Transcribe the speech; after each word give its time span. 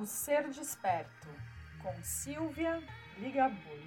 O 0.00 0.06
Ser 0.06 0.48
Desperto, 0.48 1.28
com 1.82 1.92
Silvia 2.02 2.82
Ligabui. 3.18 3.84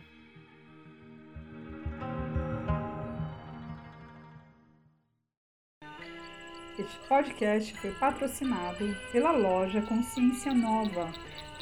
Este 6.77 6.99
podcast 7.07 7.75
foi 7.79 7.91
patrocinado 7.95 8.95
pela 9.11 9.31
loja 9.31 9.81
Consciência 9.81 10.53
Nova, 10.53 11.11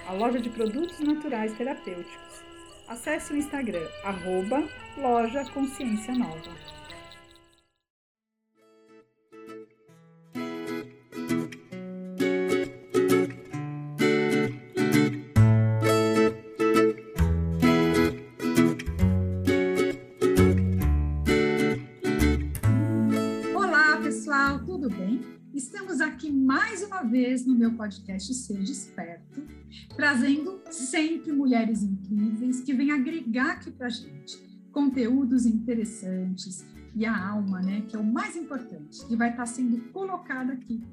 a 0.05 0.11
loja 0.11 0.41
de 0.41 0.49
produtos 0.49 0.99
naturais 0.99 1.57
terapêuticos. 1.57 2.43
Acesse 2.89 3.31
o 3.31 3.37
Instagram, 3.37 3.87
arroba 4.03 4.67
loja 4.97 5.49
Consciência 5.53 6.13
Nova. 6.13 6.80
Vez 27.03 27.45
no 27.45 27.55
meu 27.55 27.73
podcast 27.73 28.33
Ser 28.33 28.59
Desperto, 28.59 29.43
trazendo 29.95 30.61
sempre 30.69 31.31
mulheres 31.31 31.83
incríveis 31.83 32.61
que 32.61 32.73
vêm 32.73 32.91
agregar 32.91 33.51
aqui 33.51 33.71
para 33.71 33.89
gente 33.89 34.51
conteúdos 34.71 35.45
interessantes 35.45 36.65
e 36.95 37.05
a 37.05 37.29
alma, 37.29 37.61
né, 37.61 37.81
que 37.87 37.95
é 37.95 37.99
o 37.99 38.03
mais 38.03 38.35
importante, 38.35 39.05
que 39.05 39.15
vai 39.15 39.29
estar 39.29 39.43
tá 39.43 39.45
sendo 39.45 39.77
colocada 39.91 40.53
aqui. 40.53 40.83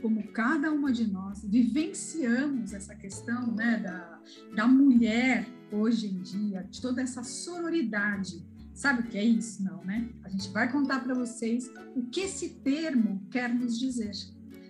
Como 0.00 0.22
cada 0.28 0.70
uma 0.70 0.92
de 0.92 1.10
nós 1.10 1.42
vivenciamos 1.44 2.72
essa 2.72 2.94
questão 2.94 3.52
né, 3.52 3.78
da, 3.78 4.20
da 4.54 4.68
mulher 4.68 5.44
hoje 5.72 6.06
em 6.06 6.22
dia, 6.22 6.62
de 6.70 6.80
toda 6.80 7.02
essa 7.02 7.24
sororidade. 7.24 8.46
Sabe 8.72 9.02
o 9.02 9.06
que 9.06 9.18
é 9.18 9.24
isso? 9.24 9.60
Não, 9.64 9.84
né? 9.84 10.08
A 10.22 10.28
gente 10.28 10.48
vai 10.50 10.70
contar 10.70 11.00
para 11.00 11.14
vocês 11.14 11.68
o 11.96 12.02
que 12.02 12.20
esse 12.20 12.50
termo 12.60 13.20
quer 13.28 13.52
nos 13.52 13.76
dizer. 13.76 14.12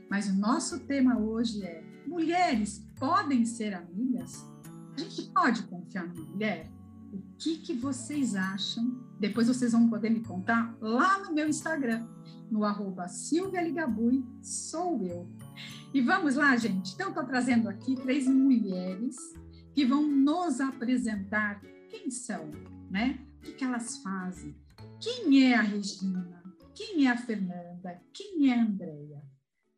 Mas 0.08 0.28
o 0.28 0.34
nosso 0.34 0.80
tema 0.80 1.18
hoje 1.18 1.62
é: 1.64 1.84
mulheres 2.06 2.84
podem 2.98 3.44
ser 3.44 3.74
amigas? 3.74 4.44
A 4.96 5.00
gente 5.00 5.30
pode 5.30 5.62
confiar 5.64 6.06
na 6.08 6.22
mulher? 6.22 6.70
O 7.12 7.22
que, 7.38 7.58
que 7.58 7.74
vocês 7.74 8.34
acham? 8.34 9.00
Depois 9.18 9.48
vocês 9.48 9.72
vão 9.72 9.88
poder 9.88 10.10
me 10.10 10.20
contar 10.20 10.76
lá 10.80 11.24
no 11.24 11.34
meu 11.34 11.48
Instagram, 11.48 12.06
no 12.50 12.64
arroba 12.64 13.08
Silvia 13.08 13.62
Ligabui, 13.62 14.24
sou 14.42 15.02
eu. 15.02 15.28
E 15.92 16.00
vamos 16.00 16.34
lá, 16.34 16.56
gente. 16.56 16.94
Então, 16.94 17.08
estou 17.08 17.24
trazendo 17.24 17.68
aqui 17.68 17.94
três 17.96 18.26
mulheres 18.26 19.16
que 19.72 19.84
vão 19.84 20.06
nos 20.06 20.60
apresentar 20.60 21.60
quem 21.88 22.10
são, 22.10 22.50
né? 22.90 23.18
O 23.38 23.40
que, 23.40 23.52
que 23.52 23.64
elas 23.64 23.98
fazem? 23.98 24.54
Quem 25.00 25.44
é 25.44 25.54
a 25.54 25.62
Regina? 25.62 26.42
Quem 26.74 27.06
é 27.06 27.10
a 27.10 27.16
Fernanda? 27.16 28.02
Quem 28.12 28.50
é 28.50 28.58
a 28.58 28.62
Andrea? 28.62 29.22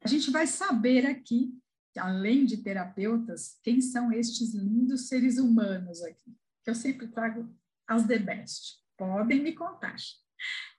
A 0.03 0.09
gente 0.09 0.31
vai 0.31 0.47
saber 0.47 1.05
aqui, 1.05 1.53
além 1.99 2.47
de 2.47 2.63
terapeutas, 2.63 3.59
quem 3.63 3.83
são 3.83 4.11
estes 4.11 4.55
lindos 4.55 5.09
seres 5.09 5.37
humanos 5.39 6.03
aqui, 6.03 6.35
que 6.65 6.71
eu 6.71 6.75
sempre 6.75 7.07
trago 7.09 7.55
as 7.87 8.07
the 8.07 8.19
best. 8.19 8.79
Podem 8.97 9.43
me 9.43 9.53
contar. 9.53 9.97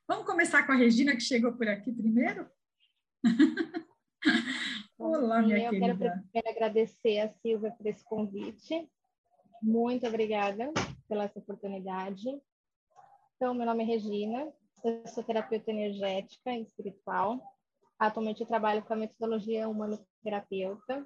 Vamos 0.08 0.26
começar 0.26 0.66
com 0.66 0.72
a 0.72 0.76
Regina, 0.76 1.14
que 1.14 1.22
chegou 1.22 1.54
por 1.54 1.68
aqui 1.68 1.92
primeiro? 1.92 2.50
Olá, 4.98 5.42
minha 5.44 5.66
eu 5.66 5.70
querida. 5.70 5.88
Eu 5.88 5.98
quero 5.98 6.22
primeiro 6.24 6.50
agradecer 6.50 7.20
a 7.20 7.30
Silvia 7.30 7.72
por 7.72 7.86
esse 7.86 8.04
convite. 8.04 8.90
Muito 9.62 10.08
obrigada 10.08 10.72
pela 11.08 11.26
essa 11.26 11.38
oportunidade. 11.38 12.28
Então, 13.36 13.54
meu 13.54 13.68
nome 13.68 13.84
é 13.84 13.86
Regina, 13.86 14.52
eu 14.84 15.06
sou 15.08 15.24
terapeuta 15.24 15.70
energética 15.70 16.52
e 16.54 16.64
espiritual. 16.64 17.40
Atualmente 18.02 18.42
eu 18.42 18.48
trabalho 18.48 18.82
com 18.82 18.94
a 18.94 18.96
metodologia 18.96 19.70
humanoterapeuta. 19.70 21.06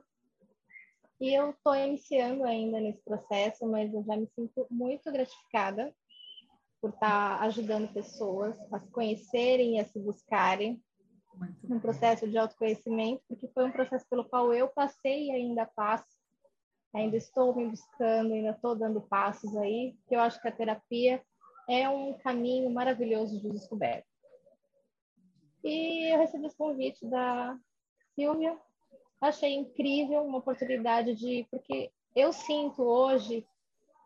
E 1.20 1.34
eu 1.34 1.50
estou 1.50 1.76
iniciando 1.76 2.46
ainda 2.46 2.80
nesse 2.80 3.04
processo, 3.04 3.68
mas 3.68 3.94
eu 3.94 4.02
já 4.06 4.16
me 4.16 4.26
sinto 4.34 4.66
muito 4.72 5.12
gratificada 5.12 5.94
por 6.80 6.92
estar 6.92 7.38
tá 7.38 7.44
ajudando 7.44 7.92
pessoas 7.92 8.58
a 8.72 8.80
se 8.80 8.90
conhecerem 8.92 9.76
e 9.76 9.80
a 9.82 9.86
se 9.86 10.00
buscarem 10.00 10.82
um 11.70 11.82
processo 11.82 12.30
de 12.30 12.38
autoconhecimento, 12.38 13.22
porque 13.28 13.50
foi 13.50 13.66
um 13.66 13.74
processo 13.74 14.06
pelo 14.10 14.24
qual 14.24 14.54
eu 14.54 14.70
passei 14.70 15.28
e 15.28 15.32
ainda 15.32 15.66
passo. 15.66 16.08
Ainda 16.94 17.18
estou 17.18 17.54
me 17.54 17.68
buscando, 17.68 18.32
ainda 18.32 18.52
estou 18.52 18.74
dando 18.74 19.02
passos 19.02 19.54
aí, 19.58 19.98
que 20.08 20.16
eu 20.16 20.22
acho 20.22 20.42
que 20.42 20.48
a 20.48 20.56
terapia 20.56 21.22
é 21.68 21.90
um 21.90 22.14
caminho 22.20 22.70
maravilhoso 22.70 23.38
de 23.42 23.50
descoberta. 23.50 24.15
E 25.66 26.14
eu 26.14 26.20
recebi 26.20 26.46
esse 26.46 26.56
convite 26.56 27.04
da 27.08 27.58
Silvia. 28.14 28.56
Achei 29.20 29.56
incrível 29.56 30.22
uma 30.22 30.38
oportunidade 30.38 31.16
de. 31.16 31.48
Porque 31.50 31.92
eu 32.16 32.32
sinto 32.32 32.84
hoje 32.84 33.44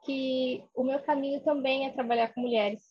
que 0.06 0.64
o 0.74 0.84
meu 0.86 1.02
caminho 1.02 1.42
também 1.42 1.86
é 1.86 1.92
trabalhar 1.92 2.34
com 2.34 2.40
mulheres. 2.40 2.82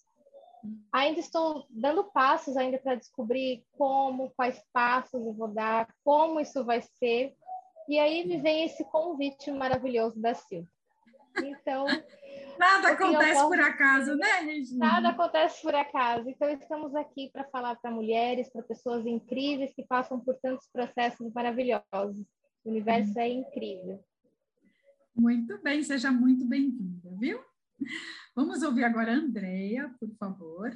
Ainda 0.93 1.19
estou 1.19 1.65
dando 1.71 2.05
passos 2.05 2.59
ainda 2.59 2.77
para 2.77 2.97
descobrir 2.97 3.65
como, 3.73 4.31
quais 4.37 4.63
passos 4.71 5.25
eu 5.25 5.33
vou 5.33 5.49
dar, 5.49 5.89
como 6.05 6.39
isso 6.39 6.63
vai 6.63 6.83
ser. 6.83 7.35
E 7.89 7.99
aí 7.99 8.27
me 8.27 8.37
vem 8.37 8.65
esse 8.65 8.85
convite 8.85 9.51
maravilhoso 9.51 10.21
da 10.21 10.35
Silvia. 10.35 10.69
Então, 11.43 11.87
Nada 12.59 12.89
acontece 12.89 13.35
posso... 13.35 13.49
por 13.49 13.61
acaso, 13.61 14.17
né, 14.17 14.41
Regina? 14.41 14.87
Nada 14.87 15.09
acontece 15.11 15.63
por 15.63 15.75
acaso. 15.75 16.29
Então, 16.29 16.49
estamos 16.51 16.95
aqui 16.95 17.31
para 17.33 17.45
falar 17.45 17.77
para 17.77 17.91
mulheres, 17.91 18.51
para 18.51 18.63
pessoas 18.63 19.07
incríveis 19.07 19.73
que 19.75 19.85
passam 19.85 20.19
por 20.21 20.35
tantos 20.43 20.69
processos 20.73 21.33
maravilhosos. 21.33 22.27
O 22.65 22.71
universo 22.71 23.13
hum. 23.17 23.21
é 23.21 23.29
incrível. 23.29 24.05
Muito 25.15 25.61
bem, 25.63 25.83
seja 25.83 26.13
muito 26.13 26.45
bem-vinda, 26.45 27.11
viu? 27.19 27.41
Vamos 28.35 28.63
ouvir 28.63 28.85
agora 28.85 29.13
a 29.13 29.17
Andrea, 29.17 29.93
por 29.99 30.11
favor. 30.17 30.71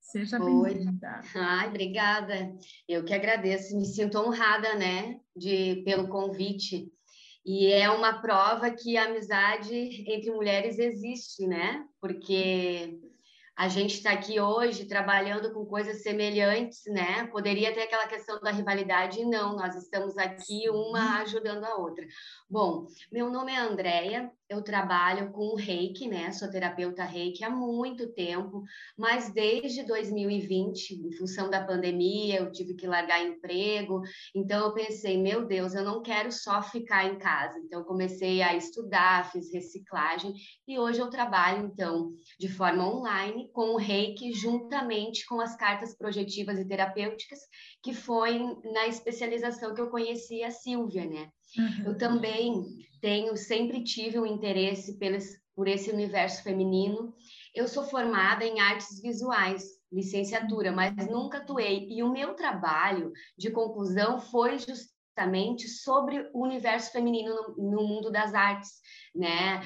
Seja 0.00 0.38
bem-vinda. 0.38 1.20
Ai, 1.34 1.68
obrigada. 1.68 2.56
Eu 2.88 3.04
que 3.04 3.14
agradeço, 3.14 3.76
me 3.76 3.86
sinto 3.86 4.18
honrada, 4.18 4.74
né, 4.74 5.20
de 5.36 5.82
pelo 5.84 6.08
convite. 6.08 6.92
E 7.44 7.72
é 7.72 7.90
uma 7.90 8.20
prova 8.20 8.70
que 8.70 8.96
a 8.96 9.04
amizade 9.04 10.04
entre 10.08 10.30
mulheres 10.30 10.78
existe, 10.78 11.46
né? 11.46 11.84
Porque 12.00 13.00
a 13.56 13.68
gente 13.68 13.94
está 13.94 14.12
aqui 14.12 14.40
hoje 14.40 14.86
trabalhando 14.86 15.52
com 15.52 15.66
coisas 15.66 16.02
semelhantes, 16.02 16.82
né? 16.86 17.26
Poderia 17.26 17.72
ter 17.74 17.82
aquela 17.82 18.06
questão 18.06 18.40
da 18.40 18.50
rivalidade, 18.50 19.24
não, 19.24 19.56
nós 19.56 19.74
estamos 19.74 20.16
aqui 20.16 20.70
uma 20.70 21.20
ajudando 21.22 21.64
a 21.64 21.76
outra. 21.76 22.06
Bom, 22.48 22.86
meu 23.10 23.28
nome 23.30 23.52
é 23.52 23.58
Andréia, 23.58 24.30
eu 24.52 24.62
trabalho 24.62 25.32
com 25.32 25.48
o 25.48 25.56
reiki, 25.56 26.06
né? 26.06 26.30
Sou 26.30 26.50
terapeuta 26.50 27.04
reiki 27.04 27.42
há 27.42 27.50
muito 27.50 28.12
tempo, 28.12 28.62
mas 28.96 29.32
desde 29.32 29.82
2020, 29.82 30.94
em 30.94 31.12
função 31.12 31.48
da 31.48 31.64
pandemia, 31.64 32.40
eu 32.40 32.52
tive 32.52 32.74
que 32.74 32.86
largar 32.86 33.24
emprego, 33.24 34.02
então 34.34 34.66
eu 34.66 34.74
pensei, 34.74 35.20
meu 35.20 35.46
Deus, 35.46 35.74
eu 35.74 35.84
não 35.84 36.02
quero 36.02 36.30
só 36.30 36.62
ficar 36.62 37.06
em 37.06 37.18
casa. 37.18 37.58
Então 37.60 37.82
comecei 37.84 38.42
a 38.42 38.54
estudar, 38.54 39.32
fiz 39.32 39.50
reciclagem 39.52 40.34
e 40.68 40.78
hoje 40.78 41.00
eu 41.00 41.08
trabalho, 41.08 41.66
então, 41.66 42.12
de 42.38 42.48
forma 42.48 42.86
online 42.86 43.50
com 43.52 43.70
o 43.70 43.78
reiki 43.78 44.32
juntamente 44.32 45.24
com 45.26 45.40
as 45.40 45.56
cartas 45.56 45.96
projetivas 45.96 46.58
e 46.58 46.66
terapêuticas, 46.66 47.40
que 47.82 47.94
foi 47.94 48.38
na 48.72 48.86
especialização 48.86 49.74
que 49.74 49.80
eu 49.80 49.90
conheci 49.90 50.42
a 50.42 50.50
Silvia, 50.50 51.06
né? 51.06 51.30
Uhum. 51.58 51.86
Eu 51.86 51.98
também 51.98 52.64
tenho, 53.00 53.36
sempre 53.36 53.82
tive 53.82 54.18
um 54.18 54.26
interesse 54.26 54.98
por 55.54 55.68
esse 55.68 55.90
universo 55.90 56.42
feminino. 56.42 57.14
Eu 57.54 57.68
sou 57.68 57.84
formada 57.84 58.44
em 58.44 58.60
artes 58.60 59.00
visuais, 59.00 59.64
licenciatura, 59.92 60.70
uhum. 60.70 60.76
mas 60.76 61.06
nunca 61.08 61.38
atuei. 61.38 61.88
E 61.90 62.02
o 62.02 62.12
meu 62.12 62.34
trabalho 62.34 63.12
de 63.36 63.50
conclusão 63.50 64.20
foi 64.20 64.58
justamente 64.58 65.68
sobre 65.68 66.30
o 66.32 66.42
universo 66.42 66.92
feminino 66.92 67.34
no, 67.34 67.70
no 67.70 67.86
mundo 67.86 68.10
das 68.10 68.34
artes, 68.34 68.70
né? 69.14 69.60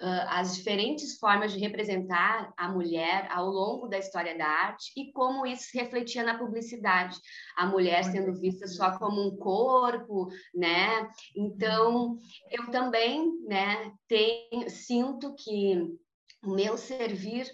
As 0.00 0.56
diferentes 0.56 1.18
formas 1.18 1.52
de 1.52 1.58
representar 1.58 2.52
a 2.56 2.68
mulher 2.68 3.26
ao 3.30 3.46
longo 3.46 3.88
da 3.88 3.98
história 3.98 4.36
da 4.36 4.46
arte 4.46 4.92
e 4.96 5.12
como 5.12 5.44
isso 5.44 5.70
refletia 5.74 6.22
na 6.22 6.38
publicidade, 6.38 7.18
a 7.56 7.66
mulher 7.66 8.04
sendo 8.04 8.32
vista 8.38 8.68
só 8.68 8.96
como 8.96 9.20
um 9.20 9.36
corpo, 9.36 10.28
né? 10.54 11.10
Então, 11.34 12.16
eu 12.50 12.70
também, 12.70 13.28
né, 13.46 13.92
tenho, 14.06 14.70
sinto 14.70 15.34
que 15.34 15.98
o 16.44 16.50
meu 16.54 16.76
servir 16.76 17.50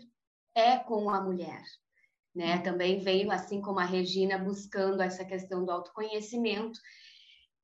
é 0.55 0.77
com 0.77 1.09
a 1.09 1.23
mulher, 1.23 1.63
né? 2.35 2.59
Também 2.59 2.99
venho, 2.99 3.31
assim 3.33 3.63
como 3.63 3.81
a 3.81 3.85
Regina, 3.85 4.37
buscando 4.37 5.03
essa 5.03 5.25
questão 5.25 5.65
do 5.65 5.71
autoconhecimento 5.71 6.79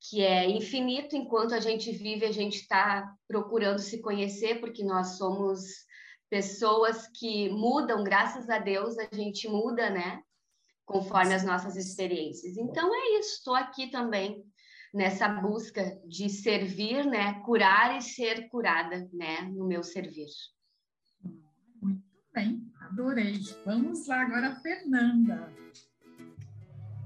que 0.00 0.22
é 0.22 0.48
infinito 0.48 1.14
enquanto 1.14 1.54
a 1.54 1.60
gente 1.60 1.92
vive, 1.92 2.24
a 2.24 2.32
gente 2.32 2.56
está 2.56 3.14
procurando 3.28 3.78
se 3.78 4.00
conhecer, 4.00 4.58
porque 4.58 4.82
nós 4.82 5.18
somos 5.18 5.60
pessoas 6.30 7.06
que 7.08 7.50
mudam, 7.50 8.02
graças 8.02 8.48
a 8.48 8.58
Deus 8.58 8.96
a 8.98 9.08
gente 9.14 9.48
muda, 9.48 9.90
né? 9.90 10.22
Conforme 10.86 11.34
as 11.34 11.44
nossas 11.44 11.76
experiências. 11.76 12.56
Então 12.56 12.94
é 12.94 13.18
isso, 13.18 13.34
estou 13.34 13.54
aqui 13.54 13.90
também 13.90 14.42
nessa 14.92 15.28
busca 15.28 16.00
de 16.06 16.28
servir, 16.28 17.04
né? 17.04 17.40
Curar 17.44 17.98
e 17.98 18.02
ser 18.02 18.48
curada, 18.48 19.08
né? 19.12 19.42
No 19.42 19.66
meu 19.66 19.82
servir. 19.82 20.26
Muito 21.82 22.02
bem, 22.32 22.72
adorei. 22.80 23.38
Vamos 23.66 24.06
lá 24.06 24.22
agora, 24.22 24.56
Fernanda. 24.56 25.52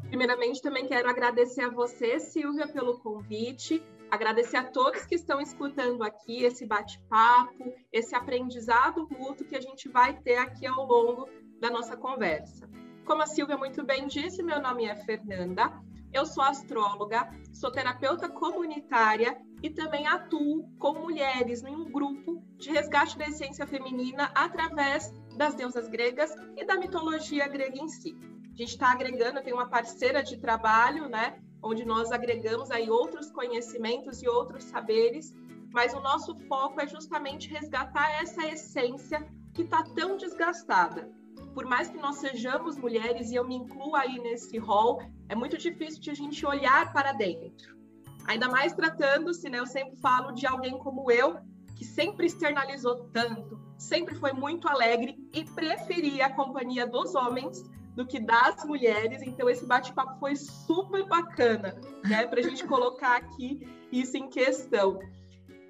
Primeiramente, 0.08 0.62
também 0.62 0.86
quero 0.86 1.08
agradecer 1.08 1.62
a 1.62 1.70
você, 1.70 2.20
Silvia, 2.20 2.68
pelo 2.68 2.98
convite, 2.98 3.82
agradecer 4.10 4.56
a 4.56 4.64
todos 4.64 5.04
que 5.04 5.16
estão 5.16 5.40
escutando 5.40 6.02
aqui 6.02 6.44
esse 6.44 6.66
bate-papo, 6.66 7.74
esse 7.92 8.14
aprendizado 8.14 9.08
mútuo 9.10 9.46
que 9.46 9.56
a 9.56 9.60
gente 9.60 9.88
vai 9.88 10.16
ter 10.20 10.36
aqui 10.36 10.66
ao 10.66 10.86
longo 10.86 11.28
da 11.60 11.70
nossa 11.70 11.96
conversa. 11.96 12.68
Como 13.04 13.22
a 13.22 13.26
Silvia 13.26 13.56
muito 13.56 13.84
bem 13.84 14.06
disse, 14.06 14.42
meu 14.42 14.60
nome 14.62 14.84
é 14.84 14.94
Fernanda, 14.94 15.72
eu 16.12 16.24
sou 16.24 16.44
astróloga, 16.44 17.28
sou 17.52 17.72
terapeuta 17.72 18.28
comunitária 18.28 19.36
e 19.62 19.68
também 19.68 20.06
atuo 20.06 20.68
com 20.78 20.94
mulheres 20.94 21.64
em 21.64 21.74
um 21.74 21.90
grupo 21.90 22.40
de 22.56 22.70
resgate 22.70 23.18
da 23.18 23.26
essência 23.26 23.66
feminina 23.66 24.30
através 24.34 25.12
das 25.36 25.54
deusas 25.54 25.88
gregas 25.88 26.32
e 26.56 26.64
da 26.64 26.76
mitologia 26.76 27.48
grega 27.48 27.78
em 27.78 27.88
si. 27.88 28.16
A 28.54 28.56
gente 28.56 28.70
está 28.70 28.92
agregando, 28.92 29.42
tem 29.42 29.52
uma 29.52 29.68
parceira 29.68 30.22
de 30.22 30.36
trabalho, 30.36 31.08
né, 31.08 31.42
onde 31.60 31.84
nós 31.84 32.12
agregamos 32.12 32.70
aí 32.70 32.88
outros 32.88 33.28
conhecimentos 33.32 34.22
e 34.22 34.28
outros 34.28 34.62
saberes, 34.62 35.34
mas 35.72 35.92
o 35.92 35.98
nosso 35.98 36.36
foco 36.46 36.80
é 36.80 36.86
justamente 36.86 37.48
resgatar 37.48 38.08
essa 38.22 38.46
essência 38.46 39.26
que 39.52 39.62
está 39.62 39.82
tão 39.82 40.16
desgastada. 40.16 41.10
Por 41.52 41.66
mais 41.66 41.90
que 41.90 41.98
nós 41.98 42.18
sejamos 42.18 42.76
mulheres, 42.76 43.32
e 43.32 43.34
eu 43.34 43.44
me 43.44 43.56
incluo 43.56 43.96
aí 43.96 44.20
nesse 44.20 44.56
rol, 44.56 45.02
é 45.28 45.34
muito 45.34 45.58
difícil 45.58 46.00
de 46.00 46.10
a 46.10 46.14
gente 46.14 46.46
olhar 46.46 46.92
para 46.92 47.12
dentro. 47.12 47.76
Ainda 48.24 48.48
mais 48.48 48.72
tratando-se, 48.72 49.50
né? 49.50 49.58
Eu 49.58 49.66
sempre 49.66 49.96
falo 49.96 50.30
de 50.30 50.46
alguém 50.46 50.78
como 50.78 51.10
eu, 51.10 51.38
que 51.74 51.84
sempre 51.84 52.26
externalizou 52.26 53.08
tanto, 53.12 53.60
sempre 53.76 54.14
foi 54.14 54.32
muito 54.32 54.68
alegre 54.68 55.18
e 55.32 55.44
preferia 55.44 56.26
a 56.26 56.32
companhia 56.32 56.86
dos 56.86 57.16
homens 57.16 57.68
do 57.94 58.06
que 58.06 58.18
das 58.18 58.64
mulheres. 58.64 59.22
Então, 59.22 59.48
esse 59.48 59.64
bate-papo 59.64 60.18
foi 60.18 60.36
super 60.36 61.06
bacana, 61.06 61.80
né? 62.04 62.26
Para 62.26 62.40
a 62.40 62.42
gente 62.42 62.66
colocar 62.66 63.16
aqui 63.16 63.60
isso 63.92 64.16
em 64.16 64.28
questão. 64.28 64.98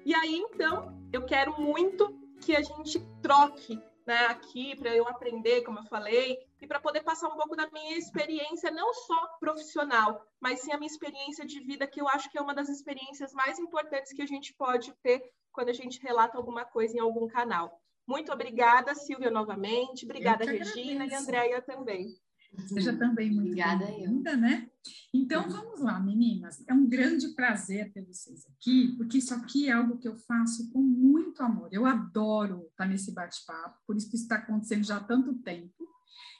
E 0.05 0.13
aí, 0.13 0.37
então, 0.37 0.99
eu 1.13 1.25
quero 1.25 1.59
muito 1.59 2.19
que 2.41 2.55
a 2.55 2.61
gente 2.61 2.99
troque 3.21 3.81
né, 4.05 4.27
aqui 4.27 4.75
para 4.75 4.95
eu 4.95 5.07
aprender, 5.07 5.63
como 5.63 5.79
eu 5.79 5.85
falei, 5.85 6.37
e 6.61 6.67
para 6.67 6.79
poder 6.79 7.01
passar 7.01 7.27
um 7.27 7.35
pouco 7.35 7.55
da 7.55 7.69
minha 7.71 7.97
experiência, 7.97 8.69
não 8.69 8.93
só 8.93 9.27
profissional, 9.39 10.23
mas 10.39 10.61
sim 10.61 10.71
a 10.71 10.77
minha 10.77 10.91
experiência 10.91 11.45
de 11.45 11.59
vida, 11.61 11.87
que 11.87 11.99
eu 11.99 12.07
acho 12.07 12.29
que 12.29 12.37
é 12.37 12.41
uma 12.41 12.53
das 12.53 12.69
experiências 12.69 13.33
mais 13.33 13.57
importantes 13.57 14.13
que 14.13 14.21
a 14.21 14.27
gente 14.27 14.53
pode 14.53 14.93
ter 15.01 15.23
quando 15.51 15.69
a 15.69 15.73
gente 15.73 15.99
relata 16.01 16.37
alguma 16.37 16.65
coisa 16.65 16.95
em 16.95 16.99
algum 16.99 17.27
canal. 17.27 17.81
Muito 18.07 18.31
obrigada, 18.31 18.93
Silvia, 18.95 19.31
novamente. 19.31 20.05
Obrigada, 20.05 20.45
Regina 20.45 21.05
e 21.05 21.13
Andréia 21.13 21.61
também. 21.61 22.15
Seja 22.67 22.95
também 22.95 23.31
muito 23.31 23.53
bem-vinda, 23.53 24.37
né? 24.37 24.69
Então, 25.13 25.49
vamos 25.49 25.81
lá, 25.81 25.99
meninas. 25.99 26.63
É 26.67 26.73
um 26.73 26.87
grande 26.87 27.29
prazer 27.35 27.91
ter 27.91 28.05
vocês 28.05 28.45
aqui, 28.47 28.95
porque 28.97 29.17
isso 29.17 29.33
aqui 29.33 29.67
é 29.67 29.73
algo 29.73 29.97
que 29.97 30.07
eu 30.07 30.15
faço 30.15 30.71
com 30.71 30.81
muito 30.81 31.43
amor. 31.43 31.69
Eu 31.71 31.85
adoro 31.85 32.67
estar 32.69 32.87
nesse 32.87 33.13
bate-papo, 33.13 33.79
por 33.85 33.97
isso 33.97 34.09
que 34.09 34.15
isso 34.15 34.25
está 34.25 34.37
acontecendo 34.37 34.83
já 34.83 34.97
há 34.97 35.03
tanto 35.03 35.33
tempo. 35.39 35.73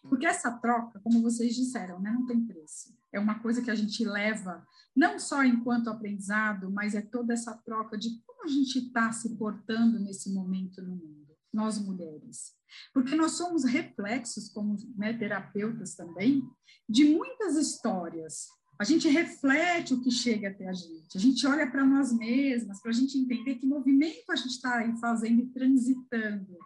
Porque 0.09 0.25
essa 0.25 0.51
troca, 0.51 0.99
como 0.99 1.21
vocês 1.21 1.55
disseram, 1.55 1.99
né, 1.99 2.11
não 2.11 2.25
tem 2.25 2.45
preço. 2.45 2.95
É 3.11 3.19
uma 3.19 3.39
coisa 3.39 3.61
que 3.61 3.71
a 3.71 3.75
gente 3.75 4.05
leva, 4.05 4.65
não 4.95 5.19
só 5.19 5.43
enquanto 5.43 5.89
aprendizado, 5.89 6.71
mas 6.71 6.95
é 6.95 7.01
toda 7.01 7.33
essa 7.33 7.55
troca 7.57 7.97
de 7.97 8.21
como 8.25 8.43
a 8.43 8.47
gente 8.47 8.79
está 8.79 9.11
se 9.11 9.35
portando 9.35 9.99
nesse 9.99 10.33
momento 10.33 10.81
no 10.81 10.95
mundo, 10.95 11.24
nós 11.55 11.79
mulheres. 11.79 12.53
Porque 12.93 13.15
nós 13.15 13.31
somos 13.31 13.63
reflexos, 13.63 14.49
como 14.49 14.75
né, 14.97 15.13
terapeutas 15.13 15.95
também, 15.95 16.43
de 16.87 17.05
muitas 17.05 17.55
histórias. 17.55 18.47
A 18.77 18.83
gente 18.83 19.07
reflete 19.07 19.93
o 19.93 20.01
que 20.01 20.11
chega 20.11 20.49
até 20.49 20.67
a 20.67 20.73
gente, 20.73 21.15
a 21.17 21.19
gente 21.19 21.47
olha 21.47 21.69
para 21.71 21.85
nós 21.85 22.11
mesmas, 22.11 22.81
para 22.81 22.91
a 22.91 22.93
gente 22.93 23.17
entender 23.17 23.55
que 23.55 23.65
movimento 23.65 24.29
a 24.29 24.35
gente 24.35 24.51
está 24.51 24.83
fazendo 24.99 25.41
e 25.41 25.47
transitando 25.47 26.57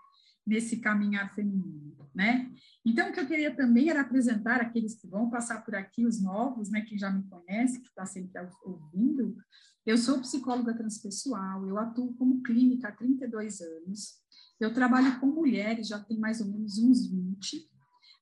nesse 0.46 0.78
caminhar 0.78 1.34
feminino, 1.36 2.10
né? 2.16 2.52
Então, 2.84 3.10
o 3.10 3.14
que 3.14 3.20
eu 3.20 3.28
queria 3.28 3.56
também 3.56 3.90
era 3.90 4.02
apresentar 4.02 4.60
aqueles 4.60 4.96
que 4.96 5.08
vão 5.08 5.30
passar 5.30 5.64
por 5.64 5.76
aqui, 5.76 6.04
os 6.04 6.20
novos, 6.20 6.72
né, 6.72 6.82
que 6.82 6.98
já 6.98 7.12
me 7.12 7.22
conhece, 7.30 7.80
que 7.80 7.88
está 7.88 8.04
sempre 8.08 8.32
ouvindo. 8.64 9.38
Eu 9.86 9.98
sou 9.98 10.20
psicóloga 10.20 10.74
transpessoal, 10.74 11.68
eu 11.68 11.78
atuo 11.78 12.16
como 12.16 12.42
clínica 12.42 12.88
há 12.88 12.92
32 12.92 13.62
anos. 13.62 14.20
Eu 14.60 14.74
trabalho 14.74 15.20
com 15.20 15.28
mulheres, 15.28 15.88
já 15.88 16.00
tem 16.00 16.20
mais 16.20 16.42
ou 16.42 16.48
menos 16.48 16.78
uns 16.78 17.08
20, 17.08 17.70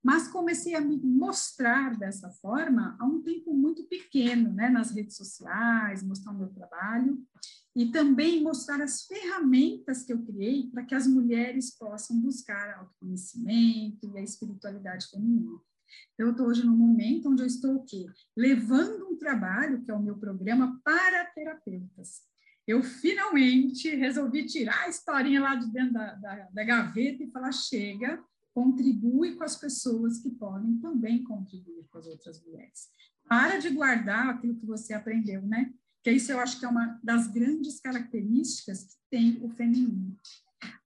mas 0.04 0.28
comecei 0.28 0.76
a 0.76 0.82
me 0.82 0.98
mostrar 0.98 1.98
dessa 1.98 2.30
forma 2.30 2.96
há 3.00 3.06
um 3.06 3.22
tempo 3.22 3.54
muito 3.54 3.84
pequeno, 3.86 4.54
né, 4.54 4.70
nas 4.70 4.92
redes 4.92 5.18
sociais, 5.18 6.04
mostrar 6.04 6.32
o 6.32 6.38
meu 6.38 6.50
trabalho 6.50 7.22
e 7.76 7.92
também 7.92 8.42
mostrar 8.42 8.82
as 8.82 9.04
ferramentas 9.04 10.04
que 10.04 10.14
eu 10.14 10.24
criei 10.24 10.70
para 10.70 10.86
que 10.86 10.96
as 10.96 11.08
mulheres 11.08 11.76
possam 11.78 12.20
buscar 12.20 12.78
autoconhecimento 12.78 14.08
e 14.08 14.18
a 14.18 14.24
espiritualidade 14.24 15.08
feminina. 15.08 15.60
Então, 16.14 16.28
eu 16.28 16.32
estou 16.32 16.48
hoje 16.48 16.66
num 16.66 16.76
momento 16.76 17.30
onde 17.30 17.42
eu 17.44 17.48
estou 17.48 17.76
o 17.76 17.84
quê? 17.84 18.06
Levando 18.36 19.08
um 19.08 19.18
trabalho, 19.18 19.82
que 19.84 19.92
é 19.92 19.94
o 19.94 20.02
meu 20.02 20.18
programa, 20.18 20.80
para 20.84 21.26
terapeutas 21.26 22.22
eu 22.68 22.84
finalmente 22.84 23.96
resolvi 23.96 24.46
tirar 24.46 24.84
a 24.84 24.90
historinha 24.90 25.42
lá 25.42 25.56
de 25.56 25.72
dentro 25.72 25.94
da, 25.94 26.16
da, 26.16 26.36
da 26.52 26.64
gaveta 26.64 27.24
e 27.24 27.32
falar: 27.32 27.52
chega, 27.54 28.22
contribui 28.54 29.36
com 29.36 29.44
as 29.44 29.56
pessoas 29.56 30.20
que 30.20 30.30
podem 30.30 30.78
também 30.80 31.24
contribuir 31.24 31.88
com 31.90 31.98
as 31.98 32.06
outras 32.06 32.44
mulheres. 32.44 32.90
Para 33.28 33.58
de 33.58 33.70
guardar 33.70 34.30
aquilo 34.30 34.56
que 34.56 34.66
você 34.66 34.94
aprendeu, 34.94 35.42
né? 35.42 35.74
Que 36.04 36.12
isso 36.12 36.32
eu 36.32 36.40
acho 36.40 36.60
que 36.60 36.66
é 36.66 36.70
uma 36.70 37.00
das 37.04 37.28
grandes 37.28 37.80
características 37.80 38.84
que 38.84 38.96
tem 39.10 39.40
o 39.42 39.50
feminino. 39.50 40.18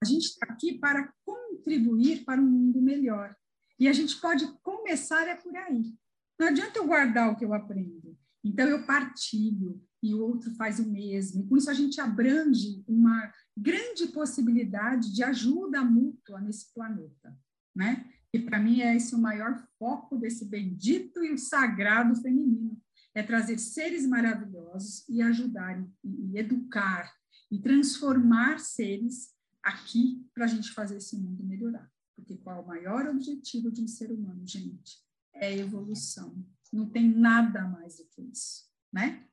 A 0.01 0.05
gente 0.05 0.25
está 0.25 0.47
aqui 0.47 0.77
para 0.77 1.11
contribuir 1.25 2.23
para 2.23 2.41
um 2.41 2.45
mundo 2.45 2.81
melhor. 2.81 3.35
E 3.79 3.87
a 3.87 3.93
gente 3.93 4.19
pode 4.19 4.45
começar 4.61 5.27
é 5.27 5.35
por 5.35 5.55
aí. 5.55 5.95
Não 6.39 6.47
adianta 6.47 6.79
eu 6.79 6.85
guardar 6.85 7.31
o 7.31 7.35
que 7.35 7.45
eu 7.45 7.53
aprendo. 7.53 8.17
Então, 8.43 8.67
eu 8.67 8.85
partilho, 8.85 9.81
e 10.01 10.13
o 10.13 10.21
outro 10.21 10.53
faz 10.55 10.79
o 10.79 10.89
mesmo. 10.89 11.47
Com 11.47 11.57
isso 11.57 11.69
a 11.69 11.73
gente 11.73 12.01
abrange 12.01 12.83
uma 12.87 13.31
grande 13.55 14.07
possibilidade 14.07 15.13
de 15.13 15.23
ajuda 15.23 15.83
mútua 15.83 16.41
nesse 16.41 16.73
planeta, 16.73 17.37
né? 17.75 18.09
E 18.33 18.39
para 18.39 18.59
mim 18.59 18.81
é 18.81 18.95
esse 18.95 19.13
o 19.13 19.19
maior 19.19 19.67
foco 19.77 20.17
desse 20.17 20.45
bendito 20.45 21.23
e 21.23 21.37
sagrado 21.37 22.15
feminino, 22.15 22.81
é 23.13 23.21
trazer 23.21 23.57
seres 23.57 24.07
maravilhosos 24.07 25.07
e 25.09 25.21
ajudar 25.21 25.77
e, 26.03 26.31
e 26.31 26.37
educar 26.37 27.13
e 27.51 27.59
transformar 27.59 28.59
seres 28.59 29.33
aqui 29.61 30.25
para 30.33 30.45
a 30.45 30.47
gente 30.47 30.71
fazer 30.71 30.97
esse 30.97 31.17
mundo 31.17 31.43
melhorar. 31.43 31.91
Porque 32.15 32.37
qual 32.37 32.57
é 32.57 32.59
o 32.61 32.67
maior 32.67 33.07
objetivo 33.07 33.69
de 33.69 33.81
um 33.81 33.87
ser 33.87 34.11
humano, 34.11 34.47
gente? 34.47 34.99
É 35.33 35.57
evolução. 35.57 36.45
Não 36.71 36.89
tem 36.89 37.09
nada 37.09 37.67
mais 37.67 37.97
do 37.97 38.05
que 38.05 38.21
isso, 38.21 38.65
né? 38.93 39.27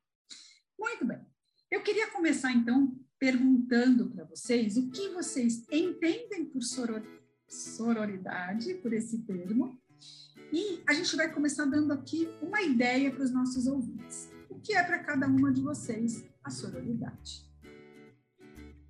Queria 1.89 2.11
começar, 2.11 2.53
então, 2.53 2.95
perguntando 3.19 4.11
para 4.11 4.23
vocês 4.23 4.77
o 4.77 4.91
que 4.91 5.09
vocês 5.09 5.65
entendem 5.73 6.45
por 6.45 6.63
soror 6.63 7.03
sororidade, 7.49 8.75
por 8.75 8.93
esse 8.93 9.23
termo, 9.23 9.81
e 10.53 10.83
a 10.87 10.93
gente 10.93 11.17
vai 11.17 11.33
começar 11.33 11.65
dando 11.65 11.95
aqui 11.95 12.29
uma 12.43 12.61
ideia 12.61 13.11
para 13.11 13.25
os 13.25 13.33
nossos 13.33 13.67
ouvintes. 13.67 14.31
O 14.51 14.61
que 14.61 14.75
é 14.75 14.83
para 14.83 14.99
cada 14.99 15.27
uma 15.27 15.51
de 15.51 15.63
vocês 15.63 16.23
a 16.45 16.51
sororidade? 16.51 17.51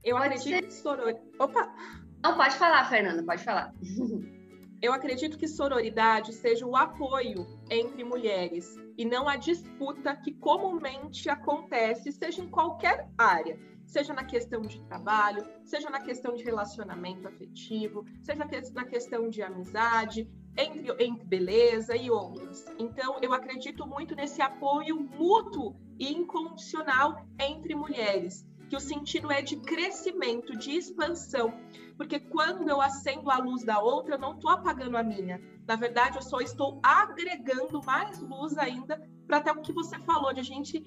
Eu 0.02 0.16
pode 0.16 0.34
acredito 0.34 0.54
ser... 0.56 0.66
que 0.66 0.74
sororidade. 0.74 1.24
Opa! 1.38 1.72
Não, 2.20 2.36
pode 2.36 2.56
falar, 2.56 2.84
Fernanda, 2.90 3.22
pode 3.22 3.44
falar. 3.44 3.72
Eu 4.80 4.92
acredito 4.92 5.36
que 5.36 5.48
sororidade 5.48 6.32
seja 6.32 6.64
o 6.64 6.76
apoio 6.76 7.46
entre 7.68 8.04
mulheres 8.04 8.76
e 8.96 9.04
não 9.04 9.28
a 9.28 9.34
disputa 9.34 10.14
que 10.14 10.32
comumente 10.32 11.28
acontece, 11.28 12.12
seja 12.12 12.42
em 12.42 12.48
qualquer 12.48 13.08
área, 13.18 13.58
seja 13.84 14.14
na 14.14 14.22
questão 14.24 14.60
de 14.60 14.80
trabalho, 14.82 15.44
seja 15.64 15.90
na 15.90 16.00
questão 16.00 16.34
de 16.34 16.44
relacionamento 16.44 17.26
afetivo, 17.26 18.04
seja 18.22 18.44
na 18.72 18.84
questão 18.84 19.28
de 19.28 19.42
amizade. 19.42 20.28
entre, 20.56 20.90
entre 21.04 21.24
beleza 21.24 21.96
e 21.96 22.10
outros. 22.10 22.64
Então, 22.78 23.18
eu 23.22 23.32
acredito 23.32 23.86
muito 23.86 24.14
nesse 24.14 24.42
apoio 24.42 25.00
mútuo 25.00 25.76
e 25.98 26.12
incondicional 26.12 27.24
entre 27.38 27.76
mulheres, 27.76 28.44
que 28.68 28.76
o 28.76 28.80
sentido 28.80 29.30
é 29.30 29.40
de 29.40 29.56
crescimento, 29.56 30.56
de 30.56 30.72
expansão, 30.72 31.54
porque 31.98 32.20
quando 32.20 32.68
eu 32.68 32.80
acendo 32.80 33.28
a 33.28 33.38
luz 33.38 33.64
da 33.64 33.80
outra, 33.80 34.14
eu 34.14 34.18
não 34.18 34.36
estou 34.36 34.50
apagando 34.52 34.96
a 34.96 35.02
minha. 35.02 35.42
Na 35.66 35.74
verdade, 35.74 36.16
eu 36.16 36.22
só 36.22 36.38
estou 36.40 36.80
agregando 36.80 37.82
mais 37.82 38.20
luz 38.20 38.56
ainda 38.56 39.02
para 39.26 39.38
até 39.38 39.50
o 39.50 39.60
que 39.60 39.72
você 39.72 39.98
falou, 39.98 40.32
de 40.32 40.38
a 40.38 40.44
gente 40.44 40.80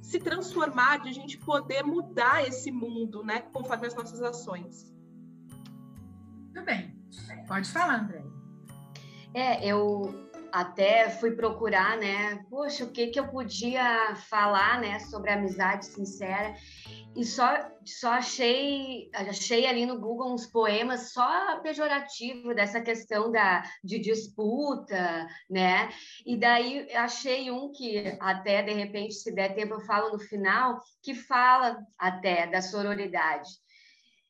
se 0.00 0.18
transformar, 0.18 1.00
de 1.00 1.10
a 1.10 1.12
gente 1.12 1.36
poder 1.36 1.84
mudar 1.84 2.42
esse 2.48 2.72
mundo, 2.72 3.22
né, 3.22 3.40
conforme 3.52 3.86
as 3.86 3.94
nossas 3.94 4.22
ações. 4.22 4.92
Muito 6.38 6.62
bem. 6.64 6.96
Pode 7.46 7.70
falar, 7.70 8.00
André. 8.00 8.24
É, 9.34 9.66
eu 9.66 10.25
até 10.56 11.10
fui 11.10 11.32
procurar, 11.32 11.98
né? 11.98 12.42
Poxa, 12.48 12.84
o 12.84 12.90
que 12.90 13.08
que 13.08 13.20
eu 13.20 13.28
podia 13.28 14.16
falar, 14.30 14.80
né, 14.80 14.98
sobre 15.00 15.30
amizade 15.30 15.84
sincera? 15.84 16.54
E 17.14 17.26
só 17.26 17.70
só 17.84 18.12
achei 18.12 19.10
achei 19.12 19.66
ali 19.66 19.84
no 19.84 20.00
Google 20.00 20.32
uns 20.32 20.46
poemas 20.46 21.12
só 21.12 21.60
pejorativo 21.60 22.54
dessa 22.54 22.80
questão 22.80 23.30
da 23.30 23.64
de 23.84 23.98
disputa, 23.98 25.26
né? 25.50 25.90
E 26.24 26.38
daí 26.38 26.90
achei 26.94 27.50
um 27.50 27.70
que 27.70 28.16
até 28.18 28.62
de 28.62 28.72
repente 28.72 29.12
se 29.12 29.34
der 29.34 29.54
tempo 29.54 29.74
eu 29.74 29.80
falo 29.80 30.10
no 30.12 30.18
final, 30.18 30.80
que 31.02 31.14
fala 31.14 31.76
até 31.98 32.46
da 32.46 32.62
sororidade 32.62 33.50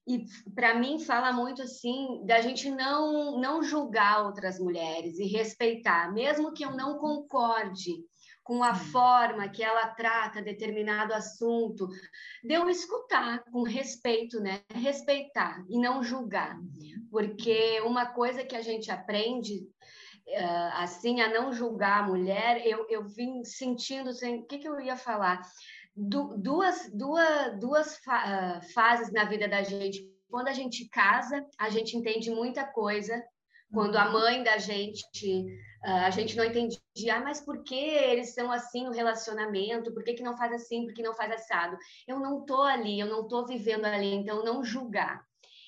e 0.06 0.24
para 0.54 0.74
mim 0.74 1.00
fala 1.00 1.32
muito 1.32 1.62
assim 1.62 2.24
da 2.24 2.40
gente 2.40 2.70
não 2.70 3.40
não 3.40 3.62
julgar 3.62 4.24
outras 4.24 4.58
mulheres 4.58 5.18
e 5.18 5.24
respeitar, 5.24 6.12
mesmo 6.12 6.52
que 6.52 6.64
eu 6.64 6.72
não 6.72 6.98
concorde 6.98 8.04
com 8.46 8.62
a 8.62 8.76
forma 8.76 9.48
que 9.48 9.60
ela 9.60 9.88
trata 9.88 10.40
determinado 10.40 11.12
assunto, 11.12 11.88
de 12.44 12.54
eu 12.54 12.70
escutar 12.70 13.42
com 13.50 13.64
respeito, 13.64 14.38
né? 14.38 14.62
Respeitar 14.72 15.64
e 15.68 15.76
não 15.80 16.00
julgar, 16.00 16.56
porque 17.10 17.80
uma 17.80 18.06
coisa 18.06 18.44
que 18.44 18.54
a 18.54 18.62
gente 18.62 18.88
aprende 18.88 19.66
uh, 20.28 20.70
assim 20.74 21.20
a 21.20 21.28
não 21.28 21.52
julgar 21.52 22.04
a 22.04 22.06
mulher, 22.06 22.64
eu, 22.64 22.86
eu 22.88 23.08
vim 23.08 23.42
sentindo, 23.42 24.10
assim, 24.10 24.38
o 24.38 24.46
que, 24.46 24.58
que 24.58 24.68
eu 24.68 24.80
ia 24.80 24.96
falar? 24.96 25.42
Du 25.96 26.36
duas, 26.36 26.90
duas, 26.92 27.58
duas 27.58 27.96
fa 27.98 28.60
uh, 28.60 28.72
fases 28.72 29.10
na 29.12 29.24
vida 29.24 29.48
da 29.48 29.62
gente. 29.62 30.06
Quando 30.28 30.48
a 30.48 30.52
gente 30.52 30.88
casa, 30.88 31.44
a 31.58 31.70
gente 31.70 31.96
entende 31.96 32.30
muita 32.30 32.64
coisa. 32.64 33.22
Quando 33.72 33.96
a 33.96 34.06
uhum. 34.06 34.12
mãe 34.12 34.42
da 34.44 34.58
gente, 34.58 35.44
uh, 35.84 36.04
a 36.04 36.10
gente 36.10 36.36
não 36.36 36.44
entendia, 36.44 36.80
ah, 37.14 37.20
mas 37.20 37.40
por 37.40 37.64
que 37.64 37.74
eles 37.74 38.34
são 38.34 38.52
assim 38.52 38.84
no 38.84 38.92
relacionamento? 38.92 39.92
Por 39.92 40.04
que, 40.04 40.14
que 40.14 40.22
não 40.22 40.36
faz 40.36 40.52
assim? 40.52 40.84
Por 40.84 40.94
que 40.94 41.02
não 41.02 41.14
faz 41.14 41.32
assado? 41.32 41.76
Eu 42.06 42.20
não 42.20 42.44
tô 42.44 42.62
ali, 42.62 43.00
eu 43.00 43.08
não 43.08 43.26
tô 43.26 43.44
vivendo 43.46 43.86
ali, 43.86 44.14
então 44.14 44.44
não 44.44 44.62
julgar. 44.62 45.24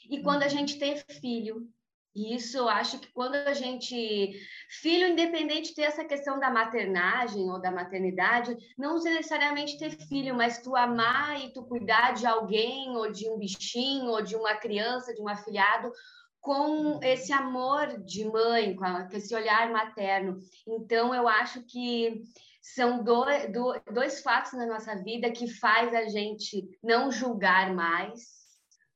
E 0.09 0.23
quando 0.23 0.43
a 0.43 0.47
uhum. 0.47 0.51
gente 0.51 0.79
tem 0.79 0.97
filho, 0.97 1.69
e 2.15 2.35
isso 2.35 2.57
eu 2.57 2.69
acho 2.69 2.99
que 2.99 3.13
quando 3.13 3.35
a 3.35 3.53
gente. 3.53 4.33
Filho, 4.81 5.09
independente 5.09 5.69
de 5.69 5.75
ter 5.75 5.83
essa 5.83 6.05
questão 6.05 6.39
da 6.39 6.51
maternagem 6.51 7.49
ou 7.51 7.61
da 7.61 7.71
maternidade, 7.71 8.57
não 8.77 8.99
necessariamente 8.99 9.79
ter 9.79 9.91
filho, 10.09 10.35
mas 10.35 10.59
tu 10.59 10.75
amar 10.75 11.45
e 11.45 11.53
tu 11.53 11.63
cuidar 11.65 12.15
de 12.15 12.27
alguém, 12.27 12.97
ou 12.97 13.13
de 13.13 13.29
um 13.29 13.39
bichinho, 13.39 14.11
ou 14.11 14.23
de 14.23 14.35
uma 14.35 14.55
criança, 14.57 15.15
de 15.15 15.23
um 15.23 15.29
afilhado, 15.29 15.93
com 16.41 16.99
esse 17.03 17.33
amor 17.33 18.03
de 18.03 18.25
mãe, 18.25 18.75
com, 18.75 18.85
com 18.85 19.17
esse 19.17 19.35
olhar 19.35 19.71
materno. 19.71 20.39
Então, 20.67 21.15
eu 21.15 21.29
acho 21.29 21.63
que 21.67 22.23
são 22.61 23.03
dois, 23.03 23.51
dois 23.93 24.21
fatos 24.23 24.53
na 24.53 24.67
nossa 24.67 24.97
vida 24.97 25.31
que 25.31 25.47
faz 25.47 25.95
a 25.95 26.09
gente 26.09 26.69
não 26.83 27.11
julgar 27.11 27.73
mais 27.75 28.38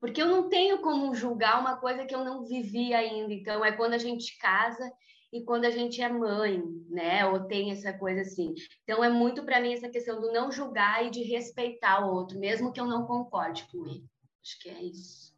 porque 0.02 0.20
eu 0.20 0.26
não 0.26 0.48
tenho 0.48 0.82
como 0.82 1.14
julgar 1.14 1.60
uma 1.60 1.76
coisa 1.76 2.04
que 2.04 2.12
eu 2.12 2.24
não 2.24 2.44
vivi 2.44 2.92
ainda. 2.92 3.32
Então, 3.32 3.64
é 3.64 3.70
quando 3.70 3.92
a 3.92 3.98
gente 3.98 4.36
casa 4.36 4.92
e 5.32 5.44
quando 5.44 5.64
a 5.64 5.70
gente 5.70 6.02
é 6.02 6.08
mãe, 6.08 6.60
né? 6.88 7.24
Ou 7.24 7.46
tem 7.46 7.70
essa 7.70 7.96
coisa 7.96 8.22
assim. 8.22 8.52
Então, 8.82 9.04
é 9.04 9.08
muito 9.08 9.44
para 9.44 9.60
mim 9.60 9.72
essa 9.72 9.88
questão 9.88 10.20
do 10.20 10.32
não 10.32 10.50
julgar 10.50 11.06
e 11.06 11.10
de 11.10 11.22
respeitar 11.22 12.04
o 12.04 12.12
outro, 12.12 12.36
mesmo 12.36 12.72
que 12.72 12.80
eu 12.80 12.84
não 12.84 13.06
concorde 13.06 13.64
com 13.70 13.86
ele. 13.86 14.04
Acho 14.42 14.58
que 14.58 14.70
é 14.70 14.82
isso. 14.82 15.32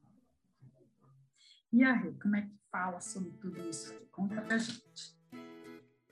E 1.70 1.84
a 1.84 1.92
Rê, 1.92 2.12
como 2.12 2.34
é 2.36 2.40
que 2.40 2.56
fala 2.72 3.02
sobre 3.02 3.32
tudo 3.32 3.68
isso? 3.68 3.94
Conta 4.10 4.40
pra 4.40 4.56
gente. 4.56 5.14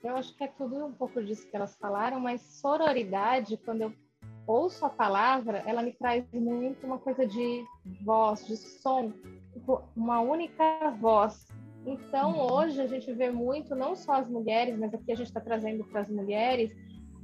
Eu 0.03 0.15
acho 0.15 0.35
que 0.35 0.43
é 0.43 0.47
tudo 0.47 0.85
um 0.85 0.93
pouco 0.93 1.23
disso 1.23 1.49
que 1.49 1.55
elas 1.55 1.75
falaram, 1.77 2.19
mas 2.19 2.39
sororidade, 2.59 3.57
quando 3.57 3.81
eu 3.81 4.02
ouço 4.45 4.85
a 4.85 4.89
palavra, 4.89 5.63
ela 5.65 5.81
me 5.81 5.93
traz 5.93 6.25
muito 6.33 6.85
uma 6.85 6.97
coisa 6.97 7.25
de 7.25 7.63
voz, 8.03 8.45
de 8.45 8.57
som, 8.57 9.11
tipo, 9.53 9.81
uma 9.95 10.19
única 10.19 10.91
voz. 10.99 11.47
Então, 11.85 12.31
uhum. 12.31 12.53
hoje 12.53 12.81
a 12.81 12.87
gente 12.87 13.11
vê 13.13 13.29
muito, 13.29 13.75
não 13.75 13.95
só 13.95 14.13
as 14.13 14.29
mulheres, 14.29 14.77
mas 14.77 14.93
aqui 14.93 15.11
a 15.11 15.15
gente 15.15 15.27
está 15.27 15.41
trazendo 15.41 15.83
para 15.85 16.01
as 16.01 16.09
mulheres, 16.09 16.71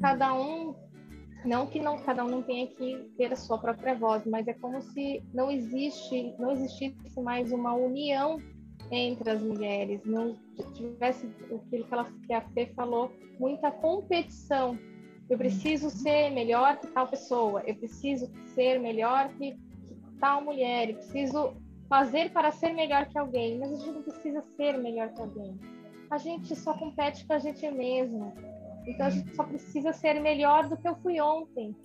cada 0.01 0.33
um, 0.33 0.75
não 1.45 1.65
que 1.67 1.79
não 1.79 1.97
cada 1.99 2.25
um 2.25 2.27
não 2.27 2.43
tenha 2.43 2.67
que 2.67 3.09
ter 3.17 3.31
a 3.31 3.35
sua 3.35 3.57
própria 3.57 3.95
voz, 3.95 4.25
mas 4.25 4.47
é 4.47 4.53
como 4.53 4.81
se 4.81 5.23
não 5.33 5.49
existe, 5.49 6.35
não 6.38 6.51
existisse 6.51 7.21
mais 7.21 7.51
uma 7.51 7.73
união 7.73 8.38
entre 8.91 9.29
as 9.29 9.41
mulheres, 9.41 10.01
não 10.03 10.35
tivesse 10.73 11.27
aquilo 11.27 11.85
que, 11.85 11.93
ela, 11.93 12.05
que 12.25 12.33
a 12.33 12.41
Fê 12.49 12.65
falou, 12.75 13.11
muita 13.39 13.71
competição 13.71 14.77
eu 15.29 15.38
preciso 15.38 15.89
ser 15.89 16.31
melhor 16.31 16.77
que 16.77 16.88
tal 16.88 17.07
pessoa, 17.07 17.62
eu 17.65 17.75
preciso 17.75 18.29
ser 18.55 18.79
melhor 18.79 19.29
que, 19.36 19.55
tal 20.19 20.43
mulher, 20.43 20.89
eu 20.89 20.95
preciso 20.95 21.53
fazer 21.88 22.31
para 22.31 22.51
ser 22.51 22.74
melhor 22.74 23.07
que 23.07 23.17
alguém, 23.17 23.59
mas 23.59 23.71
a 23.71 23.75
gente 23.75 23.91
não 23.91 24.01
precisa 24.03 24.43
ser 24.57 24.77
melhor 24.77 25.09
que 25.09 25.21
alguém. 25.21 25.59
A 26.09 26.17
gente 26.17 26.55
só 26.55 26.74
compete 26.74 27.25
com 27.25 27.33
a 27.33 27.39
gente 27.39 27.69
mesmo. 27.69 28.33
Então 28.88 29.05
a 29.05 29.09
gente 29.09 29.36
só 29.36 29.43
precisa 29.43 29.93
ser 29.93 30.19
melhor 30.19 30.67
do 30.67 30.75
que 30.75 30.88
eu 30.88 30.95
fui 30.95 31.21
ontem. 31.21 31.75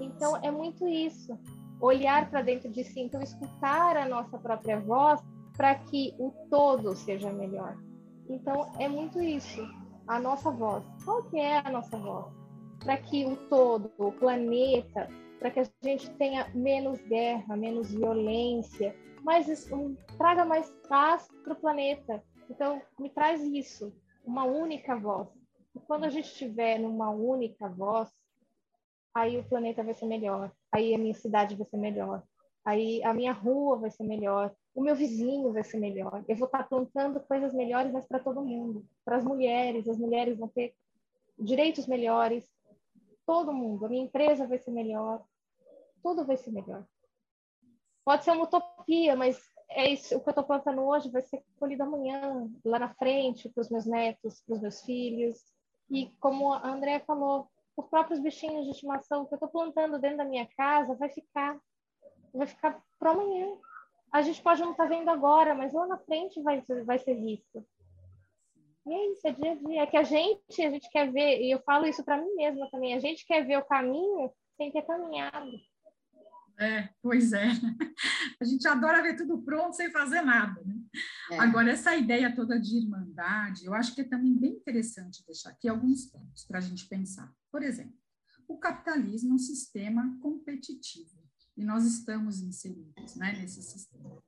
Então 0.00 0.36
é 0.42 0.50
muito 0.50 0.86
isso. 0.86 1.36
Olhar 1.80 2.30
para 2.30 2.42
dentro 2.42 2.70
de 2.70 2.84
si, 2.84 3.00
então 3.00 3.20
escutar 3.20 3.96
a 3.96 4.08
nossa 4.08 4.38
própria 4.38 4.78
voz 4.78 5.20
para 5.56 5.74
que 5.74 6.14
o 6.18 6.30
todo 6.48 6.94
seja 6.94 7.32
melhor. 7.32 7.76
Então 8.28 8.70
é 8.78 8.88
muito 8.88 9.20
isso, 9.20 9.60
a 10.06 10.20
nossa 10.20 10.50
voz. 10.50 10.84
Qual 11.04 11.24
que 11.24 11.38
é 11.38 11.58
a 11.58 11.70
nossa 11.70 11.96
voz? 11.96 12.43
Para 12.84 12.98
que 12.98 13.24
o 13.24 13.36
todo, 13.48 13.90
o 13.96 14.12
planeta, 14.12 15.08
para 15.38 15.50
que 15.50 15.60
a 15.60 15.66
gente 15.82 16.10
tenha 16.16 16.48
menos 16.54 17.00
guerra, 17.00 17.56
menos 17.56 17.90
violência, 17.90 18.94
mas 19.22 19.70
um, 19.72 19.96
traga 20.18 20.44
mais 20.44 20.70
paz 20.86 21.26
para 21.42 21.54
o 21.54 21.60
planeta. 21.60 22.22
Então, 22.48 22.80
me 23.00 23.08
traz 23.08 23.42
isso, 23.42 23.90
uma 24.24 24.44
única 24.44 24.96
voz. 24.96 25.28
E 25.74 25.80
quando 25.80 26.04
a 26.04 26.10
gente 26.10 26.26
estiver 26.26 26.78
numa 26.78 27.08
única 27.08 27.68
voz, 27.68 28.10
aí 29.14 29.38
o 29.38 29.48
planeta 29.48 29.82
vai 29.82 29.94
ser 29.94 30.06
melhor, 30.06 30.52
aí 30.70 30.94
a 30.94 30.98
minha 30.98 31.14
cidade 31.14 31.56
vai 31.56 31.66
ser 31.66 31.78
melhor, 31.78 32.22
aí 32.64 33.02
a 33.02 33.14
minha 33.14 33.32
rua 33.32 33.78
vai 33.78 33.90
ser 33.90 34.04
melhor, 34.04 34.54
o 34.74 34.82
meu 34.82 34.94
vizinho 34.94 35.52
vai 35.52 35.64
ser 35.64 35.78
melhor. 35.78 36.22
Eu 36.28 36.36
vou 36.36 36.46
estar 36.46 36.64
plantando 36.64 37.20
coisas 37.20 37.54
melhores, 37.54 37.92
mas 37.92 38.06
para 38.06 38.18
todo 38.18 38.44
mundo, 38.44 38.84
para 39.04 39.16
as 39.16 39.24
mulheres, 39.24 39.88
as 39.88 39.96
mulheres 39.96 40.36
vão 40.36 40.48
ter 40.48 40.74
direitos 41.38 41.86
melhores, 41.86 42.44
todo 43.26 43.52
mundo. 43.52 43.86
A 43.86 43.88
minha 43.88 44.04
empresa 44.04 44.46
vai 44.46 44.58
ser 44.58 44.70
melhor, 44.70 45.24
tudo 46.02 46.24
vai 46.24 46.36
ser 46.36 46.50
melhor. 46.50 46.84
Pode 48.04 48.24
ser 48.24 48.32
uma 48.32 48.44
utopia, 48.44 49.16
mas 49.16 49.40
é 49.70 49.90
isso. 49.90 50.16
O 50.16 50.20
que 50.20 50.28
eu 50.28 50.32
estou 50.32 50.44
plantando 50.44 50.82
hoje 50.82 51.10
vai 51.10 51.22
ser 51.22 51.42
colhido 51.58 51.82
amanhã, 51.82 52.48
lá 52.64 52.78
na 52.78 52.94
frente, 52.94 53.48
para 53.48 53.62
os 53.62 53.70
meus 53.70 53.86
netos, 53.86 54.42
para 54.42 54.54
os 54.54 54.60
meus 54.60 54.82
filhos. 54.82 55.38
E 55.90 56.10
como 56.20 56.52
a 56.52 56.68
Andrea 56.68 57.00
falou, 57.00 57.48
os 57.76 57.86
próprios 57.86 58.20
bichinhos 58.20 58.64
de 58.64 58.70
estimação 58.70 59.26
que 59.26 59.34
eu 59.34 59.36
estou 59.36 59.48
plantando 59.48 59.98
dentro 59.98 60.18
da 60.18 60.24
minha 60.24 60.46
casa 60.56 60.94
vai 60.94 61.08
ficar, 61.08 61.58
vai 62.32 62.46
ficar 62.46 62.82
para 62.98 63.10
amanhã. 63.10 63.56
A 64.12 64.22
gente 64.22 64.40
pode 64.42 64.60
não 64.62 64.72
estar 64.72 64.84
tá 64.84 64.88
vendo 64.88 65.08
agora, 65.08 65.54
mas 65.54 65.72
lá 65.72 65.86
na 65.86 65.98
frente 65.98 66.40
vai, 66.42 66.62
vai 66.84 66.98
ser 66.98 67.14
visto. 67.14 67.66
E 68.86 68.92
é 68.92 69.12
isso, 69.12 69.26
é 69.26 69.32
dia 69.32 69.52
a 69.52 69.54
dia. 69.54 69.82
É 69.82 69.86
que 69.86 69.96
a 69.96 70.02
gente, 70.02 70.62
a 70.62 70.70
gente 70.70 70.90
quer 70.90 71.10
ver, 71.10 71.40
e 71.40 71.50
eu 71.50 71.60
falo 71.62 71.86
isso 71.86 72.04
para 72.04 72.18
mim 72.18 72.34
mesma 72.34 72.70
também, 72.70 72.94
a 72.94 73.00
gente 73.00 73.26
quer 73.26 73.46
ver 73.46 73.58
o 73.58 73.64
caminho 73.64 74.30
sem 74.56 74.70
ter 74.70 74.82
caminhado. 74.82 75.50
É, 76.58 76.88
pois 77.02 77.32
é. 77.32 77.48
A 78.40 78.44
gente 78.44 78.66
adora 78.68 79.02
ver 79.02 79.16
tudo 79.16 79.42
pronto 79.42 79.74
sem 79.74 79.90
fazer 79.90 80.22
nada. 80.22 80.62
Né? 80.64 80.76
É. 81.32 81.38
Agora, 81.40 81.70
essa 81.70 81.96
ideia 81.96 82.34
toda 82.34 82.60
de 82.60 82.76
irmandade, 82.76 83.64
eu 83.64 83.74
acho 83.74 83.94
que 83.94 84.02
é 84.02 84.04
também 84.04 84.36
bem 84.36 84.52
interessante 84.52 85.24
deixar 85.26 85.50
aqui 85.50 85.68
alguns 85.68 86.06
pontos 86.06 86.44
para 86.44 86.58
a 86.58 86.60
gente 86.60 86.86
pensar. 86.86 87.32
Por 87.50 87.62
exemplo, 87.62 87.96
o 88.46 88.58
capitalismo 88.58 89.32
é 89.32 89.34
um 89.34 89.38
sistema 89.38 90.16
competitivo 90.20 91.24
e 91.56 91.64
nós 91.64 91.84
estamos 91.84 92.40
inseridos 92.40 93.16
né, 93.16 93.32
nesse 93.32 93.62
sistema. 93.62 94.22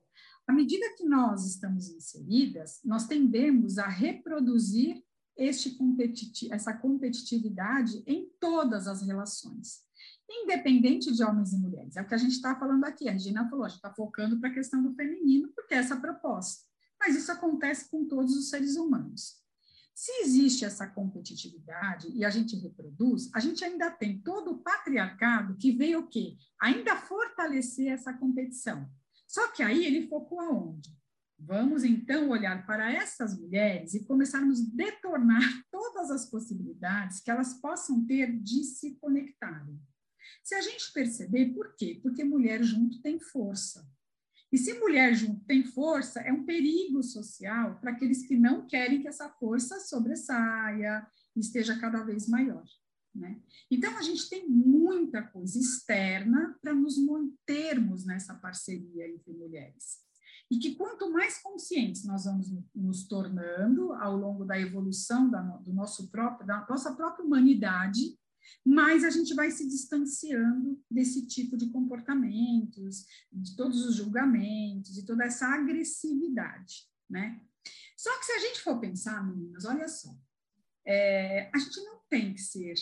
À 0.46 0.52
medida 0.52 0.94
que 0.96 1.04
nós 1.04 1.44
estamos 1.44 1.88
inseridas, 1.88 2.80
nós 2.84 3.06
tendemos 3.06 3.78
a 3.78 3.88
reproduzir 3.88 5.02
este 5.36 5.72
competiti 5.72 6.50
essa 6.52 6.72
competitividade 6.72 8.02
em 8.06 8.30
todas 8.40 8.86
as 8.86 9.02
relações, 9.02 9.82
independente 10.28 11.12
de 11.12 11.22
homens 11.22 11.52
e 11.52 11.58
mulheres. 11.58 11.96
É 11.96 12.02
o 12.02 12.06
que 12.06 12.14
a 12.14 12.18
gente 12.18 12.32
está 12.32 12.58
falando 12.58 12.84
aqui. 12.84 13.08
A 13.08 13.12
Regina 13.12 13.48
falou, 13.48 13.64
a 13.64 13.68
gente 13.68 13.78
está 13.78 13.92
focando 13.92 14.40
para 14.40 14.48
a 14.48 14.54
questão 14.54 14.82
do 14.82 14.94
feminino, 14.94 15.52
porque 15.54 15.74
é 15.74 15.78
essa 15.78 16.00
proposta. 16.00 16.64
Mas 16.98 17.14
isso 17.14 17.30
acontece 17.30 17.90
com 17.90 18.06
todos 18.06 18.34
os 18.34 18.48
seres 18.48 18.76
humanos. 18.76 19.36
Se 19.94 20.12
existe 20.22 20.64
essa 20.64 20.86
competitividade 20.86 22.08
e 22.12 22.24
a 22.24 22.30
gente 22.30 22.56
reproduz, 22.56 23.30
a 23.34 23.40
gente 23.40 23.64
ainda 23.64 23.90
tem 23.90 24.18
todo 24.20 24.52
o 24.52 24.58
patriarcado 24.58 25.56
que 25.56 25.72
veio 25.72 26.00
o 26.00 26.06
quê? 26.06 26.36
Ainda 26.60 26.96
fortalecer 26.96 27.88
essa 27.88 28.12
competição. 28.12 28.88
Só 29.36 29.48
que 29.48 29.62
aí 29.62 29.84
ele 29.84 30.08
focou 30.08 30.40
aonde? 30.40 30.88
Vamos 31.38 31.84
então 31.84 32.30
olhar 32.30 32.64
para 32.66 32.90
essas 32.90 33.38
mulheres 33.38 33.92
e 33.92 34.02
começarmos 34.02 34.62
a 34.62 34.64
detornar 34.72 35.42
todas 35.70 36.10
as 36.10 36.30
possibilidades 36.30 37.20
que 37.20 37.30
elas 37.30 37.52
possam 37.60 38.02
ter 38.06 38.32
de 38.32 38.64
se 38.64 38.94
conectarem. 38.94 39.78
Se 40.42 40.54
a 40.54 40.62
gente 40.62 40.90
perceber, 40.90 41.52
por 41.52 41.76
quê? 41.76 42.00
Porque 42.02 42.24
mulher 42.24 42.64
junto 42.64 43.02
tem 43.02 43.20
força. 43.20 43.86
E 44.50 44.56
se 44.56 44.72
mulher 44.78 45.14
junto 45.14 45.44
tem 45.44 45.62
força, 45.66 46.20
é 46.20 46.32
um 46.32 46.46
perigo 46.46 47.02
social 47.02 47.78
para 47.78 47.90
aqueles 47.90 48.26
que 48.26 48.38
não 48.38 48.66
querem 48.66 49.02
que 49.02 49.08
essa 49.08 49.28
força 49.28 49.80
sobressaia 49.80 51.06
e 51.36 51.40
esteja 51.40 51.78
cada 51.78 52.02
vez 52.02 52.26
maior. 52.26 52.64
Né? 53.16 53.40
Então, 53.70 53.96
a 53.96 54.02
gente 54.02 54.28
tem 54.28 54.46
muita 54.46 55.22
coisa 55.22 55.58
externa 55.58 56.56
para 56.60 56.74
nos 56.74 56.98
mantermos 56.98 58.04
nessa 58.04 58.34
parceria 58.34 59.08
entre 59.08 59.32
mulheres. 59.32 60.04
E 60.50 60.58
que 60.58 60.76
quanto 60.76 61.10
mais 61.10 61.38
conscientes 61.38 62.04
nós 62.04 62.24
vamos 62.24 62.52
nos 62.74 63.08
tornando 63.08 63.92
ao 63.94 64.16
longo 64.16 64.44
da 64.44 64.58
evolução 64.60 65.28
da, 65.28 65.40
do 65.40 65.72
nosso 65.72 66.08
próprio, 66.10 66.46
da 66.46 66.64
nossa 66.68 66.94
própria 66.94 67.24
humanidade, 67.24 68.16
mais 68.64 69.02
a 69.02 69.10
gente 69.10 69.34
vai 69.34 69.50
se 69.50 69.66
distanciando 69.66 70.80
desse 70.88 71.26
tipo 71.26 71.56
de 71.56 71.70
comportamentos, 71.70 73.06
de 73.32 73.56
todos 73.56 73.84
os 73.84 73.96
julgamentos, 73.96 74.94
de 74.94 75.04
toda 75.04 75.24
essa 75.24 75.48
agressividade, 75.48 76.84
né? 77.10 77.40
Só 77.96 78.16
que 78.18 78.26
se 78.26 78.32
a 78.32 78.38
gente 78.38 78.60
for 78.60 78.78
pensar, 78.78 79.26
meninas, 79.26 79.64
olha 79.64 79.88
só, 79.88 80.16
é, 80.86 81.50
a 81.52 81.58
gente 81.58 81.80
não 81.80 82.00
tem 82.08 82.34
que 82.34 82.40
ser 82.40 82.74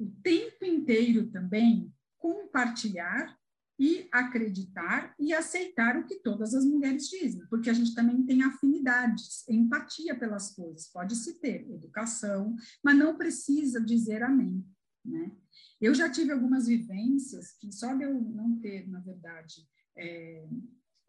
o 0.00 0.10
tempo 0.22 0.64
inteiro 0.64 1.30
também 1.30 1.92
compartilhar 2.18 3.38
e 3.78 4.08
acreditar 4.12 5.14
e 5.18 5.32
aceitar 5.32 5.96
o 5.96 6.04
que 6.04 6.16
todas 6.16 6.54
as 6.54 6.64
mulheres 6.64 7.08
dizem, 7.08 7.46
porque 7.48 7.70
a 7.70 7.72
gente 7.72 7.94
também 7.94 8.22
tem 8.24 8.42
afinidades, 8.42 9.48
empatia 9.48 10.14
pelas 10.18 10.54
coisas, 10.54 10.88
pode 10.88 11.14
se 11.14 11.40
ter 11.40 11.70
educação, 11.70 12.54
mas 12.82 12.96
não 12.96 13.16
precisa 13.16 13.80
dizer 13.80 14.22
amém. 14.22 14.66
Né? 15.04 15.32
Eu 15.80 15.94
já 15.94 16.10
tive 16.10 16.30
algumas 16.32 16.66
vivências 16.66 17.52
que 17.52 17.72
só 17.72 17.94
de 17.94 18.04
eu 18.04 18.20
não 18.20 18.58
ter, 18.58 18.86
na 18.88 19.00
verdade, 19.00 19.66
é, 19.96 20.46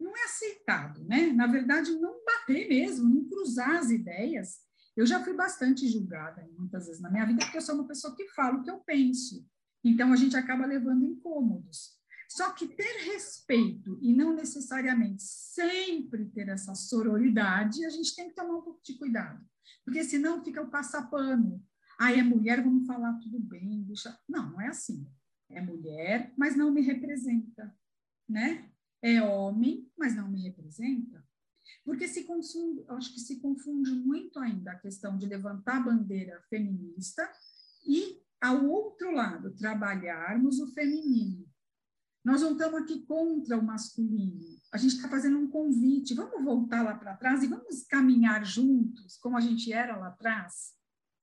não 0.00 0.16
é 0.16 0.24
aceitado, 0.24 1.04
né? 1.04 1.26
Na 1.32 1.46
verdade, 1.46 1.92
não 1.92 2.24
bater 2.24 2.68
mesmo, 2.68 3.08
não 3.08 3.28
cruzar 3.28 3.76
as 3.76 3.90
ideias. 3.90 4.60
Eu 4.96 5.06
já 5.06 5.22
fui 5.22 5.34
bastante 5.34 5.88
julgada 5.88 6.46
muitas 6.58 6.86
vezes 6.86 7.00
na 7.00 7.10
minha 7.10 7.24
vida, 7.24 7.44
porque 7.44 7.56
eu 7.56 7.62
sou 7.62 7.74
uma 7.74 7.86
pessoa 7.86 8.14
que 8.14 8.28
fala 8.28 8.58
o 8.58 8.62
que 8.62 8.70
eu 8.70 8.78
penso. 8.80 9.46
Então, 9.84 10.12
a 10.12 10.16
gente 10.16 10.36
acaba 10.36 10.66
levando 10.66 11.04
incômodos. 11.04 11.98
Só 12.28 12.50
que 12.52 12.66
ter 12.66 13.04
respeito 13.12 13.98
e 14.00 14.14
não 14.14 14.34
necessariamente 14.34 15.22
sempre 15.22 16.26
ter 16.26 16.48
essa 16.48 16.74
sororidade, 16.74 17.84
a 17.84 17.90
gente 17.90 18.14
tem 18.14 18.28
que 18.28 18.34
tomar 18.34 18.56
um 18.56 18.62
pouco 18.62 18.80
de 18.82 18.94
cuidado. 18.94 19.44
Porque 19.84 20.02
senão 20.04 20.42
fica 20.42 20.62
o 20.62 20.70
passapano, 20.70 21.62
ah, 21.98 22.12
é 22.12 22.22
mulher, 22.22 22.62
vamos 22.62 22.86
falar 22.86 23.18
tudo 23.20 23.38
bem. 23.38 23.82
Deixa... 23.84 24.18
Não, 24.28 24.50
não 24.50 24.60
é 24.60 24.68
assim. 24.68 25.06
É 25.50 25.60
mulher, 25.60 26.32
mas 26.36 26.56
não 26.56 26.72
me 26.72 26.80
representa, 26.80 27.72
né? 28.28 28.70
É 29.02 29.22
homem, 29.22 29.90
mas 29.96 30.16
não 30.16 30.28
me 30.28 30.42
representa. 30.42 31.22
Porque 31.84 32.06
se 32.06 32.24
confunde, 32.24 32.84
acho 32.88 33.12
que 33.12 33.20
se 33.20 33.40
confunde 33.40 33.92
muito 33.92 34.38
ainda 34.38 34.72
a 34.72 34.78
questão 34.78 35.16
de 35.16 35.26
levantar 35.26 35.78
a 35.78 35.80
bandeira 35.80 36.40
feminista 36.48 37.28
e, 37.86 38.20
ao 38.40 38.64
outro 38.66 39.10
lado, 39.10 39.54
trabalharmos 39.54 40.60
o 40.60 40.72
feminino. 40.72 41.46
Nós 42.24 42.40
não 42.40 42.52
estamos 42.52 42.80
aqui 42.80 43.04
contra 43.04 43.58
o 43.58 43.64
masculino. 43.64 44.60
A 44.72 44.78
gente 44.78 44.94
está 44.94 45.08
fazendo 45.08 45.38
um 45.38 45.48
convite. 45.48 46.14
Vamos 46.14 46.44
voltar 46.44 46.82
lá 46.82 46.94
para 46.94 47.16
trás 47.16 47.42
e 47.42 47.48
vamos 47.48 47.82
caminhar 47.84 48.44
juntos, 48.44 49.16
como 49.18 49.36
a 49.36 49.40
gente 49.40 49.72
era 49.72 49.96
lá 49.96 50.08
atrás? 50.08 50.72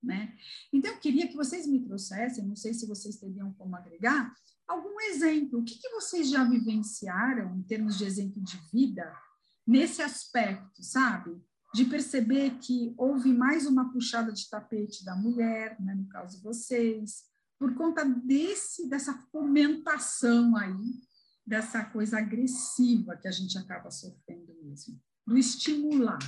Né? 0.03 0.35
Então, 0.71 0.91
eu 0.91 0.99
queria 0.99 1.27
que 1.27 1.35
vocês 1.35 1.67
me 1.67 1.83
trouxessem, 1.83 2.45
não 2.45 2.55
sei 2.55 2.73
se 2.73 2.85
vocês 2.85 3.17
teriam 3.17 3.53
como 3.53 3.75
agregar, 3.75 4.33
algum 4.67 4.99
exemplo. 5.01 5.59
O 5.59 5.63
que, 5.63 5.77
que 5.77 5.89
vocês 5.89 6.29
já 6.29 6.43
vivenciaram 6.43 7.57
em 7.57 7.63
termos 7.63 7.97
de 7.97 8.05
exemplo 8.05 8.41
de 8.41 8.57
vida 8.71 9.13
nesse 9.69 10.01
aspecto, 10.01 10.81
sabe? 10.83 11.39
De 11.75 11.85
perceber 11.85 12.57
que 12.57 12.91
houve 12.97 13.31
mais 13.31 13.67
uma 13.67 13.91
puxada 13.91 14.31
de 14.33 14.49
tapete 14.49 15.05
da 15.05 15.15
mulher, 15.15 15.79
né, 15.79 15.93
no 15.93 16.07
caso 16.07 16.37
de 16.37 16.43
vocês, 16.43 17.25
por 17.59 17.75
conta 17.75 18.03
desse 18.03 18.89
dessa 18.89 19.13
fomentação 19.31 20.57
aí, 20.57 20.93
dessa 21.45 21.85
coisa 21.85 22.17
agressiva 22.17 23.15
que 23.15 23.27
a 23.27 23.31
gente 23.31 23.57
acaba 23.59 23.91
sofrendo 23.91 24.55
mesmo, 24.63 24.99
do 25.27 25.37
estimular. 25.37 26.19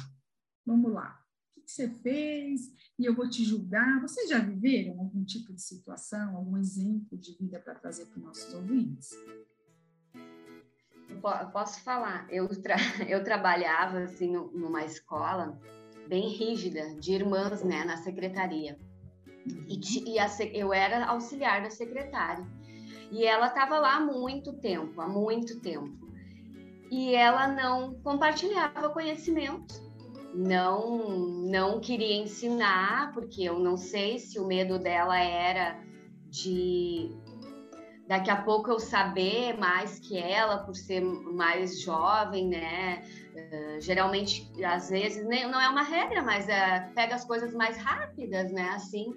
Vamos 0.64 0.94
lá 0.94 1.20
que 1.54 1.72
você 1.72 1.90
fez 1.90 2.72
e 3.00 3.06
eu 3.06 3.16
vou 3.16 3.28
te 3.28 3.44
julgar. 3.44 4.02
Vocês 4.02 4.30
já 4.30 4.40
viveram 4.40 5.00
algum 5.00 5.24
tipo 5.24 5.52
de 5.52 5.62
situação, 5.62 6.36
algum 6.36 6.58
exemplo 6.58 7.18
de 7.18 7.36
vida 7.38 7.60
para 7.60 7.76
trazer 7.76 8.06
para 8.06 8.20
os 8.20 8.24
nossos 8.24 8.54
ouvintes? 8.54 9.10
Posso 11.22 11.84
falar. 11.84 12.28
Eu, 12.30 12.48
tra 12.48 12.76
eu 13.08 13.24
trabalhava 13.24 14.00
assim 14.00 14.32
numa 14.32 14.84
escola 14.84 15.60
bem 16.08 16.30
rígida 16.30 16.96
de 16.96 17.14
irmãs, 17.14 17.64
né, 17.64 17.84
na 17.86 17.98
secretaria. 17.98 18.78
E, 19.68 20.14
e 20.14 20.20
a, 20.20 20.28
eu 20.54 20.74
era 20.74 21.06
auxiliar 21.06 21.64
da 21.64 21.70
secretária. 21.70 22.46
E 23.12 23.26
ela 23.26 23.48
estava 23.48 23.80
lá 23.80 23.96
há 23.96 24.00
muito 24.00 24.54
tempo, 24.54 25.02
há 25.02 25.08
muito 25.08 25.60
tempo. 25.60 26.00
E 26.90 27.16
ela 27.16 27.48
não 27.48 27.96
compartilhava 28.02 28.90
conhecimento 28.90 29.92
não 30.34 30.98
não 30.98 31.80
queria 31.80 32.16
ensinar, 32.16 33.12
porque 33.14 33.44
eu 33.44 33.60
não 33.60 33.78
sei 33.78 34.20
se 34.20 34.40
o 34.40 34.46
medo 34.46 34.80
dela 34.80 35.20
era 35.20 35.80
de 36.30 37.12
daqui 38.12 38.30
a 38.30 38.36
pouco 38.36 38.70
eu 38.70 38.78
saber 38.78 39.58
mais 39.58 39.98
que 39.98 40.18
ela 40.18 40.58
por 40.58 40.76
ser 40.76 41.00
mais 41.00 41.80
jovem, 41.80 42.50
né? 42.50 43.02
Uh, 43.34 43.80
geralmente, 43.80 44.52
às 44.66 44.90
vezes, 44.90 45.26
nem, 45.26 45.50
não 45.50 45.62
é 45.62 45.70
uma 45.70 45.82
regra, 45.82 46.22
mas 46.22 46.46
uh, 46.46 46.94
pega 46.94 47.16
as 47.16 47.24
coisas 47.24 47.54
mais 47.54 47.78
rápidas, 47.78 48.52
né? 48.52 48.70
Assim, 48.72 49.14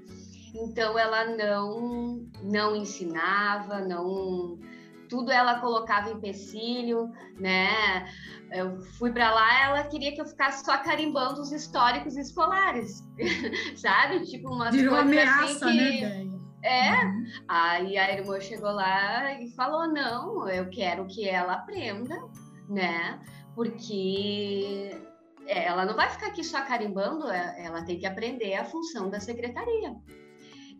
então 0.55 0.97
ela 0.97 1.25
não 1.25 2.25
não 2.45 2.77
ensinava, 2.77 3.81
não 3.81 4.61
tudo 5.09 5.33
ela 5.33 5.59
colocava 5.59 6.11
empecilho, 6.11 7.11
né? 7.37 8.09
Eu 8.53 8.81
fui 8.81 9.11
para 9.11 9.35
lá, 9.35 9.65
ela 9.65 9.83
queria 9.83 10.15
que 10.15 10.21
eu 10.21 10.27
ficasse 10.27 10.65
só 10.65 10.79
carimbando 10.79 11.41
os 11.41 11.51
históricos 11.51 12.17
escolares, 12.17 13.03
sabe? 13.75 14.25
Tipo 14.25 14.51
umas 14.55 14.73
Virou 14.73 14.95
coisas 14.95 15.11
ameaça, 15.11 15.67
assim 15.67 15.79
que... 15.79 16.01
né, 16.01 16.34
É, 16.65 17.05
uhum. 17.05 17.25
aí 17.47 17.99
a 17.99 18.13
irmã 18.13 18.41
chegou 18.41 18.73
lá 18.73 19.39
e 19.41 19.51
falou: 19.51 19.87
não, 19.87 20.49
eu 20.49 20.71
quero 20.71 21.07
que 21.07 21.29
ela 21.29 21.53
aprenda, 21.53 22.17
né? 22.69 23.21
Porque 23.55 24.91
ela 25.47 25.85
não 25.85 25.95
vai 25.95 26.09
ficar 26.09 26.29
aqui 26.29 26.43
só 26.43 26.63
carimbando, 26.63 27.31
é, 27.31 27.67
ela 27.67 27.85
tem 27.85 27.99
que 27.99 28.07
aprender 28.07 28.55
a 28.55 28.65
função 28.65 29.11
da 29.11 29.21
secretaria. 29.21 29.95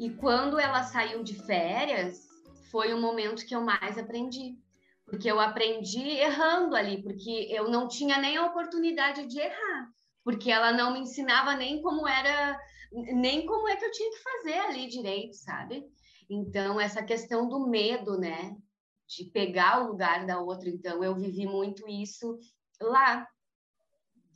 E 0.01 0.11
quando 0.11 0.59
ela 0.59 0.83
saiu 0.83 1.23
de 1.23 1.35
férias, 1.35 2.27
foi 2.71 2.93
o 2.93 3.01
momento 3.01 3.47
que 3.47 3.55
eu 3.55 3.61
mais 3.61 3.99
aprendi. 3.99 4.57
Porque 5.07 5.31
eu 5.31 5.39
aprendi 5.39 6.09
errando 6.09 6.75
ali, 6.75 7.03
porque 7.03 7.47
eu 7.51 7.71
não 7.71 7.87
tinha 7.87 8.19
nem 8.19 8.39
a 8.39 8.47
oportunidade 8.47 9.27
de 9.27 9.39
errar, 9.39 9.91
porque 10.25 10.51
ela 10.51 10.73
não 10.73 10.95
me 10.95 11.01
ensinava 11.01 11.55
nem 11.55 11.83
como 11.83 12.09
era, 12.09 12.59
nem 12.95 13.47
como 13.47 13.69
é 13.69 13.77
que 13.77 13.85
eu 13.85 13.91
tinha 13.91 14.11
que 14.11 14.23
fazer 14.23 14.59
ali 14.61 14.89
direito, 14.89 15.35
sabe? 15.35 15.85
Então, 16.29 16.81
essa 16.81 17.03
questão 17.03 17.49
do 17.49 17.69
medo, 17.69 18.19
né? 18.19 18.57
De 19.07 19.25
pegar 19.25 19.83
o 19.83 19.89
lugar 19.89 20.27
da 20.27 20.41
outra. 20.41 20.69
Então, 20.69 21.03
eu 21.03 21.15
vivi 21.15 21.47
muito 21.47 21.89
isso 21.89 22.39
lá. 22.81 23.29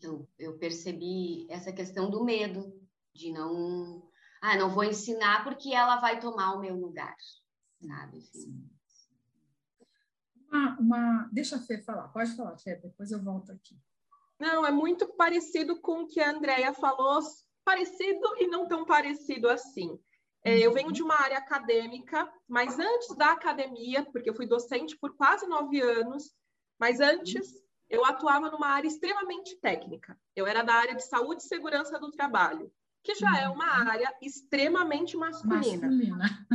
Eu, 0.02 0.28
eu 0.38 0.58
percebi 0.58 1.46
essa 1.50 1.72
questão 1.72 2.10
do 2.10 2.24
medo, 2.24 2.72
de 3.14 3.32
não. 3.32 4.06
Ah, 4.40 4.56
não 4.56 4.70
vou 4.70 4.84
ensinar 4.84 5.42
porque 5.42 5.74
ela 5.74 5.96
vai 5.96 6.20
tomar 6.20 6.54
o 6.54 6.60
meu 6.60 6.76
lugar 6.76 7.16
sabe? 7.86 8.18
Assim. 8.18 8.70
Uma, 10.50 10.78
uma, 10.78 11.28
deixa 11.32 11.56
a 11.56 11.60
Fê 11.60 11.78
falar, 11.82 12.08
pode 12.08 12.34
falar, 12.34 12.56
Fê, 12.58 12.76
depois 12.76 13.10
eu 13.10 13.22
volto 13.22 13.52
aqui. 13.52 13.78
Não, 14.38 14.64
é 14.64 14.70
muito 14.70 15.06
parecido 15.14 15.80
com 15.80 16.02
o 16.02 16.06
que 16.06 16.20
a 16.20 16.30
Andrea 16.30 16.72
falou, 16.72 17.20
parecido 17.68 18.34
e 18.38 18.46
não 18.46 18.66
tão 18.66 18.86
parecido 18.86 19.46
assim. 19.46 19.98
É, 20.42 20.58
eu 20.58 20.72
venho 20.72 20.90
de 20.90 21.02
uma 21.02 21.20
área 21.20 21.36
acadêmica, 21.36 22.26
mas 22.48 22.78
antes 22.78 23.14
da 23.14 23.32
academia, 23.32 24.06
porque 24.10 24.30
eu 24.30 24.34
fui 24.34 24.46
docente 24.46 24.96
por 24.96 25.14
quase 25.14 25.46
nove 25.46 25.78
anos, 25.78 26.32
mas 26.80 26.98
antes 26.98 27.62
eu 27.90 28.06
atuava 28.06 28.50
numa 28.50 28.68
área 28.68 28.88
extremamente 28.88 29.54
técnica. 29.56 30.18
Eu 30.34 30.46
era 30.46 30.62
da 30.62 30.72
área 30.72 30.94
de 30.94 31.04
saúde 31.04 31.42
e 31.42 31.46
segurança 31.46 31.98
do 31.98 32.10
trabalho, 32.10 32.72
que 33.02 33.14
já 33.14 33.38
é 33.38 33.48
uma 33.48 33.66
área 33.66 34.14
extremamente 34.22 35.14
masculina. 35.14 35.88
masculina. 35.88 36.46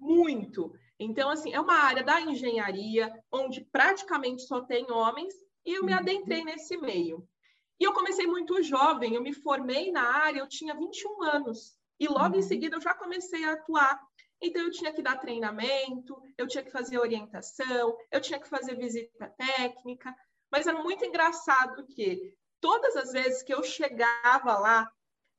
Muito. 0.00 0.74
Então, 0.98 1.30
assim, 1.30 1.52
é 1.52 1.60
uma 1.60 1.74
área 1.74 2.02
da 2.02 2.20
engenharia, 2.20 3.12
onde 3.30 3.60
praticamente 3.70 4.42
só 4.42 4.62
tem 4.62 4.90
homens, 4.90 5.32
e 5.64 5.74
eu 5.74 5.84
me 5.84 5.92
uhum. 5.92 5.98
adentrei 5.98 6.42
nesse 6.42 6.76
meio. 6.76 7.28
E 7.78 7.84
eu 7.84 7.92
comecei 7.92 8.26
muito 8.26 8.62
jovem, 8.62 9.14
eu 9.14 9.22
me 9.22 9.32
formei 9.32 9.92
na 9.92 10.02
área, 10.02 10.40
eu 10.40 10.48
tinha 10.48 10.74
21 10.74 11.22
anos. 11.22 11.76
E 11.98 12.08
logo 12.08 12.34
em 12.34 12.38
uhum. 12.38 12.42
seguida 12.42 12.76
eu 12.76 12.80
já 12.80 12.94
comecei 12.94 13.44
a 13.44 13.52
atuar. 13.52 14.00
Então 14.40 14.62
eu 14.62 14.70
tinha 14.70 14.92
que 14.92 15.02
dar 15.02 15.18
treinamento, 15.18 16.20
eu 16.36 16.46
tinha 16.46 16.62
que 16.62 16.70
fazer 16.70 16.98
orientação, 16.98 17.96
eu 18.10 18.20
tinha 18.20 18.38
que 18.38 18.48
fazer 18.48 18.76
visita 18.76 19.28
técnica. 19.36 20.14
Mas 20.50 20.66
era 20.66 20.82
muito 20.82 21.04
engraçado 21.04 21.86
que 21.86 22.34
todas 22.60 22.96
as 22.96 23.12
vezes 23.12 23.42
que 23.42 23.52
eu 23.52 23.62
chegava 23.62 24.58
lá 24.58 24.90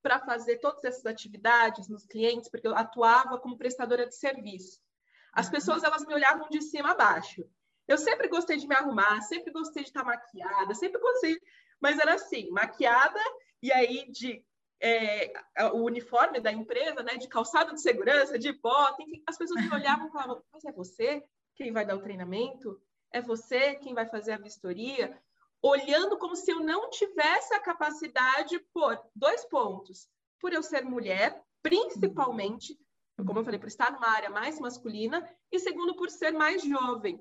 para 0.01 0.19
fazer 0.19 0.57
todas 0.57 0.83
essas 0.83 1.05
atividades 1.05 1.89
nos 1.89 2.05
clientes, 2.05 2.49
porque 2.49 2.67
eu 2.67 2.75
atuava 2.75 3.39
como 3.39 3.57
prestadora 3.57 4.05
de 4.05 4.15
serviço, 4.15 4.79
as 5.33 5.47
uhum. 5.47 5.51
pessoas 5.51 5.83
elas 5.83 6.05
me 6.05 6.13
olhavam 6.13 6.47
de 6.49 6.61
cima 6.61 6.91
a 6.91 6.95
baixo. 6.95 7.43
Eu 7.87 7.97
sempre 7.97 8.27
gostei 8.27 8.57
de 8.57 8.67
me 8.67 8.75
arrumar, 8.75 9.21
sempre 9.21 9.51
gostei 9.51 9.83
de 9.83 9.89
estar 9.89 10.03
maquiada, 10.03 10.73
sempre 10.75 10.99
gostei, 10.99 11.39
mas 11.81 11.99
era 11.99 12.15
assim, 12.15 12.49
maquiada 12.49 13.19
e 13.61 13.71
aí 13.71 14.09
de 14.11 14.43
é, 14.79 15.33
o 15.73 15.83
uniforme 15.83 16.39
da 16.39 16.51
empresa, 16.51 17.01
né, 17.01 17.17
de 17.17 17.27
calçado 17.27 17.73
de 17.73 17.81
segurança, 17.81 18.37
de 18.37 18.53
bota, 18.53 19.01
enfim, 19.01 19.23
as 19.25 19.37
pessoas 19.37 19.63
me 19.63 19.73
olhavam 19.73 20.07
e 20.07 20.11
falavam, 20.11 20.43
mas 20.51 20.63
é 20.65 20.71
você 20.71 21.23
quem 21.55 21.71
vai 21.71 21.85
dar 21.85 21.95
o 21.95 22.01
treinamento? 22.01 22.79
É 23.11 23.21
você 23.21 23.75
quem 23.75 23.93
vai 23.93 24.05
fazer 24.05 24.33
a 24.33 24.37
vistoria? 24.37 25.19
Olhando 25.61 26.17
como 26.17 26.35
se 26.35 26.51
eu 26.51 26.59
não 26.59 26.89
tivesse 26.89 27.53
a 27.55 27.59
capacidade 27.59 28.59
por 28.71 29.01
dois 29.15 29.43
pontos. 29.45 30.07
Por 30.39 30.53
eu 30.53 30.61
ser 30.61 30.85
mulher, 30.85 31.41
principalmente, 31.63 32.79
como 33.25 33.39
eu 33.39 33.43
falei, 33.43 33.59
por 33.59 33.67
estar 33.67 33.91
numa 33.91 34.07
área 34.07 34.29
mais 34.29 34.59
masculina, 34.59 35.27
e 35.51 35.57
segundo, 35.57 35.95
por 35.95 36.11
ser 36.11 36.31
mais 36.31 36.61
jovem. 36.61 37.19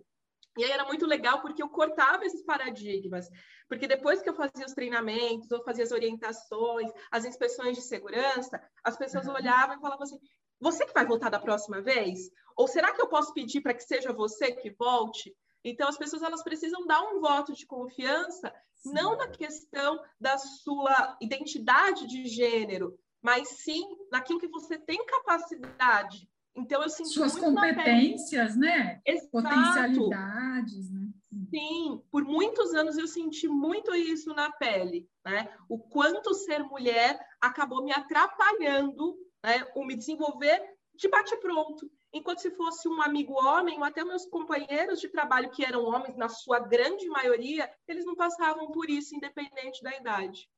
E 0.57 0.65
aí 0.65 0.71
era 0.71 0.85
muito 0.85 1.07
legal 1.07 1.41
porque 1.43 1.63
eu 1.63 1.69
cortava 1.69 2.25
esses 2.25 2.43
paradigmas. 2.43 3.29
Porque 3.69 3.87
depois 3.87 4.23
que 4.23 4.29
eu 4.29 4.35
fazia 4.35 4.65
os 4.65 4.73
treinamentos, 4.73 5.51
ou 5.51 5.63
fazia 5.63 5.85
as 5.85 5.93
orientações, 5.93 6.91
as 7.11 7.25
inspeções 7.25 7.77
de 7.77 7.83
segurança, 7.83 8.61
as 8.83 8.97
pessoas 8.97 9.27
olhavam 9.29 9.77
e 9.77 9.81
falavam 9.81 10.05
assim: 10.05 10.19
você 10.61 10.87
que 10.87 10.95
vai 10.95 11.05
voltar 11.05 11.29
da 11.29 11.39
próxima 11.41 11.83
vez? 11.83 12.31
Ou 12.57 12.67
será 12.67 12.93
que 12.93 13.03
eu 13.03 13.09
posso 13.09 13.35
pedir 13.35 13.61
para 13.61 13.75
que 13.75 13.83
seja 13.83 14.13
você 14.13 14.53
que 14.53 14.71
volte? 14.71 15.35
Então, 15.63 15.89
as 15.89 15.99
pessoas 15.99 16.23
elas 16.23 16.43
precisam 16.43 16.87
dar 16.87 17.03
um 17.03 17.21
voto 17.21 17.53
de 17.53 17.67
confiança, 17.67 18.55
sim. 18.77 18.93
não 18.93 19.17
na 19.17 19.29
questão 19.29 20.01
da 20.19 20.39
sua 20.39 21.19
identidade 21.21 22.07
de 22.07 22.25
gênero, 22.27 22.97
mas 23.21 23.49
sim 23.49 23.85
naquilo 24.11 24.39
que 24.39 24.49
você 24.49 24.79
tem 24.79 25.05
capacidade. 25.05 26.29
Então, 26.57 26.83
eu 26.83 26.89
sinto 26.89 27.11
Suas 27.11 27.39
competências, 27.39 28.57
né? 28.57 29.01
Exato. 29.05 29.31
Potencialidades, 29.31 30.91
né? 30.91 31.09
Sim, 31.51 32.03
por 32.11 32.25
muitos 32.25 32.75
anos 32.75 32.97
eu 32.97 33.07
senti 33.07 33.47
muito 33.47 33.95
isso 33.95 34.35
na 34.35 34.51
pele, 34.51 35.07
né? 35.25 35.49
O 35.69 35.79
quanto 35.79 36.33
ser 36.35 36.65
mulher 36.65 37.19
acabou 37.41 37.85
me 37.85 37.93
atrapalhando, 37.93 39.17
né? 39.45 39.67
O 39.75 39.85
me 39.85 39.95
desenvolver 39.95 40.63
de 40.95 41.09
bate-pronto. 41.09 41.91
Enquanto 42.13 42.39
se 42.41 42.51
fosse 42.53 42.89
um 42.89 43.03
amigo 43.03 43.35
homem, 43.35 43.77
ou 43.77 43.85
até 43.85 44.03
meus 44.03 44.25
companheiros 44.25 45.01
de 45.01 45.09
trabalho 45.09 45.51
que 45.51 45.65
eram 45.65 45.85
homens, 45.85 46.17
na 46.17 46.29
sua 46.29 46.59
grande 46.59 47.07
maioria, 47.09 47.71
eles 47.87 48.07
não 48.07 48.17
passavam 48.17 48.71
por 48.71 48.89
isso, 48.89 49.15
independente 49.15 49.83
da 49.83 49.95
idade. 49.95 50.49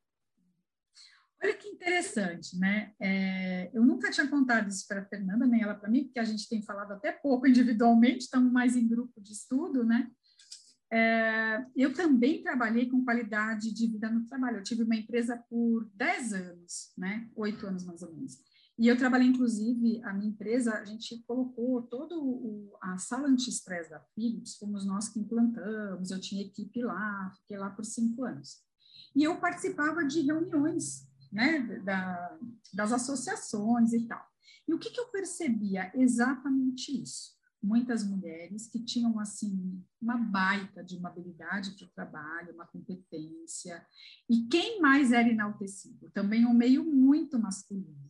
Olha 1.41 1.55
que 1.55 1.69
interessante, 1.69 2.57
né? 2.59 2.93
É, 2.99 3.71
eu 3.73 3.85
nunca 3.85 4.11
tinha 4.11 4.27
contado 4.27 4.69
isso 4.69 4.85
para 4.87 5.01
a 5.01 5.05
Fernanda, 5.05 5.47
nem 5.47 5.61
ela 5.61 5.73
para 5.73 5.89
mim, 5.89 6.03
porque 6.03 6.19
a 6.19 6.25
gente 6.25 6.49
tem 6.49 6.61
falado 6.61 6.91
até 6.91 7.13
pouco 7.13 7.47
individualmente, 7.47 8.25
estamos 8.25 8.51
mais 8.51 8.75
em 8.75 8.87
grupo 8.87 9.21
de 9.21 9.31
estudo, 9.31 9.85
né? 9.85 10.09
É, 10.91 11.65
eu 11.75 11.93
também 11.93 12.41
trabalhei 12.41 12.89
com 12.89 13.05
qualidade 13.05 13.73
de 13.73 13.87
vida 13.87 14.09
no 14.09 14.25
trabalho. 14.25 14.57
Eu 14.57 14.63
tive 14.63 14.83
uma 14.83 14.95
empresa 14.95 15.37
por 15.49 15.89
10 15.93 16.33
anos, 16.33 16.91
né? 16.97 17.29
Oito 17.35 17.65
anos 17.65 17.85
mais 17.85 18.01
ou 18.01 18.11
menos. 18.13 18.37
E 18.77 18.87
eu 18.87 18.97
trabalhei, 18.97 19.27
inclusive, 19.27 20.01
a 20.05 20.13
minha 20.13 20.29
empresa, 20.29 20.73
a 20.73 20.85
gente 20.85 21.21
colocou 21.27 21.81
toda 21.83 22.15
a 22.81 22.97
sala 22.97 23.27
anti-estresse 23.27 23.89
da 23.89 23.99
Philips, 24.15 24.55
fomos 24.55 24.85
nós 24.85 25.09
que 25.09 25.19
implantamos, 25.19 26.11
eu 26.11 26.19
tinha 26.21 26.45
equipe 26.45 26.81
lá, 26.81 27.29
fiquei 27.41 27.57
lá 27.57 27.69
por 27.69 27.83
cinco 27.83 28.23
anos. 28.23 28.61
E 29.13 29.23
eu 29.23 29.37
participava 29.37 30.05
de 30.05 30.21
reuniões, 30.21 31.08
né, 31.31 31.59
da, 31.83 32.37
das 32.73 32.91
associações 32.91 33.93
e 33.93 34.07
tal. 34.07 34.25
E 34.67 34.73
o 34.73 34.79
que, 34.79 34.89
que 34.89 34.99
eu 34.99 35.07
percebia? 35.07 35.91
Exatamente 35.95 37.01
isso 37.01 37.39
muitas 37.61 38.03
mulheres 38.03 38.67
que 38.67 38.79
tinham 38.79 39.19
assim 39.19 39.83
uma 40.01 40.17
baita 40.17 40.83
de 40.83 40.95
uma 40.97 41.09
habilidade 41.09 41.71
para 41.71 41.85
o 41.85 41.89
trabalho, 41.89 42.53
uma 42.53 42.65
competência. 42.65 43.85
E 44.29 44.47
quem 44.47 44.81
mais 44.81 45.11
era 45.11 45.29
enaltecido? 45.29 46.09
Também 46.11 46.45
um 46.45 46.53
meio 46.53 46.83
muito 46.83 47.37
masculino. 47.37 48.09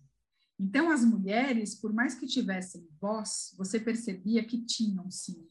Então 0.58 0.92
as 0.92 1.04
mulheres, 1.04 1.74
por 1.76 1.92
mais 1.94 2.16
que 2.16 2.28
tivessem 2.28 2.88
voz, 3.00 3.54
você 3.58 3.80
percebia 3.80 4.44
que 4.44 4.66
tinham 4.66 5.10
sim 5.10 5.48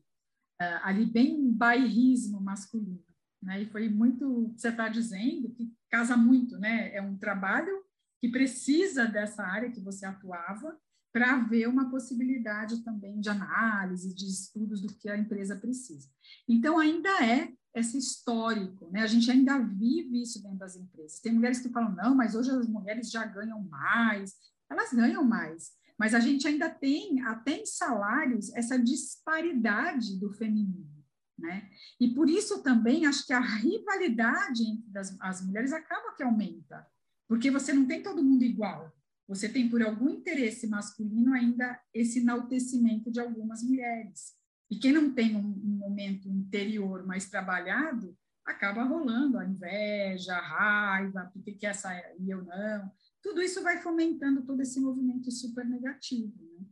uh, 0.61 0.81
ali 0.83 1.07
bem 1.07 1.37
um 1.37 1.53
bairrismo 1.53 2.41
masculino, 2.41 3.05
né? 3.43 3.63
E 3.63 3.67
foi 3.67 3.89
muito 3.89 4.53
você 4.57 4.69
está 4.69 4.89
dizendo 4.89 5.51
que 5.51 5.73
casa 5.91 6.17
muito, 6.17 6.59
né? 6.59 6.95
É 6.95 7.03
um 7.03 7.17
trabalho 7.17 7.85
que 8.21 8.29
precisa 8.29 9.07
dessa 9.07 9.43
área 9.43 9.71
que 9.71 9.81
você 9.81 10.05
atuava 10.05 10.77
para 11.13 11.39
ver 11.41 11.69
uma 11.69 11.91
possibilidade 11.91 12.85
também 12.85 13.21
de 13.21 13.29
análise, 13.29 14.15
de 14.15 14.27
estudos 14.27 14.81
do 14.83 14.95
que 14.95 15.09
a 15.09 15.17
empresa 15.17 15.57
precisa. 15.57 16.09
Então, 16.47 16.79
ainda 16.79 17.09
é 17.25 17.53
esse 17.75 17.97
histórico, 17.97 18.91
né? 18.91 19.03
A 19.03 19.07
gente 19.07 19.31
ainda 19.31 19.59
vive 19.59 20.23
isso 20.23 20.43
dentro 20.43 20.59
das 20.59 20.77
empresas. 20.77 21.21
Tem 21.21 21.33
mulheres 21.33 21.61
que 21.61 21.71
falam, 21.71 21.95
não, 21.95 22.15
mas 22.15 22.35
hoje 22.35 22.51
as 22.51 22.69
mulheres 22.69 23.11
já 23.11 23.25
ganham 23.25 23.63
mais, 23.63 24.35
elas 24.71 24.93
ganham 24.93 25.25
mais, 25.25 25.73
mas 25.99 26.15
a 26.15 26.21
gente 26.21 26.47
ainda 26.47 26.69
tem, 26.71 27.21
até 27.23 27.59
em 27.59 27.67
salários, 27.67 28.53
essa 28.55 28.79
disparidade 28.79 30.19
do 30.19 30.33
feminino, 30.33 30.98
né? 31.39 31.69
E 32.01 32.09
por 32.09 32.29
isso 32.29 32.63
também 32.63 33.07
acho 33.07 33.27
que 33.27 33.33
a 33.33 33.41
rivalidade 33.41 34.65
entre 34.65 34.99
as, 34.99 35.17
as 35.21 35.47
mulheres 35.47 35.73
acaba 35.73 36.15
que 36.15 36.23
aumenta, 36.23 36.87
porque 37.29 37.51
você 37.51 37.73
não 37.73 37.87
tem 37.87 38.03
todo 38.03 38.23
mundo 38.23 38.43
igual, 38.43 38.93
você 39.29 39.49
tem, 39.49 39.69
por 39.69 39.83
algum 39.83 40.09
interesse 40.09 40.67
masculino, 40.67 41.35
ainda 41.35 41.79
esse 41.93 42.21
enaltecimento 42.21 43.11
de 43.11 43.21
algumas 43.21 43.63
mulheres. 43.63 44.33
E 44.71 44.77
quem 44.77 44.93
não 44.93 45.13
tem 45.13 45.37
um, 45.37 45.41
um 45.41 45.77
momento 45.79 46.29
interior 46.29 47.07
mais 47.07 47.29
trabalhado, 47.29 48.17
acaba 48.45 48.83
rolando 48.83 49.39
a 49.39 49.45
inveja, 49.45 50.35
a 50.35 50.41
raiva, 50.41 51.31
porque 51.33 51.53
que 51.53 51.67
essa 51.67 51.93
e 52.19 52.31
eu 52.31 52.43
não. 52.43 52.91
Tudo 53.23 53.43
isso 53.43 53.63
vai 53.63 53.83
fomentando 53.83 54.47
todo 54.47 54.63
esse 54.63 54.81
movimento 54.81 55.31
super 55.31 55.67
negativo. 55.67 56.35
Né? 56.59 56.67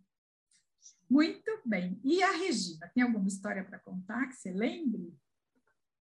Muito 1.08 1.60
bem. 1.64 2.00
E 2.04 2.22
a 2.22 2.32
Regina, 2.32 2.90
tem 2.94 3.02
alguma 3.02 3.28
história 3.28 3.64
para 3.64 3.78
contar 3.78 4.26
que 4.28 4.36
você 4.36 4.50
lembre? 4.50 5.14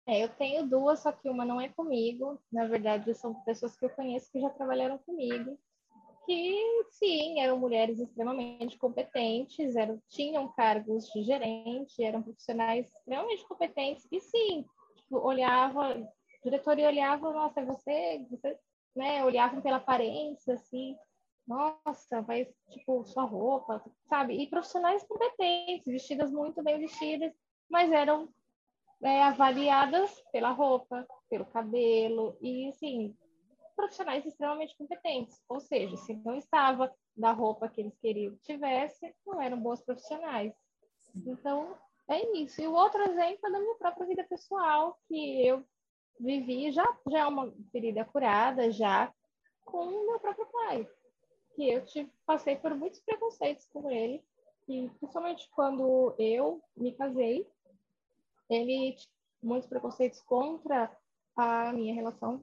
É, 0.07 0.23
eu 0.25 0.29
tenho 0.29 0.67
duas, 0.67 1.01
só 1.01 1.13
que 1.13 1.29
uma 1.29 1.45
não 1.45 1.61
é 1.61 1.69
comigo. 1.69 2.41
Na 2.53 2.67
verdade, 2.67 3.15
são 3.15 3.35
pessoas 3.45 3.77
que 3.77 3.85
eu 3.85 3.91
conheço 3.91 4.31
que 4.31 4.41
já 4.41 4.51
trabalharam 4.51 4.99
comigo 4.99 5.59
que 6.27 6.85
sim, 6.91 7.41
eram 7.41 7.59
mulheres 7.59 7.99
extremamente 7.99 8.79
competentes, 8.79 9.77
eram, 9.77 10.01
tinham 10.09 10.49
cargos 10.53 11.07
de 11.09 11.23
gerente, 11.23 12.03
eram 12.03 12.23
profissionais 12.23 12.87
extremamente 12.87 13.47
competentes, 13.47 14.07
e 14.11 14.21
sim, 14.21 14.65
tipo, 14.97 15.19
olhava, 15.19 16.09
diretoria 16.43 16.89
olhava, 16.89 17.33
nossa, 17.33 17.61
é 17.61 17.65
você, 17.65 18.27
você, 18.31 18.59
né, 18.95 19.25
olhavam 19.25 19.61
pela 19.61 19.77
aparência, 19.79 20.55
assim, 20.55 20.97
nossa, 21.47 22.23
vai, 22.23 22.47
tipo, 22.71 23.05
sua 23.05 23.25
roupa, 23.25 23.83
sabe? 24.09 24.41
E 24.41 24.49
profissionais 24.49 25.03
competentes, 25.05 25.87
vestidas 25.87 26.31
muito 26.31 26.63
bem 26.63 26.79
vestidas, 26.79 27.33
mas 27.69 27.91
eram 27.91 28.29
é, 29.03 29.23
avaliadas 29.23 30.23
pela 30.31 30.51
roupa, 30.51 31.07
pelo 31.29 31.45
cabelo, 31.47 32.37
e, 32.41 32.69
assim, 32.69 33.17
profissionais 33.75 34.25
extremamente 34.25 34.77
competentes, 34.77 35.43
ou 35.49 35.61
seja, 35.61 35.97
se 35.97 36.15
não 36.15 36.37
estava 36.37 36.93
da 37.17 37.33
roupa 37.33 37.69
que 37.69 37.81
eles 37.81 37.99
queriam 37.99 38.35
que 38.37 38.43
tivesse, 38.43 39.15
não 39.27 39.41
eram 39.41 39.59
bons 39.59 39.83
profissionais. 39.83 40.55
Então, 41.27 41.77
é 42.09 42.39
isso. 42.39 42.61
E 42.61 42.67
o 42.67 42.73
outro 42.73 43.03
exemplo 43.03 43.47
é 43.47 43.51
da 43.51 43.61
minha 43.61 43.75
própria 43.77 44.07
vida 44.07 44.25
pessoal, 44.25 44.99
que 45.09 45.47
eu 45.47 45.65
vivi, 46.19 46.71
já, 46.71 46.87
já 47.11 47.21
é 47.21 47.27
uma 47.27 47.53
ferida 47.71 48.05
curada, 48.05 48.71
já 48.71 49.13
com 49.65 49.85
o 49.85 50.07
meu 50.07 50.21
próprio 50.21 50.47
pai. 50.47 50.89
Que 51.55 51.71
eu 51.71 51.85
passei 52.27 52.57
por 52.57 52.75
muitos 52.75 53.01
preconceitos 53.01 53.67
com 53.73 53.91
ele, 53.91 54.23
e 54.69 54.89
principalmente 54.99 55.49
quando 55.55 56.15
eu 56.19 56.63
me 56.77 56.93
casei, 56.93 57.47
ele 58.49 58.97
muitos 59.43 59.69
preconceitos 59.69 60.21
contra 60.21 60.91
a 61.37 61.73
minha 61.73 61.95
relação. 61.95 62.43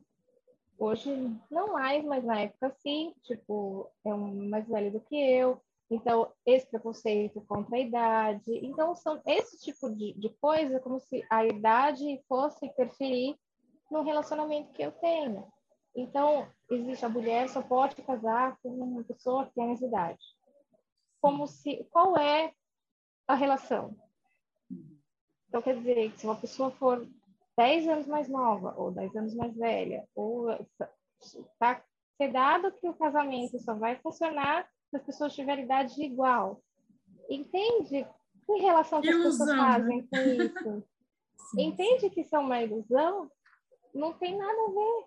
Hoje, 0.78 1.10
não 1.50 1.74
mais, 1.74 2.04
mas 2.06 2.24
na 2.24 2.42
época 2.42 2.72
sim, 2.80 3.14
tipo, 3.24 3.90
é 4.06 4.14
um 4.14 4.50
mais 4.50 4.68
velho 4.68 4.92
do 4.92 5.02
que 5.02 5.16
eu, 5.16 5.62
então, 5.90 6.32
esse 6.46 6.68
preconceito 6.68 7.42
contra 7.42 7.76
a 7.76 7.80
idade. 7.80 8.44
Então, 8.64 8.94
são 8.94 9.20
esse 9.26 9.58
tipo 9.60 9.90
de, 9.90 10.14
de 10.14 10.30
coisa, 10.40 10.80
como 10.80 11.00
se 11.00 11.26
a 11.30 11.46
idade 11.46 12.22
fosse 12.28 12.66
interferir 12.66 13.36
no 13.90 14.04
relacionamento 14.04 14.72
que 14.72 14.84
eu 14.84 14.92
tenho. 14.92 15.52
Então, 15.96 16.48
existe 16.70 17.04
a 17.04 17.10
mulher 17.10 17.50
só 17.50 17.62
pode 17.62 17.96
casar 18.04 18.58
com 18.62 18.70
uma 18.70 19.04
pessoa 19.04 19.46
que 19.46 19.54
tem 19.54 19.68
mais 19.68 19.82
idade. 19.82 20.24
Como 21.22 21.48
se, 21.48 21.86
qual 21.92 22.18
é 22.18 22.54
a 23.28 23.36
relação? 23.36 23.96
Então, 25.48 25.62
quer 25.62 25.78
dizer, 25.78 26.12
que 26.12 26.20
se 26.20 26.26
uma 26.26 26.36
pessoa 26.36 26.72
for 26.72 27.08
10 27.58 27.88
anos 27.88 28.08
mais 28.08 28.30
nova, 28.30 28.74
ou 28.78 28.92
10 28.92 29.16
anos 29.16 29.36
mais 29.36 29.56
velha, 29.58 30.08
ou 30.16 30.50
está 30.52 31.84
dado 32.32 32.72
que 32.74 32.88
o 32.88 32.94
casamento 32.94 33.60
só 33.60 33.74
vai 33.74 33.98
funcionar 33.98 34.70
se 34.90 34.98
as 34.98 35.04
pessoas 35.04 35.34
tiverem 35.34 35.66
idade 35.66 36.02
igual. 36.02 36.62
Entende? 37.30 38.08
Que 38.46 38.54
relação 38.62 39.02
que 39.02 39.10
as 39.10 39.18
pessoas 39.18 39.58
fazem 39.58 40.08
com 40.08 40.18
isso? 40.18 40.84
Entende 41.58 42.10
que 42.10 42.22
isso 42.22 42.36
é 42.36 42.40
uma 42.40 42.62
ilusão? 42.62 43.32
Não 43.94 44.14
tem 44.14 44.38
nada 44.38 44.52
a 44.52 44.72
ver. 44.72 45.06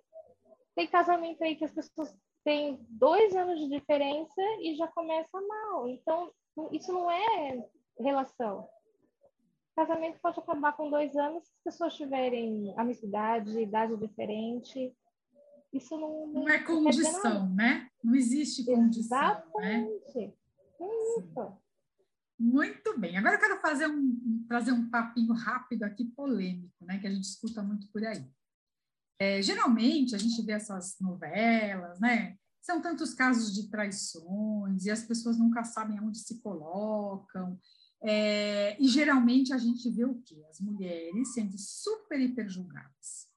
Tem 0.74 0.86
casamento 0.86 1.42
aí 1.42 1.56
que 1.56 1.64
as 1.64 1.72
pessoas 1.72 2.14
têm 2.44 2.78
dois 2.88 3.34
anos 3.36 3.60
de 3.60 3.68
diferença 3.68 4.42
e 4.60 4.74
já 4.74 4.88
começa 4.88 5.40
mal. 5.40 5.88
Então, 5.88 6.32
isso 6.72 6.92
não 6.92 7.10
é 7.10 7.64
relação. 7.98 8.68
Casamento 9.74 10.18
pode 10.20 10.38
acabar 10.38 10.72
com 10.74 10.90
dois 10.90 11.16
anos 11.16 11.44
se 11.44 11.52
as 11.54 11.62
pessoas 11.64 11.94
tiverem 11.94 12.74
a 12.76 12.84
mesma 12.84 13.08
idade, 13.08 13.96
diferente. 13.96 14.94
Isso 15.72 15.96
não, 15.96 16.26
não, 16.26 16.44
não 16.44 16.48
é 16.48 16.58
condição, 16.58 17.48
né? 17.54 17.88
Não 18.04 18.14
existe 18.14 18.64
condição. 18.64 19.18
Né? 19.18 19.24
Exatamente. 19.24 20.18
Né? 20.18 20.32
É 20.80 21.18
isso. 21.18 21.58
Muito 22.38 22.98
bem. 22.98 23.16
Agora 23.16 23.36
eu 23.36 23.40
quero 23.40 23.60
fazer 23.60 23.86
um, 23.86 24.44
trazer 24.46 24.72
um 24.72 24.90
papinho 24.90 25.32
rápido 25.32 25.84
aqui, 25.84 26.04
polêmico, 26.04 26.84
né? 26.84 26.98
Que 26.98 27.06
a 27.06 27.10
gente 27.10 27.24
escuta 27.24 27.62
muito 27.62 27.88
por 27.90 28.04
aí. 28.04 28.26
É, 29.18 29.40
geralmente 29.42 30.14
a 30.14 30.18
gente 30.18 30.40
vê 30.42 30.52
essas 30.52 30.96
novelas, 31.00 32.00
né? 32.00 32.36
São 32.60 32.80
tantos 32.80 33.14
casos 33.14 33.54
de 33.54 33.68
traições 33.70 34.84
e 34.84 34.90
as 34.90 35.02
pessoas 35.02 35.38
nunca 35.38 35.64
sabem 35.64 35.98
aonde 35.98 36.18
se 36.18 36.40
colocam. 36.40 37.58
É, 38.02 38.76
e 38.82 38.88
geralmente 38.88 39.52
a 39.52 39.58
gente 39.58 39.88
vê 39.90 40.04
o 40.04 40.20
quê? 40.22 40.44
As 40.50 40.60
mulheres 40.60 41.34
sendo 41.34 41.56
super 41.56 42.20
hiperjulgadas. 42.20 43.28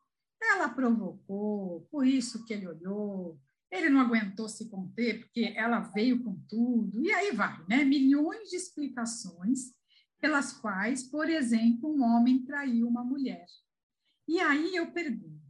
Ela 0.41 0.69
provocou, 0.69 1.87
por 1.91 2.05
isso 2.05 2.45
que 2.45 2.53
ele 2.53 2.67
olhou, 2.67 3.39
ele 3.71 3.89
não 3.89 3.99
aguentou 3.99 4.47
se 4.47 4.69
conter, 4.69 5.19
porque 5.21 5.53
ela 5.55 5.79
veio 5.79 6.23
com 6.23 6.35
tudo, 6.47 7.03
e 7.03 7.11
aí 7.11 7.31
vai, 7.31 7.63
né? 7.67 7.83
Milhões 7.83 8.49
de 8.49 8.55
explicações 8.55 9.73
pelas 10.19 10.53
quais, 10.53 11.03
por 11.03 11.29
exemplo, 11.29 11.93
um 11.93 12.03
homem 12.03 12.43
traiu 12.43 12.87
uma 12.87 13.03
mulher. 13.03 13.45
E 14.27 14.39
aí 14.39 14.75
eu 14.75 14.91
pergunto, 14.91 15.44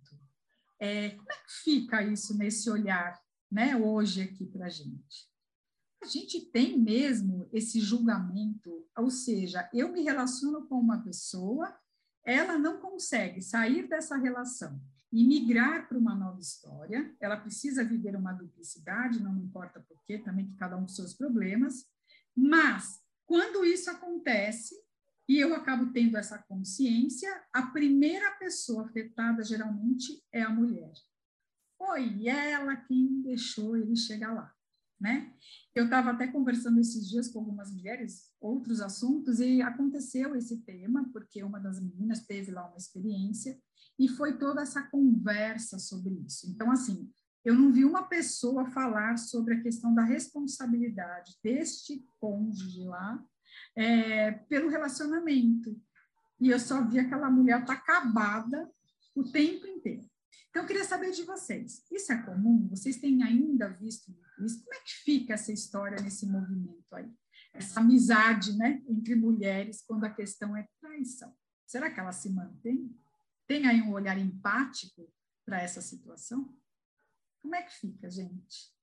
é, 0.80 1.12
como 1.12 1.32
é 1.32 1.36
que 1.36 1.52
fica 1.64 2.04
isso 2.04 2.38
nesse 2.38 2.70
olhar, 2.70 3.20
né, 3.52 3.76
hoje 3.76 4.22
aqui 4.22 4.46
para 4.46 4.66
a 4.66 4.70
gente? 4.70 5.30
A 6.02 6.08
gente 6.08 6.42
tem 6.52 6.78
mesmo 6.78 7.50
esse 7.52 7.80
julgamento, 7.80 8.86
ou 8.98 9.10
seja, 9.10 9.70
eu 9.74 9.92
me 9.92 10.02
relaciono 10.02 10.68
com 10.68 10.80
uma 10.80 11.04
pessoa 11.04 11.76
ela 12.26 12.58
não 12.58 12.80
consegue 12.80 13.42
sair 13.42 13.88
dessa 13.88 14.18
relação 14.18 14.82
e 15.12 15.24
migrar 15.24 15.88
para 15.88 15.98
uma 15.98 16.16
nova 16.16 16.42
história, 16.42 17.16
ela 17.22 17.38
precisa 17.38 17.84
viver 17.84 18.16
uma 18.16 18.34
duplicidade, 18.34 19.22
não 19.22 19.38
importa 19.38 19.80
por 19.80 20.04
quê, 20.04 20.18
também 20.18 20.48
que 20.48 20.58
cada 20.58 20.76
um 20.76 20.82
com 20.82 20.88
seus 20.88 21.14
problemas, 21.14 21.86
mas 22.36 23.00
quando 23.26 23.64
isso 23.64 23.90
acontece, 23.90 24.76
e 25.28 25.38
eu 25.38 25.56
acabo 25.56 25.92
tendo 25.92 26.18
essa 26.18 26.38
consciência, 26.38 27.30
a 27.54 27.64
primeira 27.68 28.32
pessoa 28.38 28.86
afetada 28.86 29.44
geralmente 29.44 30.24
é 30.32 30.42
a 30.42 30.50
mulher. 30.50 30.94
Foi 31.78 32.28
ela 32.28 32.76
quem 32.76 33.22
deixou 33.22 33.76
ele 33.76 33.96
chegar 33.96 34.34
lá 34.34 34.56
né? 35.00 35.32
Eu 35.74 35.86
estava 35.86 36.12
até 36.12 36.28
conversando 36.28 36.80
esses 36.80 37.08
dias 37.08 37.28
com 37.28 37.40
algumas 37.40 37.72
mulheres, 37.72 38.32
outros 38.40 38.82
assuntos, 38.82 39.40
e 39.40 39.62
aconteceu 39.62 40.36
esse 40.36 40.62
tema, 40.64 41.10
porque 41.12 41.44
uma 41.44 41.60
das 41.60 41.82
meninas 41.82 42.26
teve 42.26 42.52
lá 42.52 42.68
uma 42.68 42.78
experiência, 42.78 43.60
e 44.00 44.08
foi 44.08 44.38
toda 44.38 44.62
essa 44.62 44.82
conversa 44.84 45.80
sobre 45.80 46.14
isso. 46.26 46.50
Então, 46.50 46.72
assim, 46.72 47.10
eu 47.44 47.54
não 47.54 47.72
vi 47.72 47.86
uma 47.86 48.04
pessoa 48.04 48.66
falar 48.66 49.18
sobre 49.18 49.56
a 49.56 49.62
questão 49.62 49.94
da 49.94 50.04
responsabilidade 50.04 51.38
deste 51.44 52.04
cônjuge 52.20 52.84
lá 52.84 53.24
é, 53.76 54.32
pelo 54.32 54.70
relacionamento. 54.70 55.80
E 56.40 56.50
eu 56.50 56.60
só 56.60 56.84
vi 56.88 57.00
aquela 57.00 57.30
mulher 57.30 57.66
tá 57.66 57.74
acabada 57.74 58.70
o 59.14 59.24
tempo 59.24 59.66
inteiro. 59.68 60.10
Então, 60.50 60.64
eu 60.64 60.68
queria 60.68 60.84
saber 60.84 61.12
de 61.12 61.24
vocês. 61.24 61.86
Isso 61.92 62.12
é 62.12 62.22
comum? 62.24 62.68
Vocês 62.70 62.98
têm 62.98 63.22
ainda 63.24 63.70
visto 63.70 64.12
isso? 64.40 64.64
Como 64.64 64.74
é 64.74 64.80
que 64.80 64.94
fica 65.04 65.34
essa 65.34 65.52
história 65.52 66.02
nesse 66.02 66.26
movimento 66.26 66.94
aí? 66.94 67.12
Essa 67.54 67.80
amizade 67.80 68.56
né, 68.58 68.82
entre 68.88 69.16
mulheres 69.16 69.82
quando 69.86 70.04
a 70.06 70.10
questão 70.10 70.56
é 70.56 70.68
traição. 70.80 71.34
Será 71.66 71.90
que 71.90 72.00
ela 72.00 72.12
se 72.12 72.30
mantém? 72.30 72.94
Tem 73.48 73.66
aí 73.68 73.82
um 73.82 73.92
olhar 73.92 74.18
empático 74.18 75.12
para 75.46 75.62
essa 75.62 75.82
situação? 75.82 76.54
Como 77.42 77.56
é 77.56 77.62
que 77.62 77.76
fica, 77.76 78.10
gente? 78.10 78.75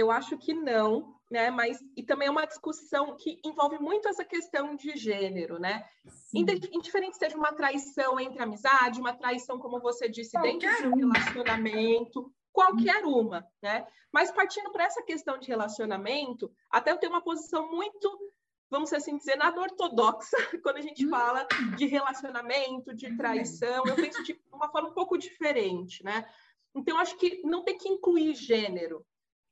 Eu 0.00 0.10
acho 0.10 0.38
que 0.38 0.54
não, 0.54 1.14
né? 1.30 1.50
Mas 1.50 1.78
e 1.94 2.02
também 2.02 2.28
é 2.28 2.30
uma 2.30 2.46
discussão 2.46 3.16
que 3.16 3.38
envolve 3.44 3.78
muito 3.78 4.08
essa 4.08 4.24
questão 4.24 4.74
de 4.74 4.96
gênero, 4.96 5.58
né? 5.58 5.86
Indiferente 6.34 7.18
seja 7.18 7.36
uma 7.36 7.52
traição 7.52 8.18
entre 8.18 8.42
amizade, 8.42 8.98
uma 8.98 9.12
traição, 9.12 9.58
como 9.58 9.78
você 9.78 10.08
disse, 10.08 10.32
qualquer 10.32 10.58
dentro 10.58 10.96
de 10.96 11.04
um 11.04 11.10
relacionamento, 11.10 12.32
qualquer 12.50 13.04
uma, 13.04 13.46
né? 13.62 13.86
Mas 14.10 14.30
partindo 14.30 14.72
para 14.72 14.84
essa 14.84 15.02
questão 15.02 15.38
de 15.38 15.48
relacionamento, 15.48 16.50
até 16.70 16.92
eu 16.92 16.96
tenho 16.96 17.12
uma 17.12 17.22
posição 17.22 17.70
muito, 17.70 18.32
vamos 18.70 18.90
assim 18.94 19.18
dizer, 19.18 19.36
nada 19.36 19.60
ortodoxa 19.60 20.36
quando 20.64 20.78
a 20.78 20.82
gente 20.82 21.06
hum. 21.06 21.10
fala 21.10 21.46
de 21.76 21.86
relacionamento, 21.86 22.94
de 22.94 23.14
traição. 23.18 23.84
Eu 23.86 23.96
penso 23.96 24.22
de 24.24 24.40
uma 24.50 24.70
forma 24.70 24.88
um 24.88 24.94
pouco 24.94 25.18
diferente, 25.18 26.02
né? 26.02 26.26
Então, 26.74 26.98
acho 26.98 27.16
que 27.16 27.42
não 27.44 27.64
tem 27.64 27.76
que 27.76 27.88
incluir 27.88 28.34
gênero. 28.34 29.04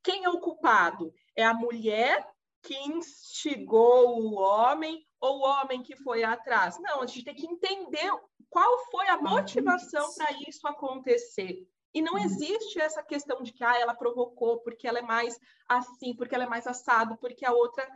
Quem 0.08 0.24
é 0.24 0.30
o 0.30 0.40
culpado? 0.40 1.12
É 1.36 1.44
a 1.44 1.52
mulher 1.52 2.26
que 2.62 2.74
instigou 2.74 4.22
o 4.22 4.36
homem 4.36 5.06
ou 5.20 5.40
o 5.40 5.42
homem 5.42 5.82
que 5.82 5.94
foi 5.96 6.24
atrás? 6.24 6.80
Não, 6.80 7.02
a 7.02 7.06
gente 7.06 7.24
tem 7.26 7.34
que 7.34 7.46
entender 7.46 8.10
qual 8.48 8.78
foi 8.90 9.06
a 9.08 9.18
motivação 9.20 10.14
para 10.14 10.32
isso 10.48 10.66
acontecer. 10.66 11.58
E 11.92 12.00
não 12.00 12.14
uhum. 12.14 12.20
existe 12.20 12.80
essa 12.80 13.02
questão 13.02 13.42
de 13.42 13.52
que 13.52 13.62
ah, 13.62 13.78
ela 13.78 13.94
provocou 13.94 14.60
porque 14.60 14.88
ela 14.88 14.98
é 14.98 15.02
mais 15.02 15.38
assim, 15.68 16.16
porque 16.16 16.34
ela 16.34 16.44
é 16.44 16.48
mais 16.48 16.66
assado, 16.66 17.18
porque 17.18 17.44
a 17.44 17.52
outra 17.52 17.86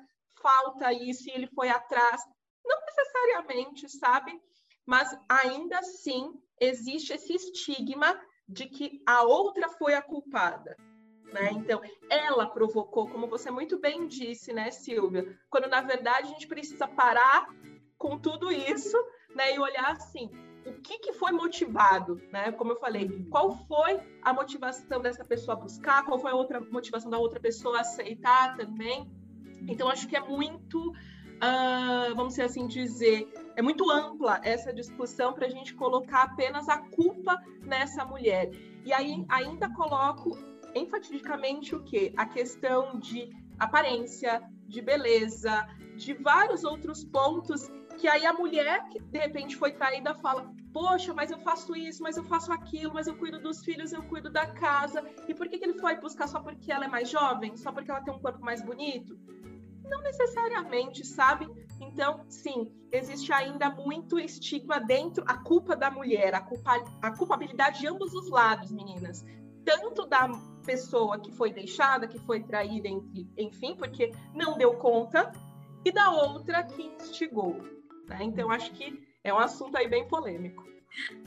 falta 0.42 0.92
isso 0.92 1.31
e 1.31 1.33
ele 1.33 1.46
foi 1.46 1.70
atrás. 1.70 2.20
Não 2.62 2.79
necessariamente, 2.83 3.88
sabe? 3.88 4.38
Mas 4.85 5.09
ainda 5.27 5.79
assim 5.79 6.31
existe 6.61 7.14
esse 7.14 7.33
estigma 7.33 8.20
de 8.46 8.66
que 8.66 9.03
a 9.07 9.22
outra 9.22 9.70
foi 9.70 9.94
a 9.94 10.03
culpada. 10.03 10.77
Né? 11.33 11.51
Então, 11.53 11.81
ela 12.11 12.47
provocou, 12.47 13.09
como 13.09 13.27
você 13.27 13.51
muito 13.51 13.79
bem 13.79 14.07
disse, 14.07 14.53
né, 14.53 14.71
Silvia? 14.71 15.38
Quando 15.49 15.66
na 15.68 15.81
verdade 15.81 16.29
a 16.29 16.31
gente 16.31 16.47
precisa 16.47 16.87
parar 16.87 17.49
com 17.97 18.18
tudo 18.18 18.53
isso, 18.53 18.97
né, 19.35 19.55
e 19.55 19.59
olhar 19.59 19.92
assim, 19.92 20.29
o 20.66 20.73
que, 20.75 20.99
que 20.99 21.12
foi 21.14 21.33
motivado, 21.33 22.21
né? 22.31 22.53
Como 22.53 22.73
eu 22.73 22.77
falei, 22.77 23.09
qual 23.31 23.51
foi 23.66 24.01
a 24.23 24.33
motivação 24.33 25.01
dessa 25.01 25.25
pessoa 25.25 25.57
buscar, 25.57 26.05
qual 26.05 26.18
foi 26.18 26.31
a 26.31 26.35
outra 26.35 26.61
motivação 26.61 27.11
da 27.11 27.18
outra 27.18 27.40
pessoa 27.40 27.81
aceitar 27.81 28.57
também. 28.57 29.11
Então, 29.68 29.88
acho 29.88 30.07
que 30.07 30.16
é 30.16 30.21
muito, 30.21 30.90
uh, 30.90 32.14
vamos 32.14 32.35
ser 32.35 32.42
assim 32.42 32.66
dizer, 32.66 33.27
é 33.57 33.62
muito 33.62 33.90
ampla 33.90 34.40
essa 34.45 34.73
discussão 34.73 35.33
para 35.33 35.47
a 35.47 35.51
gente 35.51 35.75
colocar 35.75 36.23
apenas 36.23 36.68
a 36.68 36.79
culpa 36.79 37.40
nessa 37.62 38.05
mulher. 38.05 38.51
E 38.85 38.92
aí 38.92 39.25
ainda 39.29 39.73
coloco 39.75 40.52
enfaticamente 40.74 41.74
o 41.74 41.82
que? 41.82 42.12
A 42.16 42.26
questão 42.26 42.98
de 42.98 43.30
aparência, 43.58 44.42
de 44.66 44.80
beleza, 44.80 45.66
de 45.96 46.14
vários 46.14 46.64
outros 46.64 47.04
pontos 47.04 47.70
que 47.98 48.08
aí 48.08 48.24
a 48.26 48.32
mulher 48.32 48.88
que 48.88 48.98
de 48.98 49.18
repente 49.18 49.56
foi 49.56 49.72
traída 49.72 50.14
fala: 50.14 50.52
Poxa, 50.72 51.12
mas 51.14 51.30
eu 51.30 51.38
faço 51.38 51.76
isso, 51.76 52.02
mas 52.02 52.16
eu 52.16 52.24
faço 52.24 52.52
aquilo, 52.52 52.94
mas 52.94 53.06
eu 53.06 53.16
cuido 53.16 53.38
dos 53.38 53.64
filhos, 53.64 53.92
eu 53.92 54.02
cuido 54.04 54.30
da 54.30 54.46
casa. 54.46 55.04
E 55.28 55.35
por 55.35 55.48
que, 55.48 55.58
que 55.58 55.64
ele 55.64 55.78
foi 55.78 55.96
buscar 55.96 56.26
só 56.26 56.40
porque 56.40 56.72
ela 56.72 56.87
é 56.87 56.88
mais 56.88 57.08
jovem? 57.08 57.56
Só 57.56 57.70
porque 57.72 57.90
ela 57.90 58.00
tem 58.00 58.14
um 58.14 58.18
corpo 58.18 58.40
mais 58.44 58.62
bonito? 58.62 59.18
Não 59.85 60.00
necessariamente, 60.00 61.06
sabe? 61.06 61.46
Então, 61.80 62.24
sim, 62.28 62.72
existe 62.90 63.32
ainda 63.32 63.68
muito 63.70 64.18
estigma 64.18 64.80
dentro, 64.80 65.22
a 65.26 65.37
culpa 65.38 65.76
da 65.76 65.90
mulher, 65.90 66.35
a, 66.35 66.40
culpa, 66.40 66.82
a 67.02 67.16
culpabilidade 67.16 67.80
de 67.80 67.87
ambos 67.87 68.14
os 68.14 68.30
lados, 68.30 68.72
meninas. 68.72 69.24
Tanto 69.64 70.06
da 70.06 70.28
pessoa 70.62 71.20
que 71.20 71.33
foi 71.33 71.53
deixada, 71.53 72.07
que 72.07 72.18
foi 72.20 72.42
traída, 72.42 72.88
enfim, 73.37 73.75
porque 73.77 74.12
não 74.35 74.57
deu 74.57 74.77
conta, 74.77 75.33
e 75.85 75.92
da 75.92 76.11
outra 76.11 76.62
que 76.62 76.83
instigou. 76.83 77.57
Né? 78.09 78.22
Então, 78.22 78.51
acho 78.51 78.72
que 78.72 79.03
é 79.25 79.33
um 79.33 79.38
assunto 79.38 79.77
aí 79.77 79.88
bem 79.88 80.07
polêmico. 80.09 80.64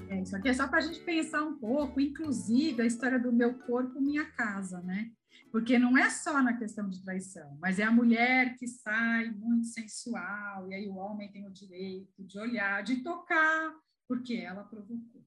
É, 0.09 0.21
isso 0.21 0.35
aqui 0.35 0.49
é 0.49 0.53
só 0.53 0.67
para 0.67 0.79
a 0.79 0.81
gente 0.81 0.99
pensar 0.99 1.43
um 1.43 1.57
pouco, 1.57 1.99
inclusive 1.99 2.81
a 2.81 2.85
história 2.85 3.19
do 3.19 3.31
meu 3.31 3.57
corpo, 3.59 3.99
minha 3.99 4.25
casa, 4.25 4.79
né? 4.81 5.11
Porque 5.51 5.79
não 5.79 5.97
é 5.97 6.09
só 6.09 6.41
na 6.41 6.55
questão 6.57 6.87
de 6.87 7.03
traição, 7.03 7.57
mas 7.59 7.79
é 7.79 7.83
a 7.83 7.91
mulher 7.91 8.55
que 8.57 8.67
sai 8.67 9.31
muito 9.31 9.65
sensual, 9.65 10.67
e 10.69 10.75
aí 10.75 10.87
o 10.87 10.95
homem 10.95 11.31
tem 11.31 11.47
o 11.47 11.51
direito 11.51 12.23
de 12.23 12.39
olhar, 12.39 12.83
de 12.83 12.97
tocar, 12.97 13.73
porque 14.07 14.35
ela 14.35 14.63
provocou. 14.63 15.23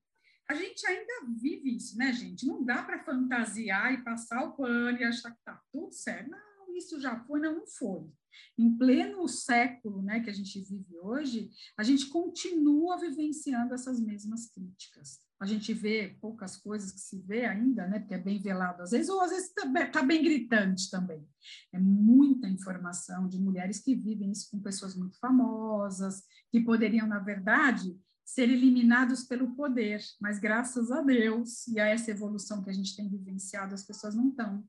A 0.49 0.55
gente 0.55 0.87
ainda 0.87 1.27
vive 1.41 1.77
isso, 1.77 1.97
né, 1.99 2.11
gente? 2.13 2.47
Não 2.47 2.65
dá 2.65 2.83
para 2.83 3.05
fantasiar 3.05 3.93
e 3.93 4.03
passar 4.03 4.45
o 4.45 4.57
pano 4.57 4.99
e 4.99 5.05
achar 5.05 5.31
que 5.31 5.45
tá 5.45 5.61
tudo 5.71 5.93
certo. 5.93 6.31
Não, 6.31 6.75
isso 6.75 6.99
já 6.99 7.23
foi, 7.25 7.39
não, 7.41 7.57
não 7.57 7.67
foi. 7.67 8.11
Em 8.57 8.77
pleno 8.77 9.29
século 9.29 10.01
né, 10.01 10.21
que 10.21 10.31
a 10.31 10.33
gente 10.33 10.61
vive 10.61 10.97
hoje, 11.03 11.51
a 11.77 11.83
gente 11.83 12.07
continua 12.07 12.99
vivenciando 12.99 13.75
essas 13.75 14.01
mesmas 14.01 14.51
críticas. 14.51 15.21
A 15.41 15.47
gente 15.47 15.73
vê 15.73 16.17
poucas 16.21 16.57
coisas 16.57 16.91
que 16.91 16.99
se 16.99 17.21
vê 17.21 17.45
ainda, 17.45 17.87
né, 17.87 18.01
porque 18.01 18.15
é 18.15 18.19
bem 18.19 18.41
velado 18.41 18.83
às 18.83 18.91
vezes, 18.91 19.09
ou 19.09 19.21
às 19.21 19.31
vezes 19.31 19.49
está 19.49 19.87
tá 19.87 20.03
bem 20.03 20.23
gritante 20.23 20.91
também. 20.91 21.29
É 21.73 21.79
muita 21.79 22.49
informação 22.49 23.29
de 23.29 23.39
mulheres 23.39 23.81
que 23.81 23.95
vivem 23.95 24.33
isso 24.33 24.51
com 24.51 24.61
pessoas 24.61 24.97
muito 24.97 25.19
famosas, 25.19 26.25
que 26.51 26.61
poderiam, 26.61 27.07
na 27.07 27.21
verdade, 27.21 27.97
ser 28.29 28.51
eliminados 28.51 29.25
pelo 29.25 29.57
poder, 29.57 30.03
mas 30.21 30.39
graças 30.39 30.93
a 30.93 31.01
Deus 31.01 31.67
e 31.67 31.81
a 31.81 31.87
essa 31.87 32.11
evolução 32.11 32.63
que 32.63 32.69
a 32.69 32.73
gente 32.75 32.95
tem 32.95 33.09
vivenciado, 33.09 33.75
as 33.75 33.87
pessoas 33.87 34.15
não 34.15 34.29
estão 34.29 34.63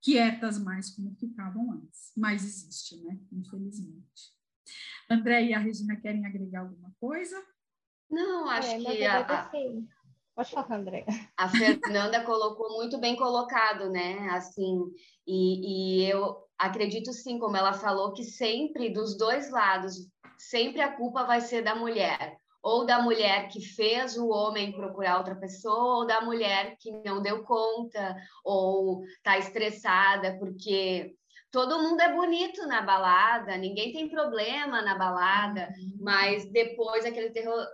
quietas 0.00 0.60
mais 0.62 0.94
como 0.94 1.12
ficavam 1.16 1.72
antes. 1.72 2.12
Mas 2.16 2.44
existe, 2.44 3.02
né? 3.02 3.18
Infelizmente. 3.32 4.32
André 5.10 5.46
e 5.46 5.52
a 5.52 5.58
Regina 5.58 5.96
querem 5.96 6.24
agregar 6.24 6.60
alguma 6.60 6.94
coisa? 7.00 7.36
Não, 8.08 8.48
acho 8.48 8.70
é, 8.70 8.78
que 8.78 9.04
a, 9.04 9.20
a, 9.22 9.50
Pode 10.32 10.50
falar, 10.52 10.76
André. 10.76 11.04
A 11.36 11.48
Fernanda 11.48 12.22
colocou 12.24 12.76
muito 12.76 12.96
bem 12.98 13.16
colocado, 13.16 13.90
né? 13.90 14.28
Assim, 14.30 14.84
e, 15.26 16.04
e 16.04 16.08
eu 16.08 16.46
acredito 16.56 17.12
sim, 17.12 17.40
como 17.40 17.56
ela 17.56 17.72
falou, 17.72 18.12
que 18.12 18.22
sempre 18.22 18.88
dos 18.88 19.18
dois 19.18 19.50
lados, 19.50 20.08
sempre 20.38 20.80
a 20.80 20.96
culpa 20.96 21.24
vai 21.24 21.40
ser 21.40 21.64
da 21.64 21.74
mulher 21.74 22.39
ou 22.62 22.84
da 22.84 23.00
mulher 23.00 23.48
que 23.48 23.60
fez 23.60 24.16
o 24.16 24.28
homem 24.28 24.72
procurar 24.72 25.18
outra 25.18 25.34
pessoa, 25.34 25.98
ou 25.98 26.06
da 26.06 26.20
mulher 26.20 26.76
que 26.78 26.90
não 27.04 27.22
deu 27.22 27.42
conta, 27.42 28.16
ou 28.44 29.02
está 29.04 29.38
estressada 29.38 30.36
porque 30.38 31.14
todo 31.50 31.82
mundo 31.82 32.00
é 32.00 32.12
bonito 32.12 32.64
na 32.66 32.80
balada, 32.80 33.56
ninguém 33.56 33.92
tem 33.92 34.08
problema 34.08 34.82
na 34.82 34.94
balada, 34.94 35.68
uhum. 35.76 35.98
mas 36.00 36.50
depois 36.50 37.04
aquele 37.04 37.32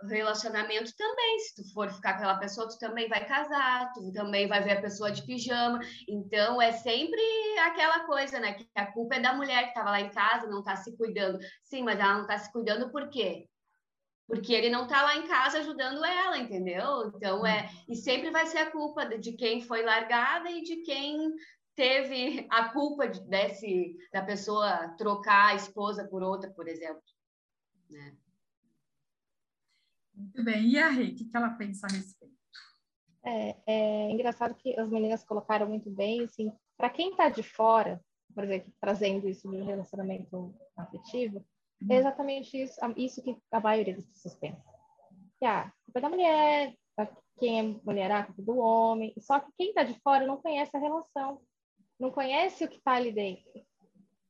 relacionamento 0.08 0.96
também, 0.96 1.38
se 1.40 1.56
tu 1.56 1.72
for 1.72 1.90
ficar 1.90 2.14
com 2.14 2.18
aquela 2.18 2.38
pessoa, 2.38 2.68
tu 2.68 2.78
também 2.78 3.08
vai 3.08 3.26
casar, 3.26 3.92
tu 3.92 4.10
também 4.12 4.48
vai 4.48 4.62
ver 4.62 4.78
a 4.78 4.80
pessoa 4.80 5.10
de 5.10 5.22
pijama, 5.22 5.80
então 6.08 6.60
é 6.60 6.72
sempre 6.72 7.20
aquela 7.66 8.00
coisa, 8.06 8.40
né, 8.40 8.54
que 8.54 8.66
a 8.74 8.86
culpa 8.86 9.16
é 9.16 9.20
da 9.20 9.34
mulher 9.34 9.64
que 9.64 9.68
estava 9.68 9.90
lá 9.90 10.00
em 10.00 10.10
casa, 10.10 10.48
não 10.48 10.60
está 10.60 10.76
se 10.76 10.96
cuidando. 10.96 11.38
Sim, 11.62 11.82
mas 11.82 12.00
ela 12.00 12.14
não 12.14 12.22
está 12.22 12.38
se 12.38 12.50
cuidando 12.50 12.90
por 12.90 13.10
quê? 13.10 13.46
Porque 14.26 14.52
ele 14.52 14.70
não 14.70 14.84
está 14.84 15.02
lá 15.02 15.16
em 15.16 15.26
casa 15.26 15.58
ajudando 15.58 16.04
ela, 16.04 16.38
entendeu? 16.38 17.08
Então 17.08 17.46
é 17.46 17.68
e 17.88 17.94
sempre 17.94 18.30
vai 18.30 18.46
ser 18.46 18.58
a 18.58 18.70
culpa 18.70 19.06
de 19.18 19.32
quem 19.32 19.60
foi 19.60 19.82
largada 19.82 20.50
e 20.50 20.62
de 20.62 20.76
quem 20.82 21.34
teve 21.74 22.46
a 22.50 22.70
culpa 22.70 23.06
de, 23.06 23.20
desse 23.28 23.96
da 24.12 24.22
pessoa 24.22 24.88
trocar 24.96 25.50
a 25.50 25.54
esposa 25.54 26.08
por 26.08 26.22
outra, 26.22 26.50
por 26.50 26.66
exemplo. 26.66 27.02
Né? 27.88 28.16
Muito 30.14 30.42
bem. 30.42 30.70
E 30.70 30.78
a 30.78 30.88
Rê, 30.88 31.08
o 31.08 31.14
que 31.14 31.30
ela 31.34 31.50
pensa 31.50 31.86
a 31.86 31.92
respeito? 31.92 32.34
É, 33.22 33.56
é 33.66 34.10
engraçado 34.10 34.54
que 34.54 34.78
as 34.78 34.88
meninas 34.88 35.22
colocaram 35.24 35.68
muito 35.68 35.90
bem, 35.90 36.24
assim, 36.24 36.50
para 36.76 36.88
quem 36.88 37.10
está 37.10 37.28
de 37.28 37.42
fora, 37.42 38.00
por 38.34 38.44
exemplo, 38.44 38.72
trazendo 38.80 39.28
isso 39.28 39.48
de 39.50 39.56
um 39.56 39.64
relacionamento 39.64 40.54
afetivo, 40.76 41.44
é 41.82 41.92
uhum. 41.92 41.98
exatamente 41.98 42.62
isso, 42.62 42.80
isso 42.96 43.22
que 43.22 43.36
a 43.50 43.60
maioria 43.60 43.96
das 43.96 44.06
pessoas 44.06 44.34
pensa. 44.36 44.64
Que 45.38 45.44
ah, 45.44 45.72
culpa 45.84 45.98
é 45.98 46.02
da 46.02 46.08
mulher, 46.08 46.74
quem 47.38 47.58
é 47.58 47.62
mulher, 47.84 48.10
a 48.10 48.24
culpa 48.24 48.40
é 48.40 48.44
do 48.44 48.58
homem. 48.58 49.14
Só 49.18 49.40
que 49.40 49.52
quem 49.56 49.68
está 49.68 49.82
de 49.82 49.94
fora 50.00 50.26
não 50.26 50.40
conhece 50.40 50.76
a 50.76 50.80
relação, 50.80 51.40
não 51.98 52.10
conhece 52.10 52.64
o 52.64 52.68
que 52.68 52.76
está 52.76 52.92
ali 52.92 53.12
dentro. 53.12 53.44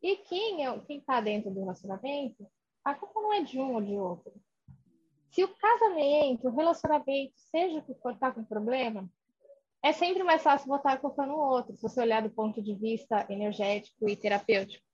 E 0.03 0.17
quem 0.17 0.67
é, 0.67 0.83
está 0.91 1.21
dentro 1.21 1.51
do 1.51 1.61
relacionamento, 1.61 2.47
a 2.85 2.95
culpa 2.95 3.21
não 3.21 3.33
é 3.33 3.43
de 3.43 3.59
um 3.59 3.75
ou 3.75 3.81
de 3.81 3.97
outro. 3.97 4.33
Se 5.31 5.43
o 5.45 5.55
casamento, 5.57 6.49
o 6.49 6.55
relacionamento, 6.55 7.33
seja 7.37 7.79
o 7.79 7.83
que 7.83 7.95
for, 7.95 8.13
está 8.13 8.31
com 8.31 8.45
problema, 8.45 9.09
é 9.83 9.93
sempre 9.93 10.23
mais 10.25 10.43
fácil 10.43 10.69
botar 10.69 10.95
a 10.95 10.99
culpa 10.99 11.27
no 11.27 11.37
outro, 11.37 11.77
se 11.77 11.83
você 11.83 12.01
olhar 12.01 12.23
do 12.23 12.31
ponto 12.31 12.63
de 12.63 12.75
vista 12.75 13.27
energético 13.29 14.09
e 14.09 14.17
terapêutico. 14.17 14.85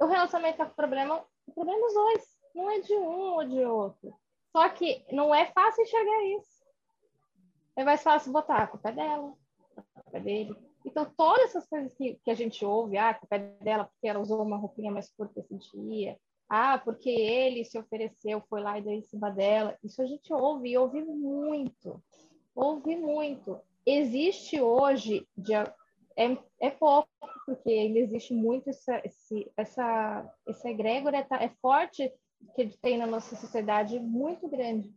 O 0.00 0.06
relacionamento 0.06 0.54
está 0.54 0.66
com 0.66 0.74
problema, 0.74 1.24
o 1.50 1.54
problema 1.54 1.80
dos 1.80 1.94
dois, 1.94 2.38
não 2.54 2.70
é 2.70 2.80
de 2.80 2.94
um 2.94 3.34
ou 3.34 3.44
de 3.44 3.64
outro. 3.64 4.14
Só 4.52 4.68
que 4.70 5.04
não 5.12 5.34
é 5.34 5.46
fácil 5.46 5.82
enxergar 5.82 6.24
isso. 6.38 6.60
É 7.76 7.84
mais 7.84 8.02
fácil 8.02 8.32
botar 8.32 8.56
a 8.56 8.66
culpa 8.66 8.88
é 8.88 8.92
dela, 8.92 9.34
a 9.76 10.02
culpa 10.02 10.18
é 10.18 10.20
dele. 10.20 10.56
Então, 10.84 11.04
todas 11.16 11.50
essas 11.50 11.68
coisas 11.68 11.94
que, 11.94 12.14
que 12.24 12.30
a 12.30 12.34
gente 12.34 12.64
ouve, 12.64 12.96
ah, 12.96 13.10
a 13.10 13.14
culpa 13.14 13.36
é 13.36 13.38
dela 13.38 13.84
porque 13.84 14.08
ela 14.08 14.20
usou 14.20 14.42
uma 14.42 14.56
roupinha 14.56 14.90
mais 14.90 15.10
curta 15.10 15.40
esse 15.40 15.56
dia, 15.56 16.18
ah, 16.48 16.78
porque 16.78 17.10
ele 17.10 17.64
se 17.64 17.78
ofereceu, 17.78 18.42
foi 18.48 18.60
lá 18.60 18.78
e 18.78 18.82
deu 18.82 18.92
em 18.92 19.02
cima 19.02 19.30
dela. 19.30 19.78
Isso 19.84 20.02
a 20.02 20.06
gente 20.06 20.32
ouve, 20.32 20.70
e 20.70 20.78
ouve 20.78 21.02
muito. 21.02 22.02
Ouve 22.54 22.96
muito. 22.96 23.60
Existe 23.86 24.60
hoje, 24.60 25.26
de, 25.36 25.52
é, 26.20 26.66
é 26.66 26.70
pouco, 26.70 27.08
porque 27.46 27.70
ainda 27.70 27.98
existe 27.98 28.34
muito 28.34 28.68
essa, 28.68 29.00
esse, 29.04 29.50
essa, 29.56 30.34
esse 30.46 30.68
é, 30.68 31.44
é 31.44 31.48
forte 31.62 32.12
que 32.54 32.68
tem 32.82 32.98
na 32.98 33.06
nossa 33.06 33.34
sociedade, 33.36 33.98
muito 33.98 34.46
grande. 34.46 34.92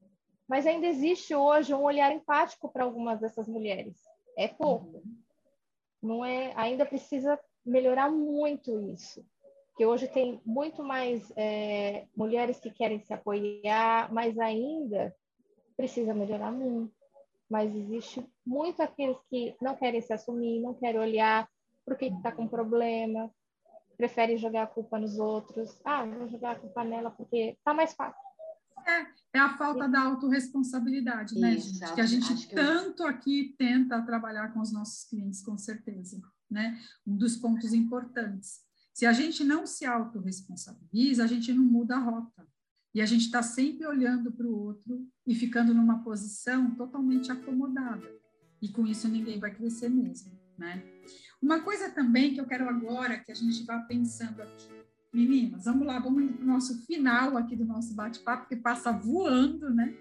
Mas 0.48 0.68
ainda 0.68 0.86
existe 0.86 1.34
hoje 1.34 1.74
um 1.74 1.84
olhar 1.84 2.12
empático 2.12 2.70
para 2.70 2.84
algumas 2.84 3.22
dessas 3.22 3.48
mulheres. 3.48 3.96
É 4.38 4.50
pouco. 4.50 5.02
Não 6.02 6.26
é, 6.26 6.52
ainda 6.56 6.86
precisa 6.86 7.40
melhorar 7.66 8.12
muito 8.12 8.78
isso. 8.92 9.26
Que 9.78 9.86
hoje 9.86 10.08
tem 10.10 10.42
muito 10.46 10.84
mais 10.84 11.32
é, 11.38 12.06
mulheres 12.16 12.60
que 12.60 12.70
querem 12.70 13.00
se 13.00 13.14
apoiar, 13.14 14.14
mas 14.14 14.38
ainda 14.38 15.16
precisa 15.78 16.14
melhorar 16.14 16.52
muito 16.52 16.94
mas 17.54 17.76
existe 17.76 18.28
muito 18.44 18.82
aqueles 18.82 19.16
que 19.30 19.56
não 19.62 19.76
querem 19.76 20.02
se 20.02 20.12
assumir, 20.12 20.60
não 20.60 20.74
querem 20.74 21.00
olhar 21.00 21.48
o 21.86 21.96
que 21.96 22.06
está 22.06 22.32
com 22.32 22.48
problema, 22.48 23.30
preferem 23.96 24.40
jogar 24.40 24.64
a 24.64 24.68
culpa 24.68 24.98
nos 24.98 25.20
outros. 25.20 25.80
Ah, 25.86 26.04
vou 26.04 26.28
jogar 26.28 26.54
a 26.54 26.60
culpa 26.60 26.84
nela 26.84 27.12
porque 27.12 27.56
está 27.56 27.72
mais 27.72 27.94
fácil. 27.94 28.20
É, 28.88 29.38
é 29.38 29.40
a 29.40 29.56
falta 29.56 29.88
da 29.88 30.02
autorresponsabilidade, 30.02 31.40
né, 31.40 31.54
Isso, 31.54 31.78
gente? 31.78 31.94
Que 31.94 32.02
a 32.02 32.06
gente 32.08 32.48
que 32.48 32.56
tanto 32.56 33.04
eu... 33.04 33.08
aqui 33.08 33.54
tenta 33.56 34.02
trabalhar 34.02 34.52
com 34.52 34.60
os 34.60 34.74
nossos 34.74 35.08
clientes, 35.08 35.44
com 35.44 35.56
certeza, 35.56 36.20
né? 36.50 36.82
Um 37.06 37.16
dos 37.16 37.38
pontos 37.38 37.72
importantes. 37.72 38.62
Se 38.92 39.06
a 39.06 39.14
gente 39.14 39.44
não 39.44 39.68
se 39.68 39.86
autorresponsabiliza, 39.86 41.24
a 41.24 41.28
gente 41.28 41.54
não 41.54 41.64
muda 41.64 41.98
a 41.98 42.00
rota. 42.00 42.48
E 42.94 43.02
a 43.02 43.06
gente 43.06 43.26
está 43.26 43.42
sempre 43.42 43.88
olhando 43.88 44.32
para 44.32 44.46
o 44.46 44.56
outro 44.56 45.08
e 45.26 45.34
ficando 45.34 45.74
numa 45.74 46.04
posição 46.04 46.76
totalmente 46.76 47.32
acomodada. 47.32 48.08
E 48.62 48.70
com 48.70 48.86
isso 48.86 49.08
ninguém 49.08 49.40
vai 49.40 49.54
crescer 49.54 49.90
mesmo, 49.90 50.32
né? 50.58 50.84
Uma 51.42 51.62
coisa 51.62 51.90
também 51.90 52.34
que 52.34 52.40
eu 52.40 52.46
quero 52.46 52.70
agora 52.70 53.20
que 53.20 53.32
a 53.32 53.36
gente 53.36 53.66
vá 53.66 53.80
pensando 53.80 54.42
aqui. 54.42 54.70
Meninas, 55.14 55.66
vamos 55.66 55.86
lá, 55.86 56.00
vamos 56.00 56.32
para 56.32 56.44
o 56.44 56.48
nosso 56.48 56.86
final 56.86 57.38
aqui 57.38 57.56
do 57.56 57.66
nosso 57.66 57.94
bate-papo, 57.94 58.48
que 58.48 58.56
passa 58.56 58.92
voando, 58.92 59.70
né? 59.70 59.94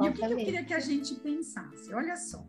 E 0.00 0.08
o 0.08 0.12
que, 0.12 0.26
que 0.26 0.32
eu 0.32 0.36
queria 0.36 0.64
que 0.64 0.74
a 0.74 0.80
gente 0.80 1.14
pensasse? 1.16 1.94
Olha 1.94 2.16
só. 2.16 2.46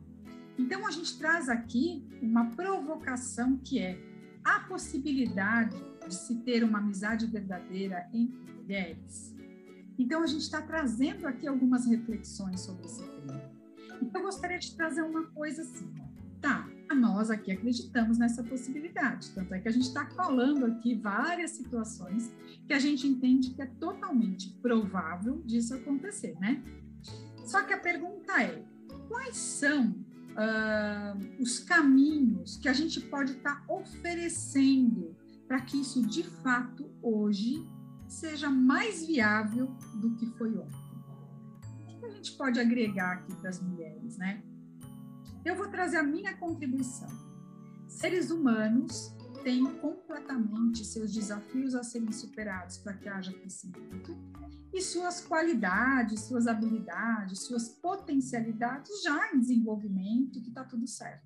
Então, 0.57 0.87
a 0.87 0.91
gente 0.91 1.17
traz 1.17 1.47
aqui 1.47 2.07
uma 2.21 2.49
provocação 2.51 3.57
que 3.57 3.79
é 3.79 3.99
a 4.43 4.61
possibilidade 4.61 5.75
de 6.07 6.15
se 6.15 6.35
ter 6.43 6.63
uma 6.63 6.79
amizade 6.79 7.25
verdadeira 7.27 8.09
entre 8.13 8.53
mulheres? 8.53 9.34
Então, 9.97 10.21
a 10.21 10.27
gente 10.27 10.41
está 10.41 10.61
trazendo 10.61 11.25
aqui 11.27 11.47
algumas 11.47 11.85
reflexões 11.85 12.61
sobre 12.61 12.85
esse 12.85 13.03
tema. 13.03 13.41
Então, 14.01 14.21
eu 14.21 14.25
gostaria 14.25 14.59
de 14.59 14.75
trazer 14.75 15.01
uma 15.01 15.23
coisa 15.27 15.61
assim, 15.61 15.93
tá? 16.41 16.67
Nós 16.93 17.29
aqui 17.29 17.51
acreditamos 17.51 18.17
nessa 18.17 18.43
possibilidade, 18.43 19.31
tanto 19.31 19.53
é 19.53 19.59
que 19.59 19.67
a 19.67 19.71
gente 19.71 19.87
está 19.87 20.05
falando 20.05 20.65
aqui 20.65 20.95
várias 20.95 21.51
situações 21.51 22.31
que 22.67 22.73
a 22.73 22.79
gente 22.79 23.07
entende 23.07 23.51
que 23.51 23.61
é 23.61 23.65
totalmente 23.65 24.49
provável 24.61 25.41
disso 25.43 25.73
acontecer, 25.73 26.37
né? 26.39 26.63
Só 27.45 27.63
que 27.63 27.73
a 27.73 27.79
pergunta 27.79 28.41
é: 28.41 28.63
quais 29.07 29.35
são 29.37 29.89
uh, 29.89 31.41
os 31.41 31.59
caminhos 31.59 32.57
que 32.57 32.67
a 32.67 32.73
gente 32.73 32.99
pode 33.01 33.33
estar 33.33 33.65
tá 33.65 33.73
oferecendo 33.73 35.15
para 35.47 35.61
que 35.61 35.79
isso 35.79 36.05
de 36.05 36.23
fato 36.23 36.89
hoje 37.01 37.67
seja 38.07 38.49
mais 38.49 39.05
viável 39.05 39.67
do 40.01 40.15
que 40.15 40.25
foi 40.37 40.57
ontem? 40.57 40.85
O 41.95 41.99
que 41.99 42.05
a 42.05 42.09
gente 42.09 42.31
pode 42.33 42.59
agregar 42.59 43.13
aqui 43.13 43.35
para 43.35 43.49
as 43.49 43.61
mulheres, 43.61 44.17
né? 44.17 44.43
Eu 45.43 45.55
vou 45.55 45.69
trazer 45.69 45.97
a 45.97 46.03
minha 46.03 46.35
contribuição. 46.37 47.09
Seres 47.87 48.31
humanos 48.31 49.15
têm 49.43 49.63
completamente 49.75 50.83
seus 50.83 51.13
desafios 51.13 51.75
a 51.75 51.83
serem 51.83 52.11
superados 52.11 52.77
para 52.79 52.93
que 52.93 53.07
haja 53.07 53.31
crescimento 53.31 54.15
e 54.73 54.81
suas 54.81 55.21
qualidades, 55.21 56.21
suas 56.21 56.47
habilidades, 56.47 57.43
suas 57.43 57.69
potencialidades 57.69 59.03
já 59.03 59.33
em 59.33 59.39
desenvolvimento, 59.39 60.41
que 60.41 60.49
está 60.49 60.65
tudo 60.65 60.85
certo. 60.85 61.25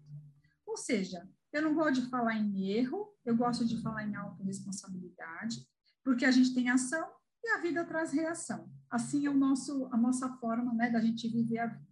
Ou 0.67 0.77
seja, 0.77 1.27
eu 1.51 1.63
não 1.63 1.73
gosto 1.73 2.03
de 2.03 2.09
falar 2.09 2.35
em 2.35 2.69
erro, 2.69 3.11
eu 3.25 3.35
gosto 3.35 3.65
de 3.65 3.81
falar 3.81 4.07
em 4.07 4.15
autorresponsabilidade, 4.15 5.65
porque 6.09 6.25
a 6.25 6.31
gente 6.31 6.55
tem 6.55 6.67
ação 6.71 7.07
e 7.43 7.49
a 7.49 7.61
vida 7.61 7.85
traz 7.85 8.11
reação. 8.11 8.67
Assim 8.89 9.27
é 9.27 9.29
o 9.29 9.37
nosso, 9.37 9.87
a 9.91 9.95
nossa 9.95 10.27
forma 10.37 10.73
né, 10.73 10.89
da 10.89 10.99
gente 10.99 11.27
viver 11.27 11.59
a 11.59 11.67
vida. 11.67 11.87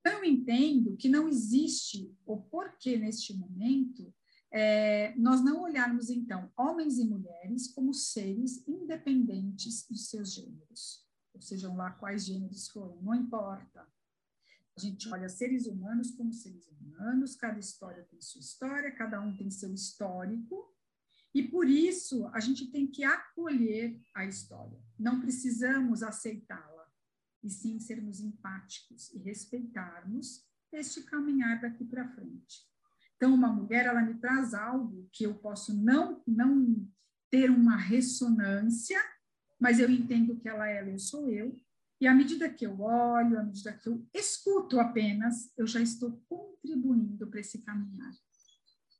Então, 0.00 0.14
eu 0.14 0.24
entendo 0.24 0.96
que 0.96 1.08
não 1.08 1.28
existe 1.28 2.12
o 2.26 2.38
porquê 2.40 2.96
neste 2.96 3.32
momento 3.32 4.12
é, 4.50 5.14
nós 5.16 5.44
não 5.44 5.62
olharmos, 5.62 6.10
então, 6.10 6.50
homens 6.56 6.98
e 6.98 7.04
mulheres 7.04 7.68
como 7.68 7.94
seres 7.94 8.66
independentes 8.66 9.86
dos 9.88 10.08
seus 10.08 10.34
gêneros, 10.34 11.06
ou 11.32 11.40
sejam 11.40 11.76
lá 11.76 11.92
quais 11.92 12.26
gêneros 12.26 12.66
foram, 12.66 13.00
não 13.00 13.14
importa. 13.14 13.86
A 14.76 14.80
gente 14.80 15.08
olha 15.08 15.28
seres 15.28 15.68
humanos 15.68 16.10
como 16.16 16.32
seres 16.32 16.66
humanos, 16.66 17.36
cada 17.36 17.60
história 17.60 18.02
tem 18.10 18.20
sua 18.20 18.40
história, 18.40 18.90
cada 18.90 19.20
um 19.20 19.36
tem 19.36 19.52
seu 19.52 19.72
histórico, 19.72 20.69
e 21.34 21.42
por 21.42 21.68
isso 21.68 22.26
a 22.28 22.40
gente 22.40 22.70
tem 22.70 22.86
que 22.86 23.04
acolher 23.04 24.00
a 24.14 24.24
história. 24.24 24.78
Não 24.98 25.20
precisamos 25.20 26.02
aceitá-la, 26.02 26.86
e 27.42 27.48
sim 27.48 27.78
sermos 27.78 28.20
empáticos 28.20 29.12
e 29.14 29.18
respeitarmos 29.18 30.44
este 30.72 31.02
caminhar 31.02 31.60
daqui 31.60 31.84
para 31.84 32.08
frente. 32.08 32.68
Então, 33.16 33.34
uma 33.34 33.52
mulher, 33.52 33.86
ela 33.86 34.02
me 34.02 34.14
traz 34.14 34.54
algo 34.54 35.08
que 35.12 35.24
eu 35.24 35.34
posso 35.34 35.74
não, 35.76 36.22
não 36.26 36.88
ter 37.30 37.50
uma 37.50 37.76
ressonância, 37.76 38.98
mas 39.58 39.78
eu 39.78 39.90
entendo 39.90 40.38
que 40.38 40.48
ela 40.48 40.68
é 40.68 40.90
eu 40.90 40.98
sou 40.98 41.28
eu, 41.28 41.54
e 42.00 42.06
à 42.06 42.14
medida 42.14 42.48
que 42.48 42.66
eu 42.66 42.80
olho, 42.80 43.38
à 43.38 43.42
medida 43.42 43.74
que 43.74 43.88
eu 43.88 44.06
escuto 44.14 44.80
apenas, 44.80 45.52
eu 45.56 45.66
já 45.66 45.82
estou 45.82 46.12
contribuindo 46.28 47.26
para 47.26 47.40
esse 47.40 47.58
caminhar, 47.58 48.12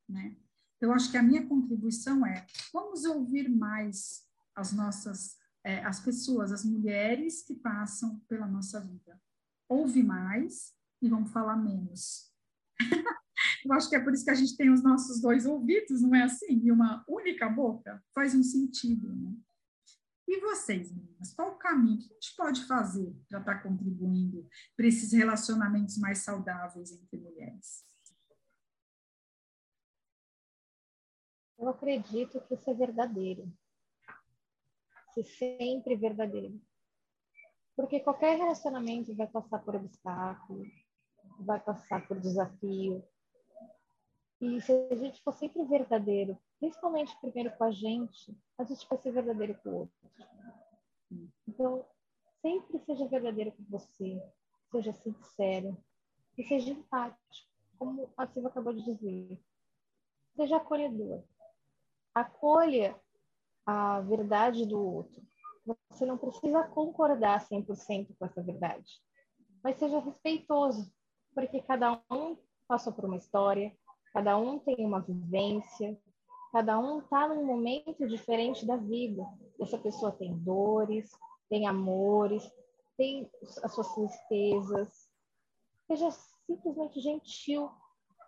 né? 0.06 0.36
Então, 0.80 0.94
acho 0.94 1.10
que 1.10 1.18
a 1.18 1.22
minha 1.22 1.46
contribuição 1.46 2.24
é, 2.24 2.46
vamos 2.72 3.04
ouvir 3.04 3.50
mais 3.50 4.26
as 4.56 4.72
nossas, 4.72 5.36
é, 5.62 5.84
as 5.84 6.00
pessoas, 6.00 6.50
as 6.52 6.64
mulheres 6.64 7.42
que 7.42 7.54
passam 7.54 8.18
pela 8.26 8.46
nossa 8.46 8.80
vida. 8.80 9.20
Ouve 9.68 10.02
mais 10.02 10.72
e 11.02 11.08
vamos 11.10 11.30
falar 11.32 11.56
menos. 11.56 12.32
Eu 13.62 13.74
acho 13.74 13.90
que 13.90 13.96
é 13.96 14.00
por 14.00 14.14
isso 14.14 14.24
que 14.24 14.30
a 14.30 14.34
gente 14.34 14.56
tem 14.56 14.70
os 14.70 14.82
nossos 14.82 15.20
dois 15.20 15.44
ouvidos, 15.44 16.00
não 16.00 16.14
é 16.14 16.22
assim? 16.22 16.58
E 16.64 16.72
uma 16.72 17.04
única 17.06 17.46
boca 17.46 18.02
faz 18.14 18.34
um 18.34 18.42
sentido, 18.42 19.14
né? 19.14 19.34
E 20.26 20.40
vocês, 20.40 20.90
meninas, 20.90 21.34
qual 21.34 21.52
o 21.52 21.58
caminho 21.58 21.98
que 21.98 22.10
a 22.10 22.14
gente 22.14 22.36
pode 22.36 22.64
fazer 22.64 23.14
para 23.28 23.40
estar 23.40 23.56
tá 23.56 23.62
contribuindo 23.62 24.48
para 24.74 24.86
esses 24.86 25.12
relacionamentos 25.12 25.98
mais 25.98 26.20
saudáveis 26.20 26.90
entre 26.90 27.18
mulheres? 27.18 27.84
Eu 31.60 31.68
acredito 31.68 32.40
que 32.40 32.54
isso 32.54 32.70
é 32.70 32.74
verdadeiro. 32.74 33.46
Ser 35.14 35.24
sempre 35.24 35.94
verdadeiro. 35.94 36.60
Porque 37.76 38.00
qualquer 38.00 38.36
relacionamento 38.36 39.14
vai 39.14 39.26
passar 39.26 39.58
por 39.64 39.74
obstáculos, 39.74 40.68
vai 41.38 41.60
passar 41.60 42.06
por 42.06 42.18
desafio, 42.18 43.04
e 44.40 44.58
se 44.62 44.72
a 44.72 44.94
gente 44.94 45.22
for 45.22 45.34
sempre 45.34 45.62
verdadeiro, 45.64 46.38
principalmente 46.58 47.14
primeiro 47.20 47.54
com 47.58 47.64
a 47.64 47.70
gente, 47.70 48.34
a 48.56 48.64
gente 48.64 48.88
vai 48.88 48.98
ser 48.98 49.12
verdadeiro 49.12 49.54
com 49.62 49.68
o 49.68 49.76
outro. 49.80 50.10
Então, 51.46 51.84
sempre 52.40 52.78
seja 52.86 53.06
verdadeiro 53.06 53.52
com 53.52 53.64
você, 53.64 54.18
seja 54.70 54.94
sincero 54.94 55.76
e 56.38 56.44
seja 56.44 56.70
empático, 56.70 57.50
como 57.78 58.10
a 58.16 58.26
Silvia 58.26 58.48
acabou 58.48 58.72
de 58.72 58.82
dizer. 58.82 59.38
Seja 60.34 60.56
acolhedor. 60.56 61.22
Acolha 62.14 62.98
a 63.66 64.00
verdade 64.00 64.66
do 64.66 64.80
outro. 64.80 65.22
Você 65.90 66.04
não 66.04 66.18
precisa 66.18 66.64
concordar 66.68 67.46
100% 67.46 68.16
com 68.18 68.26
essa 68.26 68.42
verdade, 68.42 69.00
mas 69.62 69.78
seja 69.78 70.00
respeitoso, 70.00 70.92
porque 71.34 71.60
cada 71.62 72.02
um 72.10 72.36
passou 72.66 72.92
por 72.92 73.04
uma 73.04 73.16
história, 73.16 73.72
Cada 74.12 74.36
um 74.36 74.58
tem 74.58 74.84
uma 74.84 75.00
vivência, 75.00 75.96
cada 76.52 76.78
um 76.78 76.98
está 76.98 77.28
num 77.28 77.44
momento 77.44 78.08
diferente 78.08 78.66
da 78.66 78.76
vida. 78.76 79.22
Essa 79.60 79.78
pessoa 79.78 80.10
tem 80.10 80.36
dores, 80.36 81.10
tem 81.48 81.66
amores, 81.68 82.50
tem 82.96 83.30
as 83.62 83.72
suas 83.72 83.94
tristezas. 83.94 85.08
Seja 85.86 86.10
simplesmente 86.44 87.00
gentil 87.00 87.70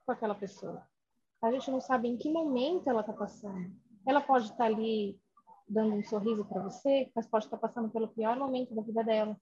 com 0.07 0.13
aquela 0.13 0.35
pessoa. 0.35 0.87
A 1.43 1.51
gente 1.51 1.71
não 1.71 1.81
sabe 1.81 2.09
em 2.09 2.17
que 2.17 2.31
momento 2.31 2.89
ela 2.89 3.01
está 3.01 3.13
passando. 3.13 3.75
Ela 4.07 4.21
pode 4.21 4.45
estar 4.45 4.57
tá 4.57 4.65
ali 4.65 5.21
dando 5.69 5.97
um 5.97 6.05
sorriso 6.05 6.45
para 6.45 6.63
você, 6.63 7.11
mas 7.15 7.27
pode 7.27 7.47
estar 7.47 7.57
tá 7.57 7.61
passando 7.61 7.91
pelo 7.91 8.09
pior 8.09 8.37
momento 8.37 8.75
da 8.75 8.83
vida 8.83 9.03
dela. 9.03 9.37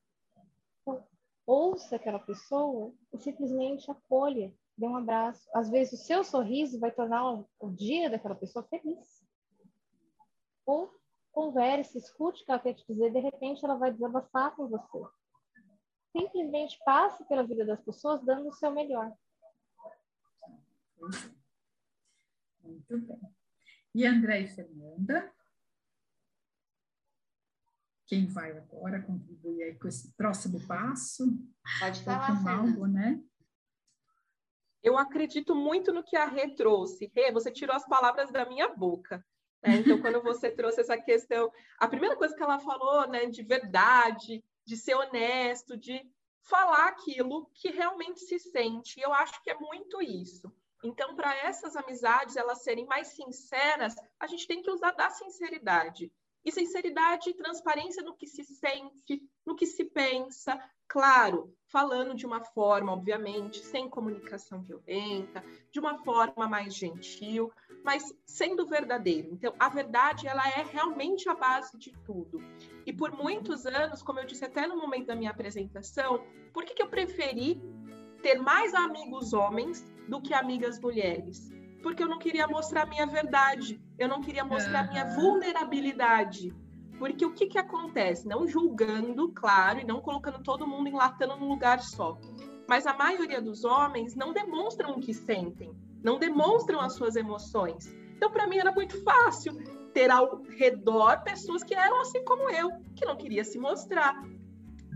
Então, 0.81 1.05
ouça 1.47 1.97
aquela 1.97 2.19
pessoa 2.19 2.95
e 3.13 3.19
simplesmente 3.19 3.91
acolha 3.91 4.53
dê 4.77 4.87
um 4.87 4.97
abraço. 4.97 5.47
Às 5.55 5.69
vezes, 5.69 6.01
o 6.01 6.05
seu 6.05 6.25
sorriso 6.25 6.81
vai 6.81 6.91
tornar 6.91 7.45
o 7.59 7.71
dia 7.71 8.09
daquela 8.09 8.35
pessoa 8.35 8.65
feliz. 8.65 9.23
Ou 10.65 10.91
converse, 11.33 11.99
escute 11.99 12.43
o 12.43 12.47
que 12.47 12.51
ela 12.51 12.61
quer 12.61 12.75
te 12.75 12.85
dizer, 12.89 13.13
de 13.13 13.21
repente 13.21 13.65
ela 13.65 13.77
vai 13.77 13.93
desabafar 13.93 14.55
com 14.57 14.69
você. 14.69 15.05
Simplesmente 16.17 16.81
passe 16.85 17.25
pela 17.29 17.45
vida 17.45 17.65
das 17.65 17.81
pessoas 17.83 18.25
dando 18.25 18.49
o 18.49 18.53
seu 18.53 18.71
melhor. 18.71 19.13
Muito 22.89 23.07
bem. 23.07 23.21
E 23.95 24.07
André 24.07 24.41
e 24.43 24.49
Fernanda? 24.49 25.33
Quem 28.07 28.27
vai 28.27 28.51
agora 28.57 29.01
contribuir 29.03 29.63
aí 29.63 29.79
com 29.79 29.87
esse 29.87 30.13
próximo 30.15 30.67
passo? 30.67 31.25
Pode 31.79 32.03
falar, 32.03 32.59
algo, 32.59 32.87
né? 32.87 33.23
Eu 34.83 34.99
acredito 34.99 35.55
muito 35.55 35.93
no 35.93 36.03
que 36.03 36.17
a 36.17 36.25
Rê 36.25 36.55
trouxe. 36.55 37.11
Rê, 37.15 37.31
você 37.31 37.53
tirou 37.53 37.77
as 37.77 37.87
palavras 37.87 38.31
da 38.33 38.45
minha 38.47 38.69
boca. 38.69 39.25
Né? 39.63 39.77
Então, 39.77 40.01
quando 40.01 40.23
você 40.23 40.51
trouxe 40.57 40.81
essa 40.81 40.97
questão, 40.99 41.53
a 41.79 41.87
primeira 41.87 42.17
coisa 42.17 42.35
que 42.35 42.43
ela 42.43 42.59
falou, 42.59 43.07
né, 43.09 43.27
de 43.27 43.43
verdade, 43.43 44.43
de 44.65 44.77
ser 44.77 44.95
honesto, 44.95 45.77
de 45.77 46.01
falar 46.43 46.89
aquilo 46.89 47.49
que 47.55 47.71
realmente 47.71 48.21
se 48.21 48.39
sente. 48.39 49.01
Eu 49.01 49.13
acho 49.13 49.43
que 49.43 49.51
é 49.51 49.59
muito 49.59 50.03
isso. 50.03 50.53
Então, 50.83 51.15
para 51.15 51.37
essas 51.37 51.77
amizades 51.77 52.37
elas 52.37 52.63
serem 52.63 52.87
mais 52.87 53.09
sinceras, 53.09 53.95
a 54.19 54.27
gente 54.27 54.47
tem 54.47 54.63
que 54.63 54.71
usar 54.71 54.93
da 54.93 55.11
sinceridade. 55.11 56.11
E 56.43 56.51
sinceridade 56.51 57.29
e 57.29 57.35
transparência 57.35 58.03
no 58.03 58.17
que 58.17 58.27
se 58.27 58.45
sente, 58.45 59.23
no 59.45 59.55
que 59.55 59.67
se 59.67 59.85
pensa, 59.85 60.59
claro, 60.89 61.55
falando 61.67 62.15
de 62.15 62.25
uma 62.25 62.43
forma, 62.43 62.93
obviamente, 62.93 63.63
sem 63.63 63.91
comunicação 63.91 64.63
violenta, 64.63 65.45
de 65.71 65.79
uma 65.79 66.03
forma 66.03 66.49
mais 66.49 66.75
gentil, 66.75 67.53
mas 67.85 68.13
sendo 68.25 68.67
verdadeiro. 68.67 69.29
Então, 69.33 69.55
a 69.59 69.69
verdade, 69.69 70.27
ela 70.27 70.49
é 70.49 70.63
realmente 70.63 71.29
a 71.29 71.35
base 71.35 71.77
de 71.77 71.93
tudo. 72.05 72.39
E 72.87 72.93
por 72.93 73.13
muitos 73.13 73.67
anos, 73.67 74.03
como 74.03 74.19
eu 74.19 74.27
disse 74.27 74.45
até 74.45 74.67
no 74.67 74.79
momento 74.79 75.07
da 75.07 75.17
minha 75.17 75.31
apresentação, 75.31 76.25
por 76.55 76.65
que, 76.65 76.75
que 76.75 76.83
eu 76.83 76.89
preferi 76.89 77.61
ter 78.23 78.37
mais 78.41 78.75
amigos 78.75 79.33
homens 79.35 79.85
do 80.11 80.21
que 80.21 80.35
amigas 80.35 80.79
mulheres? 80.79 81.51
porque 81.83 82.03
eu 82.03 82.09
não 82.09 82.19
queria 82.19 82.47
mostrar 82.47 82.83
a 82.83 82.87
minha 82.87 83.07
verdade, 83.07 83.81
eu 83.99 84.09
não 84.09 84.21
queria 84.21 84.45
mostrar 84.45 84.81
a 84.81 84.87
minha 84.87 85.05
vulnerabilidade. 85.15 86.55
Porque 86.99 87.25
o 87.25 87.33
que, 87.33 87.47
que 87.47 87.59
acontece? 87.59 88.29
Não 88.29 88.47
julgando, 88.47 89.33
claro, 89.33 89.81
e 89.81 89.85
não 89.85 90.01
colocando 90.01 90.43
todo 90.43 90.67
mundo 90.67 90.89
enlatando 90.89 91.37
num 91.37 91.49
lugar 91.49 91.81
só. 91.81 92.19
Mas 92.69 92.87
a 92.87 92.95
maioria 92.95 93.41
dos 93.41 93.65
homens 93.65 94.15
não 94.15 94.33
demonstram 94.33 94.93
o 94.93 95.01
que 95.01 95.15
sentem, 95.15 95.73
não 96.03 96.19
demonstram 96.19 96.81
as 96.81 96.95
suas 96.95 97.17
emoções. 97.17 97.87
Então, 98.17 98.31
para 98.31 98.47
mim, 98.47 98.59
era 98.59 98.71
muito 98.71 99.03
fácil 99.03 99.55
ter 99.95 100.11
ao 100.11 100.43
redor 100.43 101.23
pessoas 101.23 101.65
que 101.65 101.75
eram 101.75 102.01
assim 102.03 102.23
como 102.23 102.51
eu, 102.51 102.71
que 102.95 103.07
não 103.07 103.17
queria 103.17 103.45
se 103.45 103.59
mostrar. 103.59 104.23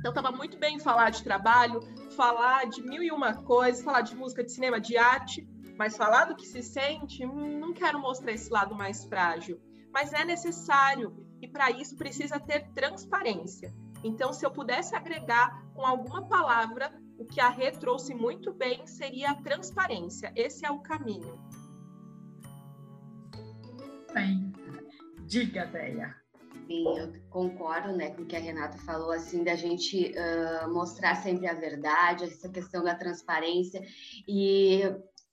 Então, 0.04 0.12
estava 0.12 0.36
muito 0.36 0.58
bem 0.58 0.78
falar 0.78 1.08
de 1.08 1.24
trabalho, 1.24 1.80
falar 2.14 2.66
de 2.66 2.82
mil 2.82 3.02
e 3.02 3.10
uma 3.10 3.32
coisas, 3.32 3.82
falar 3.82 4.02
de 4.02 4.14
música, 4.14 4.44
de 4.44 4.52
cinema, 4.52 4.78
de 4.78 4.98
arte, 4.98 5.48
mas 5.78 5.96
falar 5.96 6.26
do 6.26 6.36
que 6.36 6.46
se 6.46 6.62
sente, 6.62 7.24
hum, 7.24 7.58
não 7.58 7.72
quero 7.72 7.98
mostrar 7.98 8.32
esse 8.32 8.50
lado 8.50 8.74
mais 8.74 9.06
frágil. 9.06 9.58
Mas 9.90 10.12
é 10.12 10.22
necessário, 10.22 11.26
e 11.40 11.48
para 11.48 11.70
isso 11.70 11.96
precisa 11.96 12.38
ter 12.38 12.70
transparência. 12.74 13.74
Então, 14.04 14.30
se 14.34 14.44
eu 14.44 14.50
pudesse 14.50 14.94
agregar 14.94 15.64
com 15.72 15.86
alguma 15.86 16.28
palavra, 16.28 16.92
o 17.18 17.24
que 17.24 17.40
a 17.40 17.48
Rê 17.48 17.70
trouxe 17.70 18.14
muito 18.14 18.52
bem 18.52 18.86
seria 18.86 19.30
a 19.30 19.42
transparência. 19.42 20.30
Esse 20.36 20.66
é 20.66 20.70
o 20.70 20.80
caminho. 20.80 21.42
Bem, 24.12 24.52
diga, 25.26 25.64
Deia. 25.64 26.23
Sim, 26.66 26.98
eu 26.98 27.12
concordo 27.28 27.92
né, 27.92 28.10
com 28.10 28.22
o 28.22 28.26
que 28.26 28.36
a 28.36 28.40
Renata 28.40 28.78
falou, 28.78 29.10
assim, 29.10 29.44
da 29.44 29.54
gente 29.54 30.12
uh, 30.12 30.72
mostrar 30.72 31.14
sempre 31.16 31.46
a 31.46 31.54
verdade, 31.54 32.24
essa 32.24 32.48
questão 32.48 32.82
da 32.82 32.94
transparência. 32.94 33.82
E 34.26 34.82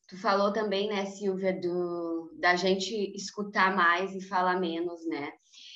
tu 0.07 0.17
falou 0.17 0.51
também, 0.51 0.89
né, 0.89 1.05
Silvia, 1.05 1.57
do, 1.57 2.31
da 2.39 2.55
gente 2.55 2.93
escutar 3.15 3.75
mais 3.75 4.13
e 4.13 4.27
falar 4.27 4.59
menos, 4.59 5.07
né? 5.07 5.31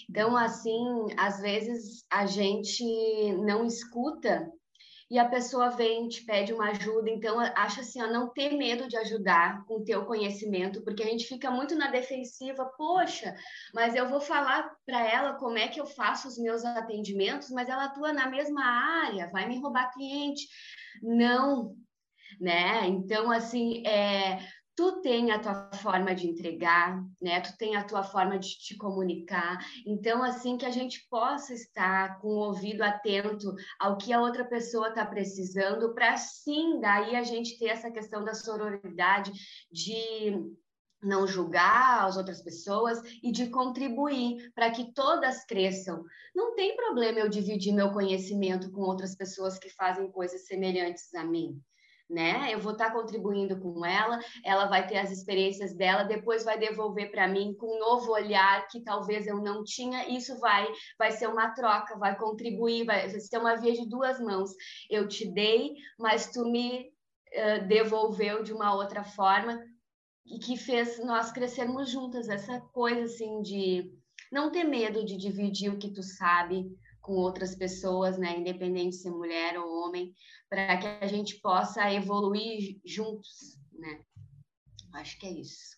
Então, 0.09 0.35
assim, 0.35 1.07
às 1.17 1.39
vezes 1.39 2.05
a 2.11 2.25
gente 2.25 2.83
não 3.37 3.65
escuta 3.65 4.51
e 5.09 5.19
a 5.19 5.29
pessoa 5.29 5.69
vem, 5.69 6.07
te 6.07 6.23
pede 6.23 6.51
uma 6.51 6.69
ajuda, 6.69 7.09
então 7.09 7.39
acha 7.39 7.81
assim, 7.81 8.01
ó, 8.01 8.07
não 8.07 8.29
ter 8.29 8.57
medo 8.57 8.87
de 8.87 8.97
ajudar 8.97 9.63
com 9.65 9.75
o 9.75 9.83
teu 9.83 10.03
conhecimento, 10.05 10.83
porque 10.83 11.03
a 11.03 11.05
gente 11.05 11.27
fica 11.27 11.51
muito 11.51 11.75
na 11.75 11.91
defensiva, 11.91 12.65
poxa, 12.75 13.35
mas 13.73 13.95
eu 13.95 14.09
vou 14.09 14.19
falar 14.19 14.75
para 14.85 15.05
ela 15.05 15.33
como 15.35 15.57
é 15.57 15.67
que 15.67 15.79
eu 15.79 15.85
faço 15.85 16.27
os 16.27 16.37
meus 16.39 16.65
atendimentos, 16.65 17.49
mas 17.51 17.69
ela 17.69 17.85
atua 17.85 18.11
na 18.11 18.27
mesma 18.27 18.63
área, 18.63 19.29
vai 19.29 19.47
me 19.47 19.59
roubar 19.59 19.93
cliente. 19.93 20.47
Não, 21.03 21.75
né? 22.39 22.87
Então, 22.87 23.31
assim, 23.31 23.85
é, 23.85 24.39
tu 24.75 25.01
tem 25.01 25.31
a 25.31 25.39
tua 25.39 25.71
forma 25.75 26.13
de 26.13 26.27
entregar, 26.27 27.01
né? 27.21 27.39
Tu 27.39 27.57
tem 27.57 27.75
a 27.75 27.83
tua 27.83 28.03
forma 28.03 28.37
de 28.37 28.49
te 28.57 28.75
comunicar. 28.77 29.57
Então, 29.85 30.21
assim 30.21 30.57
que 30.57 30.65
a 30.65 30.69
gente 30.69 31.07
possa 31.09 31.53
estar 31.53 32.19
com 32.19 32.27
o 32.27 32.47
ouvido 32.47 32.81
atento 32.81 33.53
ao 33.79 33.97
que 33.97 34.11
a 34.11 34.19
outra 34.19 34.43
pessoa 34.43 34.89
está 34.89 35.05
precisando, 35.05 35.93
para 35.93 36.17
sim, 36.17 36.79
daí 36.81 37.15
a 37.15 37.23
gente 37.23 37.57
ter 37.57 37.67
essa 37.67 37.89
questão 37.89 38.23
da 38.23 38.33
sororidade, 38.33 39.31
de 39.71 40.33
não 41.01 41.27
julgar 41.27 42.05
as 42.05 42.17
outras 42.17 42.41
pessoas 42.41 42.99
e 43.21 43.31
de 43.31 43.49
contribuir 43.49 44.51
para 44.53 44.71
que 44.71 44.91
todas 44.93 45.45
cresçam. 45.45 46.03
Não 46.33 46.55
tem 46.55 46.75
problema 46.75 47.19
eu 47.19 47.29
dividir 47.29 47.73
meu 47.73 47.91
conhecimento 47.91 48.71
com 48.71 48.81
outras 48.81 49.15
pessoas 49.15 49.57
que 49.59 49.69
fazem 49.69 50.11
coisas 50.11 50.47
semelhantes 50.47 51.13
a 51.13 51.23
mim 51.23 51.61
né? 52.09 52.53
Eu 52.53 52.59
vou 52.59 52.73
estar 52.73 52.87
tá 52.87 52.91
contribuindo 52.91 53.59
com 53.59 53.85
ela, 53.85 54.19
ela 54.43 54.65
vai 54.67 54.85
ter 54.85 54.97
as 54.97 55.11
experiências 55.11 55.73
dela, 55.73 56.03
depois 56.03 56.43
vai 56.43 56.57
devolver 56.57 57.11
para 57.11 57.27
mim 57.27 57.55
com 57.57 57.75
um 57.75 57.79
novo 57.79 58.11
olhar 58.11 58.67
que 58.67 58.81
talvez 58.81 59.25
eu 59.27 59.37
não 59.41 59.63
tinha. 59.63 60.07
Isso 60.09 60.39
vai 60.39 60.67
vai 60.97 61.11
ser 61.11 61.27
uma 61.27 61.51
troca, 61.51 61.97
vai 61.97 62.15
contribuir, 62.17 62.85
vai 62.85 63.09
ser 63.09 63.37
uma 63.37 63.55
via 63.55 63.73
de 63.73 63.87
duas 63.87 64.19
mãos. 64.19 64.51
Eu 64.89 65.07
te 65.07 65.27
dei, 65.31 65.73
mas 65.99 66.31
tu 66.31 66.45
me 66.45 66.81
uh, 66.81 67.67
devolveu 67.67 68.43
de 68.43 68.53
uma 68.53 68.75
outra 68.75 69.03
forma 69.03 69.59
e 70.25 70.39
que 70.39 70.57
fez 70.57 71.03
nós 71.03 71.31
crescermos 71.31 71.89
juntas. 71.89 72.29
Essa 72.29 72.59
coisa 72.71 73.03
assim 73.03 73.41
de 73.41 73.91
não 74.31 74.51
ter 74.51 74.63
medo 74.63 75.05
de 75.05 75.17
dividir 75.17 75.71
o 75.71 75.77
que 75.77 75.91
tu 75.91 76.03
sabe, 76.03 76.67
com 77.05 77.13
outras 77.13 77.55
pessoas, 77.55 78.17
né, 78.17 78.39
independente 78.39 78.95
se 78.95 79.07
é 79.07 79.11
mulher 79.11 79.59
ou 79.59 79.83
homem, 79.83 80.15
para 80.49 80.75
que 80.77 80.87
a 80.87 81.07
gente 81.07 81.39
possa 81.39 81.93
evoluir 81.93 82.79
juntos, 82.83 83.59
né? 83.71 84.03
Acho 84.93 85.19
que 85.19 85.27
é 85.27 85.39
isso. 85.39 85.77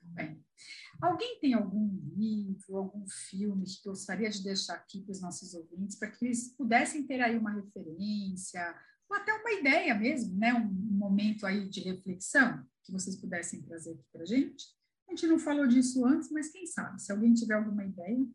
Bem, 0.00 0.42
alguém 1.02 1.38
tem 1.38 1.52
algum 1.52 2.00
livro, 2.16 2.78
algum 2.78 3.06
filme 3.28 3.66
que 3.66 3.82
gostaria 3.84 4.30
de 4.30 4.42
deixar 4.42 4.74
aqui 4.74 5.02
para 5.02 5.12
os 5.12 5.20
nossos 5.20 5.52
ouvintes, 5.52 5.98
para 5.98 6.10
que 6.10 6.24
eles 6.24 6.54
pudessem 6.56 7.06
ter 7.06 7.20
aí 7.20 7.36
uma 7.36 7.52
referência, 7.52 8.74
ou 9.10 9.16
até 9.16 9.34
uma 9.34 9.52
ideia 9.52 9.94
mesmo, 9.94 10.34
né? 10.38 10.54
Um 10.54 10.96
momento 10.96 11.44
aí 11.44 11.68
de 11.68 11.80
reflexão 11.80 12.64
que 12.84 12.92
vocês 12.92 13.20
pudessem 13.20 13.60
trazer 13.60 13.92
aqui 13.92 14.04
para 14.10 14.22
a 14.22 14.26
gente? 14.26 14.64
A 15.06 15.10
gente 15.10 15.26
não 15.26 15.38
falou 15.38 15.66
disso 15.66 16.06
antes, 16.06 16.30
mas 16.30 16.48
quem 16.48 16.66
sabe, 16.66 17.02
se 17.02 17.12
alguém 17.12 17.34
tiver 17.34 17.54
alguma 17.54 17.84
ideia, 17.84 18.26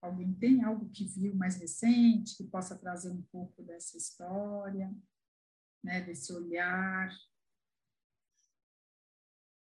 Alguém 0.00 0.32
tem 0.34 0.62
algo 0.62 0.88
que 0.90 1.04
viu 1.04 1.34
mais 1.34 1.56
recente, 1.56 2.36
que 2.36 2.44
possa 2.44 2.76
trazer 2.76 3.10
um 3.10 3.22
pouco 3.22 3.62
dessa 3.62 3.96
história, 3.96 4.94
né, 5.82 6.00
desse 6.02 6.32
olhar? 6.32 7.10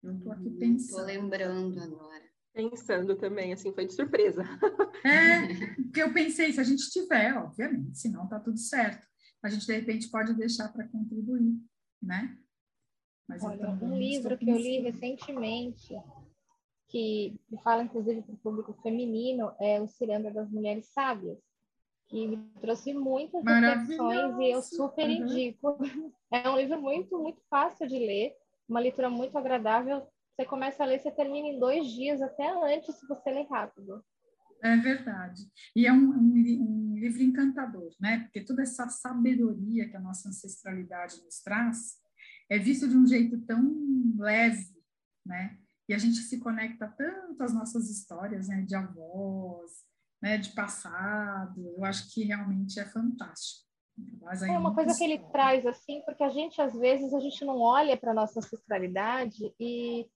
Eu 0.01 0.17
estou 0.17 0.31
aqui 0.31 0.49
pensando. 0.51 0.99
Estou 0.99 1.05
lembrando 1.05 1.79
agora. 1.79 2.31
Pensando 2.53 3.15
também, 3.15 3.53
assim, 3.53 3.73
foi 3.73 3.85
de 3.85 3.93
surpresa. 3.93 4.43
É, 5.03 5.73
porque 5.77 5.99
eu 5.99 6.13
pensei, 6.13 6.53
se 6.53 6.59
a 6.59 6.63
gente 6.63 6.87
tiver, 6.91 7.35
obviamente, 7.35 7.97
senão 7.97 8.25
está 8.25 8.39
tudo 8.39 8.59
certo. 8.59 9.07
A 9.41 9.49
gente, 9.49 9.65
de 9.65 9.73
repente, 9.73 10.11
pode 10.11 10.35
deixar 10.35 10.71
para 10.71 10.87
contribuir, 10.87 11.59
né? 11.99 12.37
Mas 13.27 13.43
Olha, 13.43 13.71
um 13.71 13.97
livro 13.97 14.37
que 14.37 14.47
eu 14.47 14.57
li 14.57 14.79
recentemente, 14.79 15.95
que 16.91 17.39
fala 17.63 17.83
inclusive 17.83 18.21
para 18.21 18.33
o 18.33 18.37
público 18.37 18.73
feminino, 18.83 19.53
é 19.59 19.79
o 19.79 19.87
Ciranda 19.87 20.29
das 20.29 20.51
Mulheres 20.51 20.87
Sábias, 20.87 21.39
que 22.09 22.27
me 22.27 22.37
trouxe 22.59 22.93
muitas 22.93 23.41
reflexões 23.43 24.37
e 24.37 24.51
eu 24.51 24.61
super 24.61 25.05
uhum. 25.05 25.11
indico. 25.11 25.77
É 26.33 26.49
um 26.49 26.55
livro 26.55 26.81
muito, 26.81 27.19
muito 27.19 27.41
fácil 27.49 27.85
de 27.89 27.99
ler, 27.99 28.33
uma 28.65 28.79
leitura 28.79 29.09
muito 29.09 29.37
agradável. 29.37 30.07
Você 30.33 30.45
começa 30.45 30.81
a 30.81 30.85
ler, 30.85 31.01
você 31.01 31.11
termina 31.11 31.49
em 31.49 31.59
dois 31.59 31.85
dias, 31.87 32.21
até 32.21 32.49
antes, 32.73 32.95
se 32.95 33.05
você 33.05 33.29
ler 33.31 33.45
rápido. 33.49 34.01
É 34.63 34.77
verdade. 34.77 35.41
E 35.75 35.85
é 35.85 35.91
um, 35.91 36.09
um, 36.09 36.93
um, 36.93 36.95
livro 36.97 37.21
encantador, 37.21 37.91
né? 37.99 38.19
Porque 38.19 38.45
toda 38.45 38.61
essa 38.61 38.87
sabedoria 38.87 39.89
que 39.89 39.97
a 39.97 39.99
nossa 39.99 40.29
ancestralidade 40.29 41.21
nos 41.21 41.41
traz 41.41 41.97
é 42.49 42.57
visto 42.57 42.87
de 42.87 42.95
um 42.95 43.05
jeito 43.05 43.41
tão 43.41 43.61
leve, 44.17 44.67
né? 45.25 45.57
E 45.91 45.93
a 45.93 45.97
gente 45.97 46.19
se 46.19 46.39
conecta 46.39 46.87
tanto 46.87 47.43
às 47.43 47.53
nossas 47.53 47.89
histórias, 47.89 48.47
né, 48.47 48.61
de 48.61 48.73
avós, 48.73 49.71
né, 50.21 50.37
de 50.37 50.51
passado. 50.51 51.67
Eu 51.75 51.83
acho 51.83 52.13
que 52.13 52.23
realmente 52.23 52.79
é 52.79 52.85
fantástico. 52.85 53.67
é 54.41 54.57
uma 54.57 54.73
coisa 54.73 54.97
que 54.97 55.03
ele 55.03 55.19
traz 55.33 55.65
assim, 55.65 56.01
porque 56.05 56.23
a 56.23 56.29
gente 56.29 56.61
às 56.61 56.73
vezes 56.73 57.13
a 57.13 57.19
gente 57.19 57.43
não 57.43 57.59
olha 57.59 57.97
para 57.97 58.13
nossa 58.13 58.39
ancestralidade 58.39 59.53
e 59.59 60.07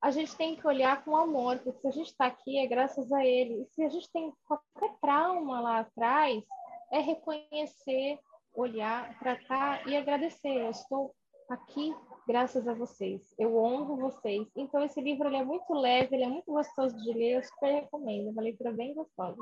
a 0.00 0.12
gente 0.12 0.36
tem 0.36 0.54
que 0.54 0.64
olhar 0.68 1.04
com 1.04 1.16
amor, 1.16 1.58
porque 1.58 1.80
se 1.80 1.88
a 1.88 1.90
gente 1.90 2.10
está 2.12 2.26
aqui 2.26 2.56
é 2.56 2.68
graças 2.68 3.10
a 3.10 3.24
ele. 3.24 3.62
E 3.62 3.66
se 3.74 3.82
a 3.82 3.88
gente 3.88 4.08
tem 4.12 4.32
qualquer 4.46 4.96
trauma 5.00 5.60
lá 5.60 5.80
atrás, 5.80 6.44
é 6.92 7.00
reconhecer, 7.00 8.20
olhar, 8.54 9.18
tratar 9.18 9.84
e 9.88 9.96
agradecer. 9.96 10.60
Eu 10.60 10.70
estou 10.70 11.12
aqui 11.50 11.92
graças 12.26 12.66
a 12.66 12.74
vocês. 12.74 13.34
Eu 13.38 13.56
honro 13.56 13.96
vocês. 13.96 14.46
Então, 14.56 14.82
esse 14.84 15.00
livro 15.00 15.28
ele 15.28 15.36
é 15.36 15.44
muito 15.44 15.72
leve, 15.74 16.14
ele 16.14 16.24
é 16.24 16.28
muito 16.28 16.50
gostoso 16.50 16.96
de 16.96 17.12
ler, 17.12 17.36
eu 17.36 17.44
super 17.44 17.72
recomendo. 17.72 18.28
É 18.28 18.30
uma 18.30 18.42
leitura 18.42 18.72
bem 18.72 18.94
gostosa. 18.94 19.36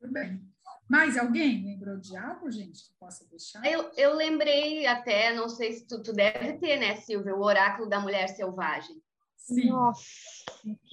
Muito 0.00 0.12
bem. 0.12 0.40
Mais 0.88 1.16
alguém 1.16 1.64
lembrou 1.64 1.96
de 1.96 2.16
algo, 2.16 2.50
gente, 2.50 2.84
que 2.84 2.94
possa 2.98 3.26
deixar? 3.28 3.64
Eu, 3.66 3.90
eu 3.96 4.14
lembrei 4.14 4.86
até, 4.86 5.34
não 5.34 5.48
sei 5.48 5.72
se 5.72 5.86
tu, 5.86 6.00
tu 6.00 6.12
deve 6.12 6.58
ter, 6.58 6.78
né, 6.78 6.96
Silvia, 6.96 7.34
o 7.34 7.42
Oráculo 7.42 7.88
da 7.88 7.98
Mulher 7.98 8.28
Selvagem. 8.28 9.02
Sim. 9.46 9.70
Nossa, 9.70 10.02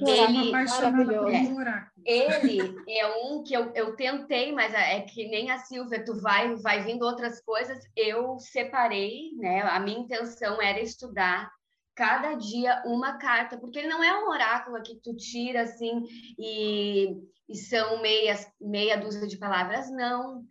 ele, 0.06 0.54
é, 2.06 2.42
ele 2.52 2.76
é 2.88 3.08
um 3.24 3.44
que 3.44 3.54
eu, 3.54 3.72
eu 3.74 3.96
tentei, 3.96 4.52
mas 4.52 4.74
é 4.74 5.02
que 5.02 5.28
nem 5.28 5.50
a 5.50 5.58
Silvia, 5.58 6.06
tu 6.06 6.20
vai, 6.22 6.56
vai 6.58 6.84
vindo 6.84 7.04
outras 7.04 7.42
coisas. 7.42 7.80
Eu 7.96 8.38
separei, 8.38 9.32
né? 9.38 9.62
A 9.62 9.80
minha 9.80 10.00
intenção 10.00 10.62
era 10.62 10.80
estudar 10.80 11.52
cada 11.96 12.36
dia 12.36 12.84
uma 12.86 13.18
carta, 13.18 13.58
porque 13.58 13.80
ele 13.80 13.88
não 13.88 14.04
é 14.04 14.24
um 14.24 14.30
oráculo 14.30 14.82
que 14.84 15.00
tu 15.00 15.16
tira 15.16 15.64
assim 15.64 16.04
e, 16.38 17.08
e 17.50 17.56
são 17.56 18.02
meias, 18.02 18.48
meia 18.62 18.98
dúzia 18.98 19.28
de 19.28 19.38
palavras, 19.38 19.90
não. 19.92 20.44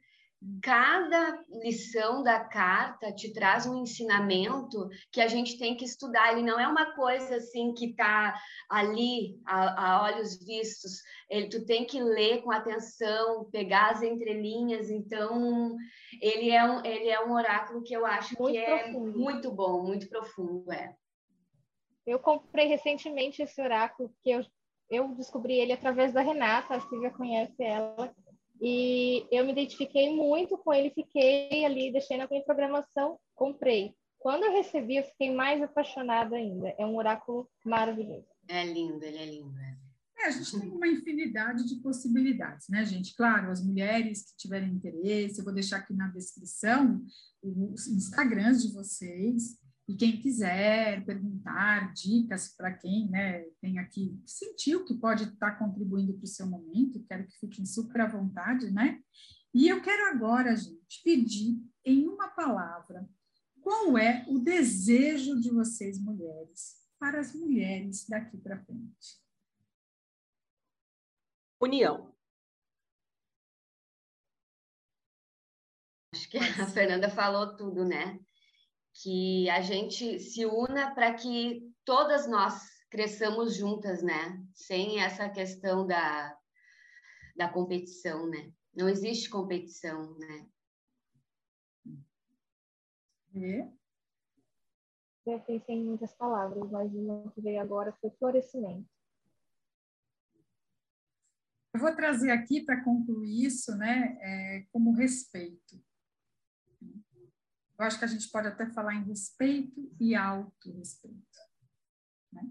Cada 0.62 1.44
lição 1.62 2.22
da 2.22 2.40
carta 2.40 3.12
te 3.12 3.32
traz 3.32 3.66
um 3.66 3.82
ensinamento 3.82 4.88
que 5.10 5.20
a 5.20 5.28
gente 5.28 5.58
tem 5.58 5.76
que 5.76 5.84
estudar. 5.84 6.32
Ele 6.32 6.42
não 6.42 6.58
é 6.58 6.66
uma 6.66 6.94
coisa 6.94 7.36
assim 7.36 7.72
que 7.74 7.90
está 7.90 8.34
ali 8.68 9.40
a, 9.46 9.86
a, 9.86 10.02
olhos 10.04 10.38
vistos. 10.44 11.02
Ele, 11.28 11.48
tu 11.48 11.64
tem 11.64 11.84
que 11.84 12.02
ler 12.02 12.42
com 12.42 12.50
atenção, 12.50 13.48
pegar 13.50 13.90
as 13.90 14.02
entrelinhas. 14.02 14.90
Então, 14.90 15.76
ele 16.20 16.50
é 16.50 16.64
um, 16.64 16.84
ele 16.84 17.08
é 17.08 17.24
um 17.24 17.32
oráculo 17.32 17.82
que 17.82 17.94
eu 17.94 18.04
acho 18.04 18.34
muito 18.38 18.52
que 18.52 18.58
é 18.58 18.78
profundo. 18.84 19.10
é 19.10 19.22
muito 19.22 19.50
bom, 19.50 19.82
muito 19.82 20.08
profundo, 20.08 20.72
é. 20.72 20.94
Eu 22.04 22.18
comprei 22.18 22.66
recentemente 22.66 23.42
esse 23.42 23.60
oráculo, 23.62 24.08
porque 24.08 24.30
eu, 24.30 24.44
eu 24.90 25.08
descobri 25.14 25.54
ele 25.54 25.72
através 25.72 26.12
da 26.12 26.20
Renata, 26.20 26.74
a 26.74 26.80
Silvia 26.80 27.10
conhece 27.10 27.62
ela, 27.62 28.12
e 28.64 29.26
eu 29.32 29.44
me 29.44 29.50
identifiquei 29.50 30.14
muito 30.14 30.56
com 30.56 30.72
ele, 30.72 30.90
fiquei 30.90 31.64
ali, 31.64 31.90
deixei 31.90 32.16
na 32.16 32.28
minha 32.28 32.44
programação, 32.44 33.18
comprei. 33.34 33.92
Quando 34.20 34.44
eu 34.44 34.52
recebi, 34.52 34.98
eu 34.98 35.02
fiquei 35.02 35.34
mais 35.34 35.60
apaixonada 35.60 36.36
ainda. 36.36 36.68
É 36.78 36.86
um 36.86 36.96
oráculo 36.96 37.50
maravilhoso. 37.64 38.28
É 38.46 38.64
lindo, 38.64 39.04
ele 39.04 39.18
é 39.18 39.26
lindo. 39.26 39.58
É. 39.58 39.76
é, 40.20 40.26
a 40.28 40.30
gente 40.30 40.60
tem 40.60 40.70
uma 40.70 40.86
infinidade 40.86 41.66
de 41.66 41.82
possibilidades, 41.82 42.68
né, 42.68 42.84
gente? 42.84 43.16
Claro, 43.16 43.50
as 43.50 43.66
mulheres 43.66 44.30
que 44.30 44.36
tiverem 44.36 44.70
interesse, 44.70 45.40
eu 45.40 45.44
vou 45.44 45.52
deixar 45.52 45.78
aqui 45.78 45.92
na 45.92 46.06
descrição 46.06 47.04
os 47.42 47.88
Instagrams 47.88 48.62
de 48.62 48.72
vocês, 48.72 49.58
e 49.88 49.96
quem 49.96 50.20
quiser 50.20 51.04
perguntar 51.04 51.92
dicas 51.92 52.54
para 52.54 52.72
quem 52.72 53.08
né, 53.10 53.42
tem 53.60 53.78
aqui, 53.78 54.16
sentiu 54.24 54.84
que 54.84 54.94
pode 54.94 55.24
estar 55.24 55.52
tá 55.52 55.58
contribuindo 55.58 56.14
para 56.14 56.24
o 56.24 56.28
seu 56.28 56.46
momento, 56.46 57.04
quero 57.08 57.26
que 57.26 57.38
fiquem 57.38 57.66
super 57.66 58.02
à 58.02 58.06
vontade, 58.06 58.70
né? 58.70 59.00
E 59.52 59.68
eu 59.68 59.82
quero 59.82 60.14
agora, 60.14 60.56
gente, 60.56 61.02
pedir 61.04 61.60
em 61.84 62.06
uma 62.06 62.28
palavra 62.28 63.08
qual 63.60 63.98
é 63.98 64.24
o 64.28 64.38
desejo 64.38 65.40
de 65.40 65.50
vocês, 65.50 65.98
mulheres, 65.98 66.80
para 66.98 67.20
as 67.20 67.34
mulheres 67.34 68.06
daqui 68.08 68.38
para 68.38 68.64
frente. 68.64 69.20
União. 71.60 72.12
Acho 76.12 76.28
que 76.28 76.38
a 76.38 76.66
Fernanda 76.66 77.08
falou 77.10 77.56
tudo, 77.56 77.84
né? 77.84 78.18
Que 79.02 79.50
a 79.50 79.60
gente 79.60 80.20
se 80.20 80.46
una 80.46 80.94
para 80.94 81.12
que 81.14 81.68
todas 81.84 82.28
nós 82.28 82.62
cresçamos 82.88 83.56
juntas, 83.56 84.02
né? 84.02 84.40
Sem 84.54 85.02
essa 85.02 85.28
questão 85.28 85.86
da, 85.86 86.38
da 87.34 87.48
competição, 87.48 88.28
né? 88.28 88.52
Não 88.72 88.88
existe 88.88 89.28
competição, 89.28 90.16
né? 90.18 90.46
E? 93.34 93.66
Eu 95.26 95.40
pensei 95.40 95.76
em 95.76 95.84
muitas 95.84 96.12
palavras, 96.14 96.70
mas 96.70 96.92
o 96.94 97.30
que 97.30 97.40
veio 97.40 97.60
agora 97.60 97.92
foi 98.00 98.10
florescimento. 98.10 98.88
Eu 101.74 101.80
vou 101.80 101.94
trazer 101.96 102.30
aqui 102.30 102.60
para 102.60 102.84
concluir 102.84 103.46
isso, 103.46 103.74
né, 103.76 104.18
é, 104.20 104.66
como 104.70 104.92
respeito. 104.92 105.82
Eu 107.82 107.86
acho 107.86 107.98
que 107.98 108.04
a 108.04 108.08
gente 108.08 108.28
pode 108.28 108.46
até 108.46 108.64
falar 108.66 108.94
em 108.94 109.02
respeito 109.02 109.92
e 109.98 110.14
autorrespeito. 110.14 111.18
Né? 112.32 112.48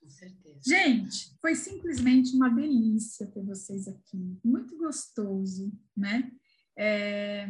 Com 0.00 0.08
certeza. 0.08 0.60
Gente, 0.64 1.36
foi 1.40 1.56
simplesmente 1.56 2.36
uma 2.36 2.48
delícia 2.48 3.26
ter 3.26 3.44
vocês 3.44 3.88
aqui. 3.88 4.38
Muito 4.44 4.78
gostoso, 4.78 5.72
né? 5.96 6.30
É... 6.78 7.48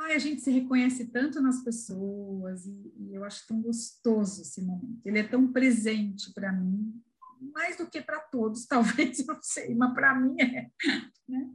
Ai, 0.00 0.14
a 0.14 0.18
gente 0.18 0.42
se 0.42 0.50
reconhece 0.50 1.12
tanto 1.12 1.40
nas 1.40 1.62
pessoas 1.62 2.66
e, 2.66 2.92
e 2.98 3.14
eu 3.14 3.22
acho 3.22 3.46
tão 3.46 3.62
gostoso 3.62 4.42
esse 4.42 4.60
momento. 4.62 5.00
Ele 5.04 5.20
é 5.20 5.28
tão 5.28 5.52
presente 5.52 6.32
para 6.34 6.52
mim, 6.52 7.00
mais 7.54 7.76
do 7.76 7.86
que 7.86 8.00
para 8.00 8.18
todos, 8.18 8.66
talvez, 8.66 9.20
eu 9.20 9.26
não 9.26 9.40
sei, 9.40 9.76
mas 9.76 9.94
para 9.94 10.18
mim 10.18 10.34
é. 10.40 10.68
Né? 11.28 11.50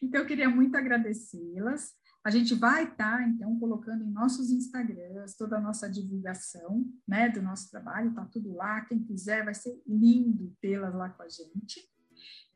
Então, 0.00 0.20
eu 0.20 0.26
queria 0.28 0.48
muito 0.48 0.76
agradecê-las. 0.76 1.92
A 2.28 2.30
gente 2.30 2.54
vai 2.54 2.84
estar, 2.84 3.16
tá, 3.16 3.26
então, 3.26 3.58
colocando 3.58 4.04
em 4.04 4.10
nossos 4.10 4.50
Instagrams 4.50 5.34
toda 5.34 5.56
a 5.56 5.60
nossa 5.62 5.88
divulgação, 5.88 6.84
né, 7.08 7.30
do 7.30 7.40
nosso 7.40 7.70
trabalho, 7.70 8.12
tá 8.12 8.22
tudo 8.26 8.52
lá. 8.52 8.82
Quem 8.82 9.02
quiser, 9.02 9.46
vai 9.46 9.54
ser 9.54 9.82
lindo 9.86 10.54
tê-las 10.60 10.94
lá 10.94 11.08
com 11.08 11.22
a 11.22 11.28
gente. 11.30 11.90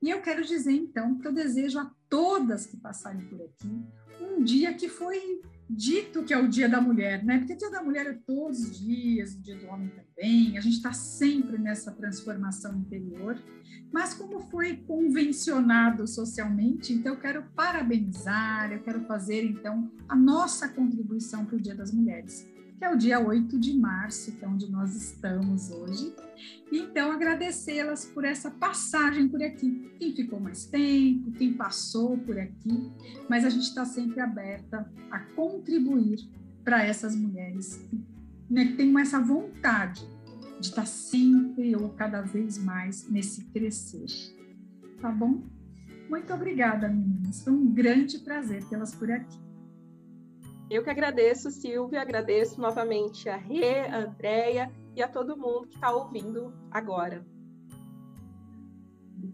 E 0.00 0.10
eu 0.10 0.20
quero 0.20 0.44
dizer, 0.44 0.72
então, 0.72 1.18
que 1.18 1.26
eu 1.26 1.32
desejo 1.32 1.78
a 1.78 1.90
todas 2.08 2.66
que 2.66 2.76
passarem 2.76 3.26
por 3.28 3.40
aqui 3.40 3.84
um 4.22 4.42
dia 4.42 4.72
que 4.74 4.88
foi 4.88 5.40
dito 5.68 6.22
que 6.22 6.34
é 6.34 6.38
o 6.38 6.48
Dia 6.48 6.68
da 6.68 6.80
Mulher, 6.80 7.24
né? 7.24 7.38
Porque 7.38 7.54
o 7.54 7.56
Dia 7.56 7.70
da 7.70 7.82
Mulher 7.82 8.06
é 8.06 8.12
todos 8.26 8.60
os 8.60 8.78
dias, 8.78 9.34
o 9.34 9.42
Dia 9.42 9.56
do 9.56 9.66
Homem 9.66 9.90
também. 9.90 10.58
A 10.58 10.60
gente 10.60 10.76
está 10.76 10.92
sempre 10.92 11.58
nessa 11.58 11.92
transformação 11.92 12.76
interior. 12.76 13.42
Mas 13.90 14.14
como 14.14 14.40
foi 14.40 14.76
convencionado 14.76 16.06
socialmente, 16.06 16.92
então 16.92 17.14
eu 17.14 17.20
quero 17.20 17.44
parabenizar, 17.54 18.72
eu 18.72 18.82
quero 18.82 19.04
fazer 19.06 19.44
então 19.44 19.90
a 20.08 20.16
nossa 20.16 20.68
contribuição 20.68 21.44
para 21.44 21.56
o 21.56 21.60
Dia 21.60 21.74
das 21.74 21.92
Mulheres, 21.92 22.46
que 22.82 22.86
é 22.86 22.90
o 22.90 22.96
dia 22.96 23.20
8 23.20 23.60
de 23.60 23.78
março, 23.78 24.32
que 24.32 24.44
é 24.44 24.48
onde 24.48 24.68
nós 24.68 24.96
estamos 24.96 25.70
hoje. 25.70 26.12
Então 26.72 27.12
agradecê-las 27.12 28.06
por 28.06 28.24
essa 28.24 28.50
passagem 28.50 29.28
por 29.28 29.40
aqui. 29.40 29.88
Quem 30.00 30.12
ficou 30.12 30.40
mais 30.40 30.66
tempo, 30.66 31.30
quem 31.30 31.52
passou 31.52 32.18
por 32.18 32.36
aqui, 32.36 32.90
mas 33.28 33.44
a 33.44 33.50
gente 33.50 33.68
está 33.68 33.84
sempre 33.84 34.20
aberta 34.20 34.90
a 35.12 35.20
contribuir 35.20 36.28
para 36.64 36.82
essas 36.82 37.14
mulheres 37.14 37.88
né, 38.50 38.64
que 38.64 38.72
têm 38.72 39.00
essa 39.00 39.20
vontade 39.20 40.04
de 40.58 40.66
estar 40.66 40.86
sempre 40.86 41.76
ou 41.76 41.90
cada 41.90 42.20
vez 42.20 42.58
mais 42.58 43.08
nesse 43.08 43.44
crescer. 43.44 44.08
Tá 45.00 45.12
bom? 45.12 45.44
Muito 46.10 46.34
obrigada, 46.34 46.88
meninas. 46.88 47.44
Foi 47.44 47.52
um 47.52 47.72
grande 47.72 48.18
prazer 48.18 48.64
tê-las 48.64 48.92
por 48.92 49.08
aqui. 49.08 49.38
Eu 50.72 50.82
que 50.82 50.88
agradeço, 50.88 51.50
Silvia, 51.50 52.00
agradeço 52.00 52.58
novamente 52.58 53.28
a 53.28 53.36
Rê, 53.36 53.80
a 53.80 53.98
Andréia 53.98 54.72
e 54.96 55.02
a 55.02 55.06
todo 55.06 55.36
mundo 55.36 55.66
que 55.66 55.74
está 55.74 55.94
ouvindo 55.94 56.50
agora. 56.70 57.22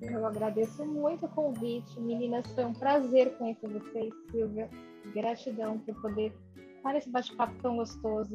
Eu 0.03 0.27
agradeço 0.27 0.85
muito 0.85 1.27
o 1.27 1.29
convite. 1.29 2.01
Meninas, 2.01 2.45
foi 2.55 2.65
um 2.65 2.75
prazer 2.75 3.39
conhecer 3.39 3.69
vocês, 3.69 4.13
Silvia. 4.33 4.69
Gratidão 5.15 5.79
por 5.79 5.95
poder 6.03 6.37
estar 6.77 6.93
nesse 6.93 7.09
bate-papo 7.09 7.55
tão 7.63 7.77
gostoso 7.77 8.35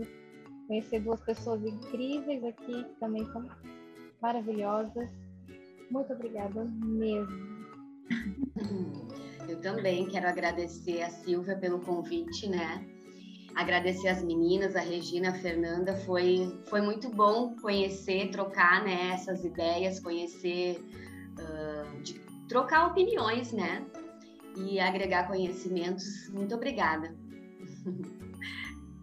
conhecer 0.69 1.01
duas 1.01 1.19
pessoas 1.19 1.61
incríveis 1.61 2.41
aqui, 2.45 2.85
que 2.85 2.99
também 3.01 3.25
são 3.33 3.45
maravilhosas. 4.21 5.11
Muito 5.91 6.13
obrigada 6.13 6.63
mesmo. 6.63 7.67
Eu 9.49 9.59
também 9.59 10.07
quero 10.07 10.29
agradecer 10.29 11.01
a 11.01 11.09
Silvia 11.09 11.57
pelo 11.57 11.81
convite, 11.81 12.47
né? 12.47 12.92
Agradecer 13.55 14.07
as 14.07 14.23
meninas, 14.23 14.75
a 14.75 14.81
Regina, 14.81 15.29
a 15.29 15.33
Fernanda. 15.33 15.95
Foi, 15.97 16.59
foi 16.65 16.81
muito 16.81 17.09
bom 17.09 17.55
conhecer, 17.61 18.29
trocar 18.31 18.83
né, 18.83 19.11
essas 19.13 19.43
ideias, 19.43 19.99
conhecer, 19.99 20.83
uh, 21.33 22.01
de, 22.01 22.19
trocar 22.47 22.87
opiniões, 22.87 23.51
né? 23.51 23.85
E 24.57 24.79
agregar 24.79 25.27
conhecimentos. 25.27 26.29
Muito 26.29 26.55
obrigada. 26.55 27.13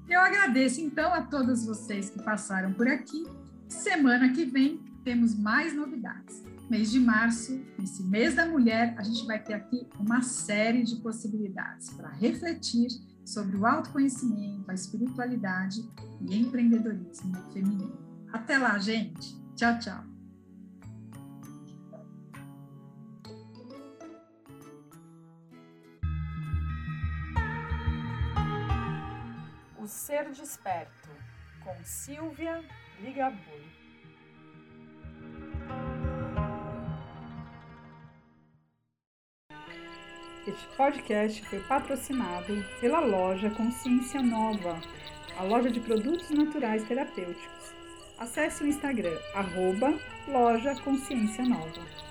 Eu 0.09 0.21
agradeço 0.21 0.81
então 0.81 1.15
a 1.15 1.23
todos 1.23 1.65
vocês 1.65 2.11
que 2.11 2.21
passaram 2.23 2.73
por 2.73 2.89
aqui. 2.89 3.25
Semana 3.69 4.33
que 4.33 4.45
vem 4.45 4.79
temos 5.05 5.39
mais 5.39 5.73
novidades. 5.73 6.43
Mês 6.69 6.91
de 6.91 6.99
março, 6.99 7.61
nesse 7.79 8.03
mês 8.03 8.35
da 8.35 8.47
mulher, 8.47 8.95
a 8.99 9.03
gente 9.03 9.25
vai 9.27 9.43
ter 9.43 9.55
aqui 9.55 9.87
uma 9.99 10.23
série 10.23 10.83
de 10.83 10.97
possibilidades 10.97 11.91
para 11.91 12.09
refletir 12.09 12.89
sobre 13.25 13.57
o 13.57 13.67
autoconhecimento, 13.67 14.71
a 14.71 14.75
espiritualidade 14.75 15.81
e 16.21 16.39
empreendedorismo 16.39 17.35
feminino. 17.53 17.99
Até 18.33 18.59
lá, 18.59 18.79
gente. 18.79 19.37
Tchau, 19.55 19.79
tchau. 19.79 20.11
Ser 29.91 30.31
Desperto, 30.31 31.09
com 31.65 31.75
Silvia 31.85 32.65
Ligabui. 33.01 33.80
Este 40.51 40.67
podcast 40.77 41.43
foi 41.47 41.61
patrocinado 41.61 42.65
pela 42.81 42.99
loja 42.99 43.51
Consciência 43.51 44.21
Nova, 44.21 44.81
a 45.39 45.45
loja 45.45 45.71
de 45.71 45.79
produtos 45.79 46.29
naturais 46.31 46.83
terapêuticos. 46.89 47.73
Acesse 48.19 48.65
o 48.65 48.67
Instagram, 48.67 49.17
arroba 49.33 49.95
loja 50.27 50.75
Consciência 50.83 51.45
Nova. 51.45 52.10